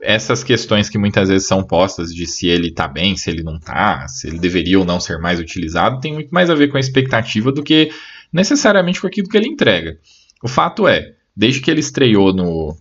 Essas 0.00 0.44
questões 0.44 0.88
que 0.90 0.98
muitas 0.98 1.28
vezes 1.28 1.48
são 1.48 1.64
postas 1.64 2.14
de 2.14 2.26
se 2.26 2.46
ele 2.46 2.70
tá 2.70 2.86
bem, 2.86 3.16
se 3.16 3.30
ele 3.30 3.42
não 3.42 3.58
tá, 3.58 4.06
se 4.06 4.28
ele 4.28 4.38
deveria 4.38 4.78
ou 4.78 4.84
não 4.84 5.00
ser 5.00 5.18
mais 5.18 5.40
utilizado, 5.40 6.00
tem 6.00 6.12
muito 6.12 6.30
mais 6.30 6.50
a 6.50 6.54
ver 6.54 6.68
com 6.68 6.76
a 6.76 6.80
expectativa 6.80 7.50
do 7.50 7.62
que 7.62 7.90
necessariamente 8.32 9.00
com 9.00 9.06
aquilo 9.06 9.28
que 9.28 9.36
ele 9.36 9.48
entrega. 9.48 9.98
O 10.42 10.48
fato 10.48 10.86
é, 10.86 11.14
desde 11.34 11.60
que 11.60 11.70
ele 11.70 11.80
estreou 11.80 12.34
no, 12.34 12.76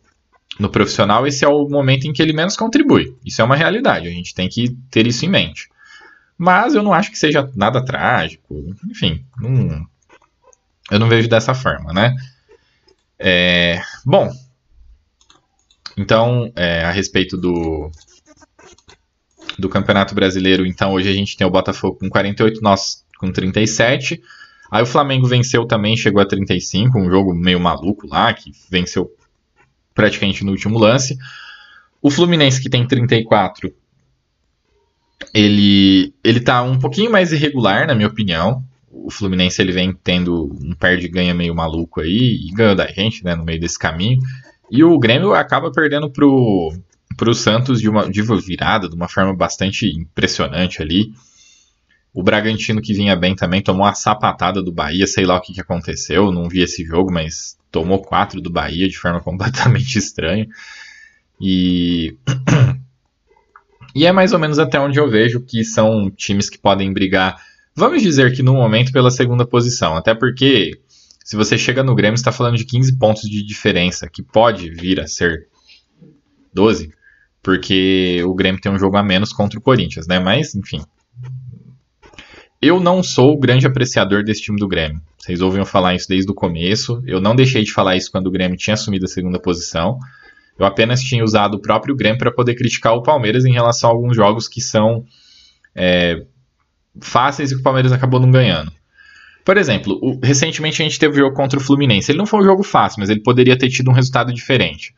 no 0.59 0.69
profissional, 0.69 1.25
esse 1.25 1.45
é 1.45 1.47
o 1.47 1.69
momento 1.69 2.05
em 2.05 2.11
que 2.11 2.21
ele 2.21 2.33
menos 2.33 2.57
contribui. 2.57 3.15
Isso 3.25 3.41
é 3.41 3.45
uma 3.45 3.55
realidade, 3.55 4.07
a 4.07 4.11
gente 4.11 4.35
tem 4.35 4.49
que 4.49 4.75
ter 4.91 5.07
isso 5.07 5.25
em 5.25 5.29
mente. 5.29 5.69
Mas 6.37 6.75
eu 6.75 6.83
não 6.83 6.93
acho 6.93 7.09
que 7.09 7.17
seja 7.17 7.49
nada 7.55 7.83
trágico, 7.83 8.75
enfim, 8.89 9.25
não, 9.39 9.85
eu 10.91 10.99
não 10.99 11.07
vejo 11.07 11.29
dessa 11.29 11.53
forma, 11.53 11.93
né? 11.93 12.13
É, 13.17 13.81
bom, 14.05 14.29
então, 15.97 16.51
é, 16.55 16.83
a 16.83 16.91
respeito 16.91 17.37
do, 17.37 17.89
do 19.57 19.69
Campeonato 19.69 20.13
Brasileiro, 20.13 20.65
então 20.65 20.93
hoje 20.93 21.09
a 21.09 21.13
gente 21.13 21.37
tem 21.37 21.47
o 21.47 21.51
Botafogo 21.51 21.97
com 21.99 22.09
48, 22.09 22.61
nós 22.61 23.05
com 23.17 23.31
37. 23.31 24.21
Aí 24.69 24.83
o 24.83 24.85
Flamengo 24.85 25.27
venceu 25.27 25.65
também, 25.65 25.95
chegou 25.95 26.21
a 26.21 26.25
35, 26.25 26.99
um 26.99 27.09
jogo 27.09 27.33
meio 27.33 27.59
maluco 27.59 28.07
lá, 28.07 28.33
que 28.33 28.51
venceu 28.69 29.09
praticamente 29.93 30.43
no 30.43 30.51
último 30.51 30.77
lance. 30.77 31.17
O 32.01 32.09
Fluminense, 32.09 32.61
que 32.61 32.69
tem 32.69 32.85
34, 32.85 33.73
ele, 35.33 36.13
ele 36.23 36.39
tá 36.39 36.61
um 36.61 36.77
pouquinho 36.77 37.11
mais 37.11 37.31
irregular, 37.31 37.87
na 37.87 37.95
minha 37.95 38.07
opinião. 38.07 38.63
O 38.97 39.11
Fluminense 39.11 39.61
ele 39.61 39.73
vem 39.73 39.93
tendo 39.93 40.45
um 40.61 40.73
perde-ganha 40.73 41.33
meio 41.33 41.53
maluco 41.53 42.01
aí, 42.01 42.47
e 42.47 42.51
ganhou 42.53 42.75
da 42.75 42.87
gente, 42.87 43.23
né, 43.23 43.35
no 43.35 43.43
meio 43.43 43.59
desse 43.59 43.77
caminho. 43.77 44.19
E 44.71 44.83
o 44.83 44.97
Grêmio 44.97 45.33
acaba 45.33 45.71
perdendo 45.71 46.09
pro, 46.09 46.73
pro 47.17 47.35
Santos 47.35 47.79
de 47.81 47.89
uma, 47.89 48.09
de 48.09 48.21
virada, 48.21 48.89
de 48.89 48.95
uma 48.95 49.07
forma 49.07 49.35
bastante 49.35 49.87
impressionante 49.87 50.81
ali. 50.81 51.11
O 52.13 52.23
Bragantino, 52.23 52.81
que 52.81 52.93
vinha 52.93 53.15
bem 53.15 53.35
também, 53.35 53.61
tomou 53.61 53.85
a 53.85 53.93
sapatada 53.93 54.63
do 54.63 54.71
Bahia, 54.71 55.05
sei 55.05 55.25
lá 55.25 55.35
o 55.35 55.41
que, 55.41 55.53
que 55.53 55.61
aconteceu, 55.61 56.31
não 56.31 56.47
vi 56.47 56.61
esse 56.61 56.83
jogo, 56.85 57.11
mas 57.11 57.57
tomou 57.69 58.01
quatro 58.01 58.39
do 58.39 58.49
Bahia 58.49 58.87
de 58.87 58.97
forma 58.97 59.19
completamente 59.21 59.97
estranha. 59.97 60.47
E. 61.41 62.15
e 63.93 64.05
é 64.05 64.11
mais 64.13 64.31
ou 64.31 64.39
menos 64.39 64.57
até 64.57 64.79
onde 64.79 64.97
eu 64.97 65.09
vejo 65.09 65.41
que 65.41 65.63
são 65.63 66.09
times 66.09 66.49
que 66.49 66.57
podem 66.57 66.93
brigar, 66.93 67.35
vamos 67.75 68.01
dizer 68.01 68.33
que 68.33 68.41
no 68.41 68.53
momento, 68.53 68.91
pela 68.91 69.11
segunda 69.11 69.45
posição. 69.45 69.95
Até 69.95 70.15
porque, 70.15 70.71
se 71.23 71.35
você 71.35 71.57
chega 71.57 71.83
no 71.83 71.95
Grêmio, 71.95 72.15
está 72.15 72.31
falando 72.31 72.57
de 72.57 72.65
15 72.65 72.97
pontos 72.97 73.29
de 73.29 73.43
diferença, 73.43 74.09
que 74.09 74.23
pode 74.23 74.69
vir 74.71 74.99
a 74.99 75.07
ser 75.07 75.47
12, 76.53 76.91
porque 77.43 78.23
o 78.25 78.33
Grêmio 78.33 78.61
tem 78.61 78.71
um 78.71 78.79
jogo 78.79 78.97
a 78.97 79.03
menos 79.03 79.33
contra 79.33 79.59
o 79.59 79.61
Corinthians, 79.61 80.07
né? 80.07 80.19
Mas, 80.19 80.55
enfim, 80.55 80.81
eu 82.61 82.79
não 82.79 83.03
sou 83.03 83.33
o 83.33 83.39
grande 83.39 83.67
apreciador 83.67 84.23
desse 84.23 84.41
time 84.41 84.57
do 84.57 84.67
Grêmio. 84.67 85.01
Vocês 85.17 85.41
ouviram 85.41 85.65
falar 85.65 85.95
isso 85.95 86.07
desde 86.07 86.31
o 86.31 86.33
começo. 86.33 87.01
Eu 87.05 87.19
não 87.19 87.35
deixei 87.35 87.63
de 87.63 87.71
falar 87.71 87.95
isso 87.95 88.11
quando 88.11 88.27
o 88.27 88.31
Grêmio 88.31 88.57
tinha 88.57 88.73
assumido 88.73 89.05
a 89.05 89.07
segunda 89.07 89.39
posição. 89.39 89.99
Eu 90.57 90.65
apenas 90.65 91.01
tinha 91.01 91.23
usado 91.23 91.55
o 91.55 91.61
próprio 91.61 91.95
Grêmio 91.95 92.17
para 92.17 92.31
poder 92.31 92.55
criticar 92.55 92.93
o 92.93 93.03
Palmeiras 93.03 93.43
em 93.43 93.51
relação 93.51 93.89
a 93.89 93.93
alguns 93.93 94.15
jogos 94.15 94.47
que 94.47 94.61
são 94.61 95.03
é, 95.75 96.25
fáceis 97.01 97.51
e 97.51 97.55
que 97.55 97.61
o 97.61 97.63
Palmeiras 97.63 97.91
acabou 97.91 98.19
não 98.19 98.31
ganhando. 98.31 98.71
Por 99.43 99.57
exemplo, 99.57 99.99
o, 100.01 100.19
recentemente 100.23 100.81
a 100.81 100.85
gente 100.85 100.99
teve 100.99 101.13
o 101.13 101.17
jogo 101.19 101.35
contra 101.35 101.59
o 101.59 101.61
Fluminense. 101.61 102.11
Ele 102.11 102.17
não 102.17 102.25
foi 102.25 102.39
um 102.39 102.43
jogo 102.43 102.63
fácil, 102.63 102.99
mas 102.99 103.09
ele 103.09 103.21
poderia 103.21 103.57
ter 103.57 103.69
tido 103.69 103.91
um 103.91 103.93
resultado 103.93 104.33
diferente. 104.33 104.93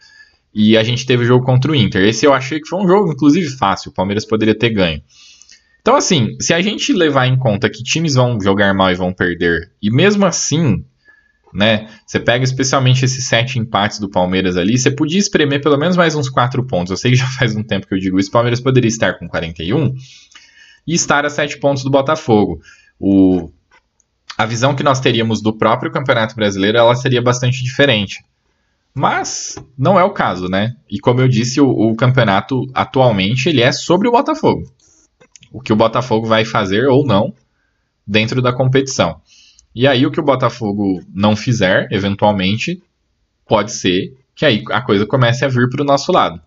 E 0.54 0.78
a 0.78 0.84
gente 0.84 1.06
teve 1.06 1.24
o 1.24 1.28
jogo 1.28 1.46
contra 1.46 1.72
o 1.72 1.76
Inter. 1.76 2.04
Esse 2.04 2.26
eu 2.26 2.34
achei 2.34 2.60
que 2.60 2.68
foi 2.68 2.82
um 2.82 2.88
jogo, 2.88 3.12
inclusive, 3.12 3.50
fácil. 3.50 3.92
O 3.92 3.94
Palmeiras 3.94 4.26
poderia 4.26 4.58
ter 4.58 4.70
ganho. 4.70 5.02
Então, 5.82 5.96
assim, 5.96 6.38
se 6.40 6.54
a 6.54 6.62
gente 6.62 6.94
levar 6.94 7.28
em 7.28 7.38
conta 7.38 7.70
que 7.70 7.84
times 7.84 8.16
vão 8.16 8.40
jogar 8.42 8.74
mal 8.74 8.92
e 8.92 8.96
vão 8.96 9.14
perder, 9.14 9.72
e 9.82 9.90
mesmo 9.92 10.26
assim, 10.26 10.84
né, 11.54 11.88
você 12.06 12.20
pega 12.20 12.44
especialmente 12.44 13.06
esses 13.06 13.26
sete 13.26 13.58
empates 13.60 14.00
do 14.00 14.10
Palmeiras 14.10 14.58
ali, 14.58 14.78
você 14.78 14.92
podia 14.92 15.20
espremer 15.20 15.62
pelo 15.62 15.78
menos 15.78 15.96
mais 15.96 16.16
uns 16.16 16.30
quatro 16.30 16.64
pontos. 16.66 16.92
Eu 16.92 16.98
sei 16.98 17.12
que 17.12 17.18
já 17.18 17.28
faz 17.40 17.56
um 17.56 17.64
tempo 17.64 17.88
que 17.88 17.94
eu 17.94 18.00
digo 18.00 18.20
isso, 18.20 18.30
o 18.30 18.34
Palmeiras 18.34 18.60
poderia 18.60 18.90
estar 18.90 19.14
com 19.18 19.28
41 19.28 19.94
e 20.88 20.96
estar 20.96 21.26
a 21.26 21.30
sete 21.30 21.60
pontos 21.60 21.84
do 21.84 21.90
Botafogo. 21.90 22.62
O, 23.00 23.52
a 24.38 24.46
visão 24.46 24.74
que 24.74 24.84
nós 24.84 25.00
teríamos 25.00 25.42
do 25.42 25.54
próprio 25.54 25.92
Campeonato 25.92 26.36
Brasileiro, 26.36 26.78
ela 26.78 26.96
seria 26.96 27.22
bastante 27.22 27.64
diferente. 27.64 28.24
Mas 28.94 29.58
não 29.78 30.00
é 30.00 30.04
o 30.04 30.12
caso, 30.12 30.48
né? 30.48 30.76
E 30.90 31.00
como 31.00 31.22
eu 31.22 31.28
disse, 31.28 31.62
o, 31.62 31.70
o 31.70 31.96
campeonato 31.96 32.64
atualmente 32.74 33.50
ele 33.50 33.62
é 33.62 33.72
sobre 33.72 34.08
o 34.08 34.12
Botafogo 34.12 34.64
o 35.52 35.62
que 35.62 35.74
o 35.74 35.76
Botafogo 35.76 36.28
vai 36.28 36.46
fazer 36.46 36.88
ou 36.88 37.06
não 37.06 37.34
dentro 38.06 38.42
da 38.42 38.54
competição. 38.54 39.22
E 39.74 39.88
aí 39.88 40.06
o 40.06 40.12
que 40.12 40.20
o 40.20 40.24
Botafogo 40.24 41.02
não 41.14 41.36
fizer, 41.36 41.88
eventualmente, 41.92 42.82
pode 43.48 43.72
ser 43.72 44.16
que 44.36 44.46
aí 44.46 44.64
a 44.70 44.82
coisa 44.82 45.06
comece 45.06 45.46
a 45.46 45.48
vir 45.48 45.70
para 45.70 45.82
o 45.82 45.86
nosso 45.86 46.12
lado. 46.12 46.40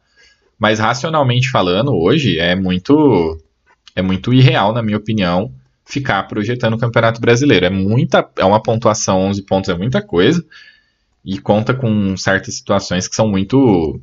Mas 0.59 0.79
racionalmente 0.79 1.51
falando, 1.51 1.93
hoje 1.93 2.39
é 2.39 2.55
muito 2.55 3.39
é 3.95 4.03
muito 4.03 4.33
irreal, 4.33 4.73
na 4.73 4.83
minha 4.83 4.97
opinião, 4.97 5.53
ficar 5.85 6.23
projetando 6.25 6.75
o 6.75 6.79
Campeonato 6.79 7.21
Brasileiro. 7.21 7.67
É 7.67 7.71
muita 7.71 8.29
é 8.37 8.45
uma 8.45 8.63
pontuação 8.63 9.21
11 9.23 9.43
pontos 9.43 9.71
é 9.71 9.75
muita 9.77 10.01
coisa 10.01 10.45
e 11.25 11.39
conta 11.39 11.75
com 11.75 12.17
certas 12.17 12.55
situações 12.55 13.07
que 13.09 13.15
são 13.15 13.29
muito 13.29 14.01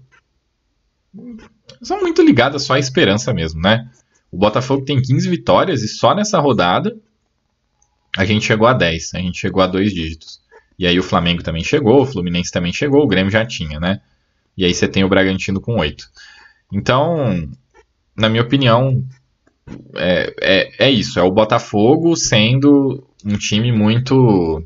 são 1.82 2.00
muito 2.02 2.22
ligadas 2.22 2.64
só 2.64 2.74
à 2.74 2.80
esperança 2.80 3.34
mesmo, 3.34 3.62
né? 3.62 3.90
O 4.32 4.38
Botafogo 4.38 4.84
tem 4.84 5.02
15 5.02 5.30
vitórias 5.30 5.82
e 5.84 5.88
só 5.88 6.14
nessa 6.14 6.40
rodada 6.40 6.96
a 8.16 8.26
gente 8.26 8.46
chegou 8.46 8.68
a 8.68 8.74
10, 8.74 9.14
a 9.14 9.20
gente 9.20 9.40
chegou 9.40 9.62
a 9.62 9.68
dois 9.68 9.94
dígitos. 9.94 10.42
E 10.78 10.86
aí 10.86 11.00
o 11.00 11.04
Flamengo 11.04 11.42
também 11.42 11.64
chegou, 11.64 12.02
o 12.02 12.06
Fluminense 12.06 12.52
também 12.52 12.72
chegou, 12.72 13.04
o 13.04 13.08
Grêmio 13.08 13.32
já 13.32 13.46
tinha, 13.46 13.80
né? 13.80 14.02
E 14.56 14.66
aí 14.66 14.74
você 14.74 14.88
tem 14.88 15.04
o 15.04 15.10
Bragantino 15.10 15.62
com 15.62 15.78
8. 15.78 16.10
Então, 16.72 17.50
na 18.16 18.30
minha 18.30 18.44
opinião, 18.44 19.04
é, 19.96 20.34
é, 20.42 20.88
é 20.88 20.92
isso. 20.92 21.20
É 21.20 21.24
o 21.24 21.32
Botafogo 21.32 22.16
sendo 22.16 23.04
um 23.26 23.38
time 23.38 23.72
muito. 23.72 24.64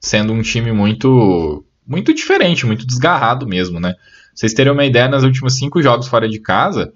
Sendo 0.00 0.32
um 0.32 0.42
time 0.42 0.72
muito. 0.72 1.64
Muito 1.86 2.12
diferente, 2.12 2.66
muito 2.66 2.86
desgarrado 2.86 3.46
mesmo, 3.46 3.80
né? 3.80 3.94
vocês 4.38 4.54
terem 4.54 4.72
uma 4.72 4.84
ideia, 4.84 5.08
nos 5.08 5.24
últimos 5.24 5.56
cinco 5.56 5.82
jogos 5.82 6.06
fora 6.06 6.28
de 6.28 6.38
casa, 6.38 6.92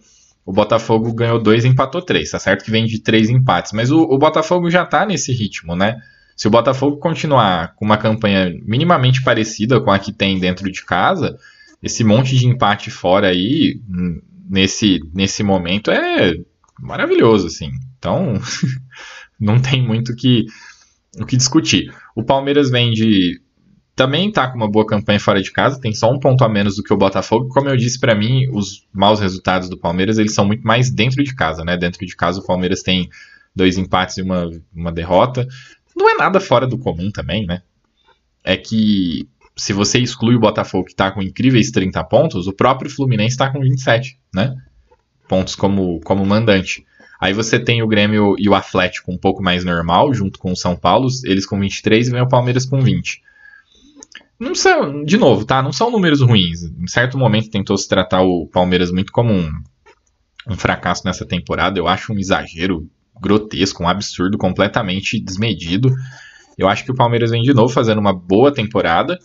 o 0.47 0.53
Botafogo 0.53 1.13
ganhou 1.13 1.43
dois 1.43 1.65
e 1.65 1.69
empatou 1.69 2.01
três. 2.01 2.31
Tá 2.31 2.39
certo 2.39 2.65
que 2.65 2.71
vem 2.71 2.85
de 2.85 3.01
três 3.01 3.29
empates, 3.29 3.73
mas 3.73 3.91
o, 3.91 4.01
o 4.03 4.17
Botafogo 4.17 4.71
já 4.71 4.85
tá 4.85 5.05
nesse 5.05 5.33
ritmo, 5.33 5.75
né? 5.75 5.97
Se 6.37 6.47
o 6.47 6.51
Botafogo 6.51 6.99
continuar 6.99 7.75
com 7.75 7.85
uma 7.85 7.97
campanha 7.97 8.53
minimamente 8.65 9.25
parecida 9.25 9.81
com 9.81 9.91
a 9.91 9.99
que 9.99 10.13
tem 10.13 10.39
dentro 10.39 10.71
de 10.71 10.85
casa, 10.85 11.37
esse 11.83 12.05
monte 12.05 12.37
de 12.37 12.47
empate 12.47 12.93
fora 12.93 13.29
aí, 13.29 13.81
nesse, 14.49 15.01
nesse 15.13 15.43
momento, 15.43 15.91
é 15.91 16.35
maravilhoso, 16.83 17.47
assim. 17.47 17.71
Então, 17.97 18.35
não 19.39 19.61
tem 19.61 19.81
muito 19.87 20.15
que, 20.15 20.45
o 21.19 21.25
que 21.25 21.37
discutir. 21.37 21.95
O 22.15 22.25
Palmeiras 22.25 22.71
vem 22.71 22.91
de 22.91 23.41
também 23.95 24.31
está 24.31 24.49
com 24.49 24.57
uma 24.57 24.71
boa 24.71 24.87
campanha 24.87 25.21
fora 25.21 25.43
de 25.43 25.53
casa, 25.53 25.79
tem 25.79 25.93
só 25.93 26.11
um 26.11 26.19
ponto 26.19 26.43
a 26.43 26.49
menos 26.49 26.77
do 26.77 26.83
que 26.83 26.93
o 26.93 26.97
Botafogo. 26.97 27.49
Como 27.49 27.69
eu 27.69 27.77
disse 27.77 28.01
para 28.01 28.15
mim, 28.15 28.49
os 28.51 28.87
maus 28.93 29.21
resultados 29.21 29.69
do 29.69 29.77
Palmeiras 29.77 30.19
eles 30.19 30.35
são 30.35 30.47
muito 30.47 30.63
mais 30.63 30.91
dentro 30.91 31.23
de 31.23 31.35
casa, 31.35 31.63
né? 31.63 31.77
Dentro 31.77 32.05
de 32.05 32.17
casa 32.17 32.41
o 32.41 32.47
Palmeiras 32.47 32.83
tem 32.83 33.09
dois 33.55 33.77
empates 33.77 34.17
e 34.17 34.23
uma, 34.23 34.51
uma 34.75 34.91
derrota. 34.91 35.47
Não 35.95 36.11
é 36.11 36.15
nada 36.15 36.41
fora 36.41 36.67
do 36.67 36.79
comum 36.79 37.11
também, 37.11 37.47
né? 37.47 37.63
É 38.43 38.57
que 38.57 39.29
se 39.55 39.75
você 39.75 39.99
exclui 39.99 40.35
o 40.35 40.41
Botafogo 40.41 40.87
que 40.87 40.93
está 40.93 41.13
com 41.13 41.23
incríveis 41.23 41.71
30 41.71 42.03
pontos, 42.05 42.47
o 42.47 42.53
próprio 42.53 42.91
Fluminense 42.91 43.35
está 43.35 43.51
com 43.51 43.61
27, 43.61 44.19
né? 44.35 44.57
Pontos 45.33 45.55
como, 45.55 45.99
como 46.01 46.27
mandante. 46.27 46.85
Aí 47.19 47.33
você 47.33 47.59
tem 47.59 47.83
o 47.83 47.87
Grêmio 47.89 48.35
e 48.39 48.51
o 48.51 48.55
Atlético 48.55 49.11
um 49.11 49.17
pouco 49.17 49.43
mais 49.43 49.65
normal, 49.65 50.13
junto 50.13 50.39
com 50.39 50.53
o 50.53 50.57
São 50.57 50.77
Paulo, 50.77 51.09
eles 51.25 51.47
com 51.47 51.59
23 51.59 52.09
e 52.09 52.11
vem 52.11 52.21
o 52.21 52.29
Palmeiras 52.29 52.67
com 52.67 52.83
20 52.83 53.23
não 54.39 54.55
são, 54.57 55.05
de 55.05 55.17
novo, 55.17 55.45
tá? 55.45 55.63
Não 55.63 55.73
são 55.73 55.89
números 55.89 56.21
ruins. 56.21 56.65
Em 56.65 56.87
certo 56.89 57.17
momento 57.17 57.49
tentou 57.49 57.79
se 57.79 57.89
tratar 57.89 58.23
o 58.23 58.49
Palmeiras 58.49 58.91
muito 58.91 59.13
como 59.13 59.33
um, 59.33 59.49
um 60.49 60.57
fracasso 60.57 61.03
nessa 61.07 61.25
temporada. 61.25 61.79
Eu 61.79 61.87
acho 61.87 62.13
um 62.13 62.19
exagero 62.19 62.91
grotesco, 63.21 63.85
um 63.85 63.89
absurdo 63.89 64.37
completamente 64.37 65.21
desmedido. 65.21 65.95
Eu 66.59 66.69
acho 66.69 66.85
que 66.85 66.91
o 66.91 66.95
Palmeiras 66.95 67.31
vem 67.31 67.43
de 67.43 67.55
novo 67.55 67.73
fazendo 67.73 68.01
uma 68.01 68.13
boa 68.13 68.53
temporada. 68.53 69.17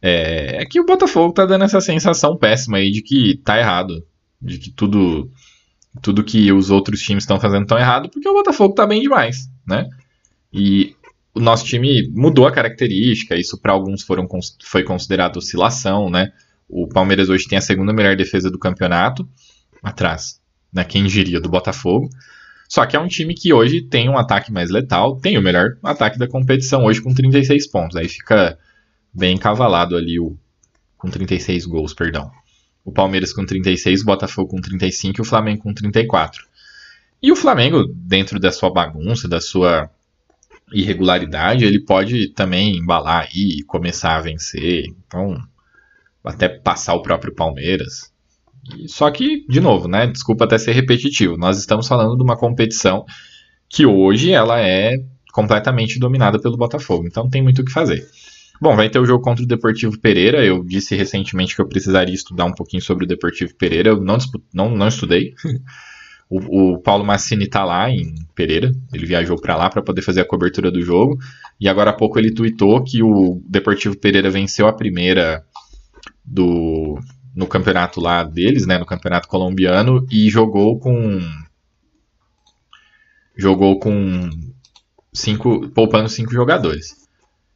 É, 0.00 0.62
é 0.62 0.64
que 0.64 0.80
o 0.80 0.86
Botafogo 0.86 1.34
tá 1.34 1.44
dando 1.44 1.64
essa 1.64 1.80
sensação 1.80 2.36
péssima 2.36 2.78
aí 2.78 2.92
de 2.92 3.02
que 3.02 3.36
tá 3.44 3.58
errado. 3.58 4.04
De 4.42 4.58
que 4.58 4.70
tudo 4.70 5.30
tudo 6.00 6.24
que 6.24 6.50
os 6.50 6.70
outros 6.70 7.00
times 7.00 7.24
estão 7.24 7.38
fazendo 7.38 7.66
tão 7.66 7.78
errado, 7.78 8.08
porque 8.08 8.28
o 8.28 8.32
Botafogo 8.32 8.74
tá 8.74 8.86
bem 8.86 9.02
demais, 9.02 9.48
né? 9.66 9.86
E 10.52 10.96
o 11.34 11.40
nosso 11.40 11.64
time 11.64 12.08
mudou 12.14 12.46
a 12.46 12.52
característica, 12.52 13.36
isso 13.36 13.60
para 13.60 13.72
alguns 13.72 14.02
foram, 14.02 14.26
foi 14.64 14.84
considerado 14.84 15.36
oscilação, 15.36 16.08
né? 16.08 16.32
O 16.68 16.88
Palmeiras 16.88 17.28
hoje 17.28 17.46
tem 17.46 17.58
a 17.58 17.62
segunda 17.62 17.92
melhor 17.92 18.16
defesa 18.16 18.50
do 18.50 18.58
campeonato, 18.58 19.28
atrás, 19.82 20.40
né? 20.72 20.84
Quem 20.84 21.04
diria, 21.04 21.40
do 21.40 21.48
Botafogo. 21.48 22.08
Só 22.68 22.86
que 22.86 22.96
é 22.96 23.00
um 23.00 23.08
time 23.08 23.34
que 23.34 23.52
hoje 23.52 23.82
tem 23.82 24.08
um 24.08 24.16
ataque 24.16 24.50
mais 24.50 24.70
letal, 24.70 25.16
tem 25.16 25.36
o 25.36 25.42
melhor 25.42 25.76
ataque 25.82 26.18
da 26.18 26.26
competição 26.26 26.84
hoje 26.84 27.02
com 27.02 27.12
36 27.12 27.66
pontos. 27.66 27.96
Aí 27.96 28.08
fica 28.08 28.58
bem 29.12 29.34
encavalado 29.34 29.94
ali 29.94 30.18
o 30.18 30.38
com 30.96 31.10
36 31.10 31.66
gols, 31.66 31.92
perdão. 31.92 32.30
O 32.84 32.92
Palmeiras 32.92 33.32
com 33.32 33.44
36, 33.44 34.02
o 34.02 34.04
Botafogo 34.04 34.50
com 34.50 34.60
35 34.60 35.20
e 35.20 35.22
o 35.22 35.24
Flamengo 35.24 35.62
com 35.62 35.72
34. 35.72 36.44
E 37.22 37.30
o 37.30 37.36
Flamengo, 37.36 37.86
dentro 37.86 38.40
da 38.40 38.50
sua 38.50 38.72
bagunça, 38.72 39.28
da 39.28 39.40
sua 39.40 39.88
irregularidade, 40.72 41.64
ele 41.64 41.80
pode 41.80 42.28
também 42.28 42.76
embalar 42.76 43.28
e 43.32 43.62
começar 43.64 44.16
a 44.16 44.20
vencer. 44.20 44.86
Então, 45.06 45.36
até 46.24 46.48
passar 46.48 46.94
o 46.94 47.02
próprio 47.02 47.34
Palmeiras. 47.34 48.12
Só 48.86 49.10
que, 49.10 49.44
de 49.48 49.60
novo, 49.60 49.88
né? 49.88 50.06
Desculpa 50.06 50.44
até 50.44 50.58
ser 50.58 50.72
repetitivo. 50.72 51.36
Nós 51.36 51.58
estamos 51.58 51.86
falando 51.86 52.16
de 52.16 52.22
uma 52.22 52.36
competição 52.36 53.04
que 53.68 53.86
hoje 53.86 54.32
ela 54.32 54.60
é 54.60 55.02
completamente 55.32 55.98
dominada 55.98 56.38
pelo 56.40 56.56
Botafogo. 56.56 57.06
Então 57.06 57.28
tem 57.28 57.42
muito 57.42 57.62
o 57.62 57.64
que 57.64 57.72
fazer. 57.72 58.06
Bom, 58.62 58.76
vai 58.76 58.88
ter 58.88 59.00
o 59.00 59.04
jogo 59.04 59.24
contra 59.24 59.42
o 59.42 59.46
Deportivo 59.46 59.98
Pereira. 59.98 60.44
Eu 60.44 60.62
disse 60.62 60.94
recentemente 60.94 61.56
que 61.56 61.60
eu 61.60 61.66
precisaria 61.66 62.14
estudar 62.14 62.44
um 62.44 62.52
pouquinho 62.52 62.80
sobre 62.80 63.04
o 63.04 63.08
Deportivo 63.08 63.52
Pereira. 63.56 63.88
Eu 63.88 64.00
não, 64.00 64.16
não, 64.54 64.70
não 64.70 64.86
estudei. 64.86 65.34
O, 66.34 66.76
o 66.76 66.78
Paulo 66.78 67.04
Massini 67.04 67.44
está 67.44 67.62
lá 67.62 67.90
em 67.90 68.14
Pereira, 68.34 68.72
ele 68.90 69.04
viajou 69.04 69.38
para 69.38 69.54
lá 69.54 69.68
para 69.68 69.82
poder 69.82 70.00
fazer 70.00 70.22
a 70.22 70.24
cobertura 70.24 70.70
do 70.70 70.80
jogo. 70.80 71.18
E 71.60 71.68
agora 71.68 71.90
há 71.90 71.92
pouco 71.92 72.18
ele 72.18 72.32
tweetou 72.32 72.82
que 72.82 73.02
o 73.02 73.42
Deportivo 73.46 73.94
Pereira 73.98 74.30
venceu 74.30 74.66
a 74.66 74.72
primeira 74.72 75.44
do 76.24 76.98
no 77.36 77.46
campeonato 77.46 78.00
lá 78.00 78.24
deles, 78.24 78.66
né, 78.66 78.78
no 78.78 78.86
campeonato 78.86 79.28
colombiano 79.28 80.06
e 80.10 80.30
jogou 80.30 80.78
com 80.78 81.20
jogou 83.36 83.78
com 83.78 84.30
cinco 85.12 85.68
poupando 85.68 86.08
cinco 86.08 86.32
jogadores. 86.32 87.02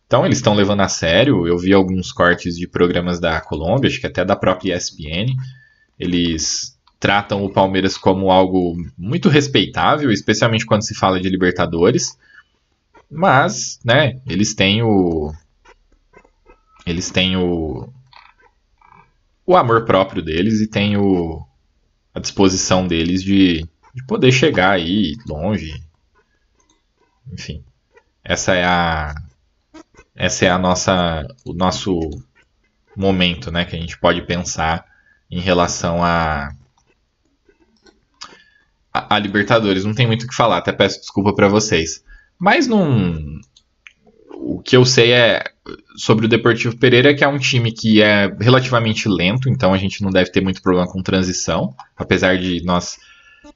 Então 0.07 0.25
eles 0.25 0.39
estão 0.39 0.55
levando 0.55 0.81
a 0.81 0.89
sério. 0.89 1.47
Eu 1.47 1.59
vi 1.59 1.73
alguns 1.73 2.13
cortes 2.13 2.57
de 2.57 2.69
programas 2.69 3.19
da 3.19 3.41
Colômbia, 3.41 3.89
acho 3.89 4.01
que 4.01 4.07
até 4.07 4.25
da 4.25 4.37
própria 4.37 4.77
ESPN. 4.77 5.35
Eles 5.99 6.79
tratam 6.99 7.45
o 7.45 7.53
Palmeiras 7.53 7.97
como 7.97 8.31
algo 8.31 8.77
muito 8.97 9.29
respeitável, 9.29 10.11
especialmente 10.11 10.65
quando 10.65 10.87
se 10.87 10.95
fala 10.95 11.21
de 11.21 11.29
Libertadores. 11.29 12.17
Mas, 13.11 13.79
né, 13.85 14.21
eles 14.27 14.55
têm 14.55 14.83
o 14.83 15.33
eles 16.85 17.11
têm 17.11 17.37
o 17.37 17.89
o 19.45 19.57
amor 19.57 19.85
próprio 19.85 20.23
deles 20.23 20.61
e 20.61 20.67
têm 20.69 20.97
o 20.97 21.45
a 22.15 22.21
disposição 22.21 22.87
deles 22.87 23.23
de, 23.23 23.67
de 23.95 24.07
poder 24.07 24.33
chegar 24.33 24.71
aí 24.71 25.15
longe. 25.27 25.83
Enfim, 27.33 27.63
essa 28.25 28.55
é 28.55 28.65
a 28.65 29.15
essa 30.17 30.47
é 30.47 30.51
a 30.51 30.59
nossa 30.59 31.27
o 31.45 31.53
nosso 31.53 32.01
momento, 32.97 33.53
né, 33.53 33.65
que 33.65 33.77
a 33.77 33.79
gente 33.79 33.99
pode 33.99 34.23
pensar 34.23 34.85
em 35.31 35.41
relação 35.41 36.03
a 36.03 36.51
a, 38.93 39.17
a 39.17 39.19
Libertadores. 39.19 39.85
Não 39.85 39.95
tem 39.95 40.07
muito 40.07 40.25
o 40.25 40.29
que 40.29 40.35
falar, 40.35 40.59
até 40.59 40.73
peço 40.73 41.01
desculpa 41.01 41.35
para 41.35 41.49
vocês. 41.49 42.03
Mas 42.39 42.67
não 42.67 43.41
o 44.33 44.61
que 44.61 44.77
eu 44.77 44.85
sei 44.85 45.13
é 45.13 45.43
sobre 45.97 46.27
o 46.27 46.29
Deportivo 46.29 46.77
Pereira 46.77 47.15
que 47.15 47.25
é 47.25 47.29
um 47.29 47.39
time 47.39 47.73
que 47.73 48.01
é 48.01 48.35
relativamente 48.41 49.09
lento, 49.09 49.49
então 49.49 49.75
a 49.75 49.79
gente 49.79 50.03
não 50.03 50.11
deve 50.11 50.31
ter 50.31 50.41
muito 50.41 50.63
problema 50.63 50.91
com 50.91 51.03
transição, 51.03 51.75
apesar 51.97 52.39
de 52.39 52.63
nós 52.65 52.99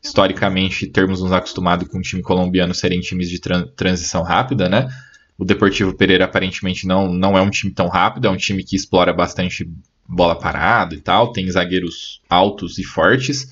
historicamente 0.02 0.86
termos 0.86 1.22
nos 1.22 1.32
acostumado 1.32 1.86
com 1.86 1.98
o 1.98 2.02
time 2.02 2.22
colombiano 2.22 2.74
serem 2.74 3.00
times 3.00 3.28
de 3.28 3.40
transição 3.76 4.22
rápida, 4.22 4.68
né? 4.68 4.88
O 5.40 5.44
Deportivo 5.44 5.94
Pereira 5.94 6.26
aparentemente 6.26 6.86
não, 6.86 7.10
não 7.10 7.36
é 7.36 7.40
um 7.40 7.48
time 7.48 7.72
tão 7.72 7.88
rápido, 7.88 8.26
é 8.26 8.30
um 8.30 8.36
time 8.36 8.62
que 8.62 8.76
explora 8.76 9.10
bastante 9.10 9.66
bola 10.06 10.38
parada 10.38 10.94
e 10.94 11.00
tal, 11.00 11.32
tem 11.32 11.50
zagueiros 11.50 12.20
altos 12.28 12.76
e 12.78 12.84
fortes. 12.84 13.48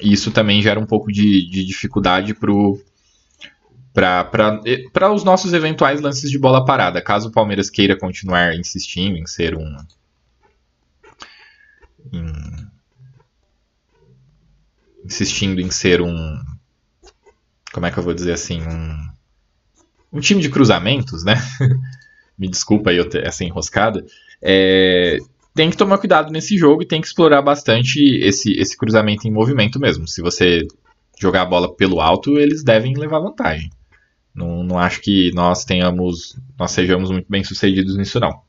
E 0.00 0.12
isso 0.12 0.30
também 0.30 0.62
gera 0.62 0.78
um 0.78 0.86
pouco 0.86 1.10
de, 1.10 1.50
de 1.50 1.64
dificuldade 1.64 2.32
para 3.92 5.12
os 5.12 5.24
nossos 5.24 5.52
eventuais 5.52 6.00
lances 6.00 6.30
de 6.30 6.38
bola 6.38 6.64
parada. 6.64 7.02
Caso 7.02 7.30
o 7.30 7.32
Palmeiras 7.32 7.68
queira 7.68 7.98
continuar 7.98 8.54
insistindo 8.54 9.16
em 9.16 9.26
ser 9.26 9.56
um. 9.56 9.76
Em, 12.12 12.32
insistindo 15.04 15.60
em 15.60 15.68
ser 15.68 16.00
um. 16.00 16.40
Como 17.72 17.86
é 17.86 17.90
que 17.90 17.98
eu 17.98 18.04
vou 18.04 18.14
dizer 18.14 18.34
assim? 18.34 18.62
Um 18.62 19.21
um 20.12 20.20
time 20.20 20.40
de 20.40 20.50
cruzamentos, 20.50 21.24
né? 21.24 21.34
Me 22.38 22.48
desculpa 22.48 22.90
aí 22.90 22.98
essa 23.22 23.44
enroscada. 23.44 24.04
É, 24.40 25.18
tem 25.54 25.70
que 25.70 25.76
tomar 25.76 25.98
cuidado 25.98 26.30
nesse 26.30 26.56
jogo 26.56 26.82
e 26.82 26.86
tem 26.86 27.00
que 27.00 27.06
explorar 27.06 27.42
bastante 27.42 28.00
esse, 28.16 28.52
esse 28.58 28.76
cruzamento 28.76 29.26
em 29.26 29.30
movimento 29.30 29.78
mesmo. 29.78 30.08
Se 30.08 30.20
você 30.20 30.66
jogar 31.20 31.42
a 31.42 31.46
bola 31.46 31.74
pelo 31.74 32.00
alto, 32.00 32.38
eles 32.38 32.64
devem 32.64 32.94
levar 32.94 33.20
vantagem. 33.20 33.70
Não, 34.34 34.62
não 34.62 34.78
acho 34.78 35.00
que 35.00 35.30
nós 35.34 35.64
tenhamos, 35.64 36.38
nós 36.58 36.72
sejamos 36.72 37.10
muito 37.10 37.26
bem 37.28 37.44
sucedidos 37.44 37.96
nisso 37.96 38.18
não. 38.18 38.40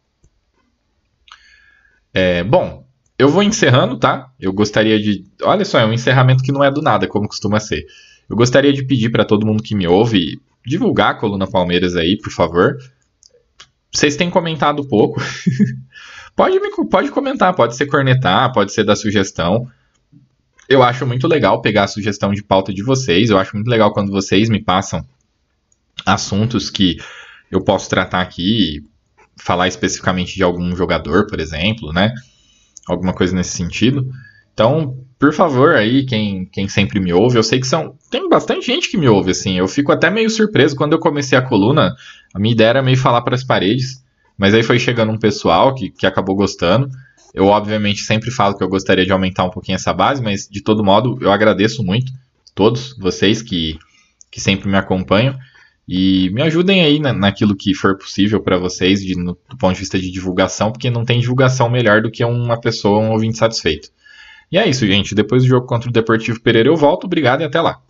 É, 2.13 2.43
bom, 2.43 2.85
eu 3.17 3.27
vou 3.27 3.43
encerrando, 3.43 3.97
tá? 3.97 4.31
Eu 4.39 4.53
gostaria 4.53 4.99
de, 4.99 5.25
olha 5.41 5.65
só, 5.65 5.79
é 5.79 5.85
um 5.85 5.93
encerramento 5.93 6.43
que 6.43 6.51
não 6.51 6.63
é 6.63 6.71
do 6.71 6.81
nada, 6.81 7.07
como 7.07 7.27
costuma 7.27 7.59
ser. 7.59 7.85
Eu 8.29 8.35
gostaria 8.35 8.71
de 8.71 8.85
pedir 8.85 9.09
para 9.09 9.25
todo 9.25 9.45
mundo 9.45 9.61
que 9.61 9.75
me 9.75 9.87
ouve 9.87 10.41
divulgar 10.65 11.11
a 11.11 11.15
coluna 11.15 11.47
Palmeiras 11.47 11.95
aí, 11.95 12.17
por 12.17 12.31
favor. 12.31 12.77
Vocês 13.91 14.15
têm 14.15 14.29
comentado 14.29 14.87
pouco. 14.87 15.21
pode, 16.35 16.59
me, 16.59 16.69
pode 16.89 17.11
comentar, 17.11 17.53
pode 17.53 17.75
ser 17.75 17.85
cornetar, 17.85 18.51
pode 18.51 18.73
ser 18.73 18.83
dar 18.83 18.95
sugestão. 18.95 19.69
Eu 20.67 20.81
acho 20.81 21.05
muito 21.05 21.27
legal 21.27 21.61
pegar 21.61 21.83
a 21.83 21.87
sugestão 21.87 22.33
de 22.33 22.41
pauta 22.41 22.73
de 22.73 22.81
vocês. 22.81 23.29
Eu 23.29 23.37
acho 23.37 23.55
muito 23.55 23.67
legal 23.67 23.93
quando 23.93 24.11
vocês 24.11 24.49
me 24.49 24.63
passam 24.63 25.05
assuntos 26.05 26.69
que 26.69 26.97
eu 27.51 27.63
posso 27.63 27.89
tratar 27.89 28.21
aqui, 28.21 28.83
falar 29.37 29.67
especificamente 29.67 30.35
de 30.35 30.43
algum 30.43 30.75
jogador, 30.75 31.27
por 31.27 31.39
exemplo, 31.39 31.93
né? 31.93 32.13
Alguma 32.87 33.13
coisa 33.13 33.35
nesse 33.35 33.55
sentido. 33.55 34.09
Então, 34.53 34.97
por 35.23 35.31
favor, 35.31 35.73
aí, 35.73 36.05
quem, 36.05 36.43
quem 36.43 36.67
sempre 36.67 36.99
me 36.99 37.13
ouve, 37.13 37.37
eu 37.37 37.43
sei 37.43 37.57
que 37.57 37.65
são. 37.65 37.97
Tem 38.11 38.27
bastante 38.27 38.65
gente 38.65 38.91
que 38.91 38.97
me 38.97 39.07
ouve, 39.07 39.31
assim. 39.31 39.57
Eu 39.57 39.69
fico 39.69 39.89
até 39.89 40.09
meio 40.09 40.29
surpreso 40.29 40.75
quando 40.75 40.91
eu 40.91 40.99
comecei 40.99 41.37
a 41.37 41.41
coluna. 41.41 41.95
A 42.33 42.39
minha 42.39 42.53
ideia 42.53 42.67
era 42.67 42.81
meio 42.81 42.97
falar 42.97 43.21
para 43.21 43.33
as 43.33 43.41
paredes, 43.41 44.03
mas 44.37 44.53
aí 44.53 44.61
foi 44.61 44.77
chegando 44.79 45.13
um 45.13 45.17
pessoal 45.17 45.73
que, 45.73 45.89
que 45.89 46.05
acabou 46.05 46.35
gostando. 46.35 46.89
Eu, 47.33 47.45
obviamente, 47.45 48.01
sempre 48.01 48.29
falo 48.31 48.57
que 48.57 48.65
eu 48.65 48.67
gostaria 48.67 49.05
de 49.05 49.13
aumentar 49.13 49.45
um 49.45 49.49
pouquinho 49.49 49.77
essa 49.77 49.93
base, 49.93 50.21
mas 50.21 50.45
de 50.45 50.61
todo 50.61 50.83
modo, 50.83 51.17
eu 51.21 51.31
agradeço 51.31 51.81
muito 51.85 52.11
todos 52.53 52.93
vocês 52.99 53.41
que, 53.41 53.79
que 54.29 54.41
sempre 54.41 54.67
me 54.67 54.75
acompanham. 54.75 55.39
E 55.87 56.31
me 56.31 56.41
ajudem 56.41 56.83
aí 56.83 56.99
na, 56.99 57.13
naquilo 57.13 57.55
que 57.55 57.73
for 57.73 57.97
possível 57.97 58.41
para 58.41 58.57
vocês, 58.57 59.01
de, 59.01 59.15
no, 59.15 59.37
do 59.49 59.57
ponto 59.57 59.73
de 59.73 59.79
vista 59.79 59.97
de 59.97 60.11
divulgação, 60.11 60.69
porque 60.69 60.89
não 60.89 61.05
tem 61.05 61.21
divulgação 61.21 61.69
melhor 61.69 62.01
do 62.01 62.11
que 62.11 62.25
uma 62.25 62.59
pessoa, 62.59 62.99
um 62.99 63.11
ouvinte 63.11 63.37
satisfeito. 63.37 63.87
E 64.51 64.57
é 64.57 64.67
isso, 64.67 64.85
gente. 64.85 65.15
Depois 65.15 65.43
do 65.43 65.49
jogo 65.49 65.67
contra 65.67 65.89
o 65.89 65.93
Deportivo 65.93 66.41
Pereira 66.41 66.69
eu 66.69 66.75
volto. 66.75 67.05
Obrigado 67.05 67.41
e 67.41 67.43
até 67.43 67.59
lá. 67.59 67.81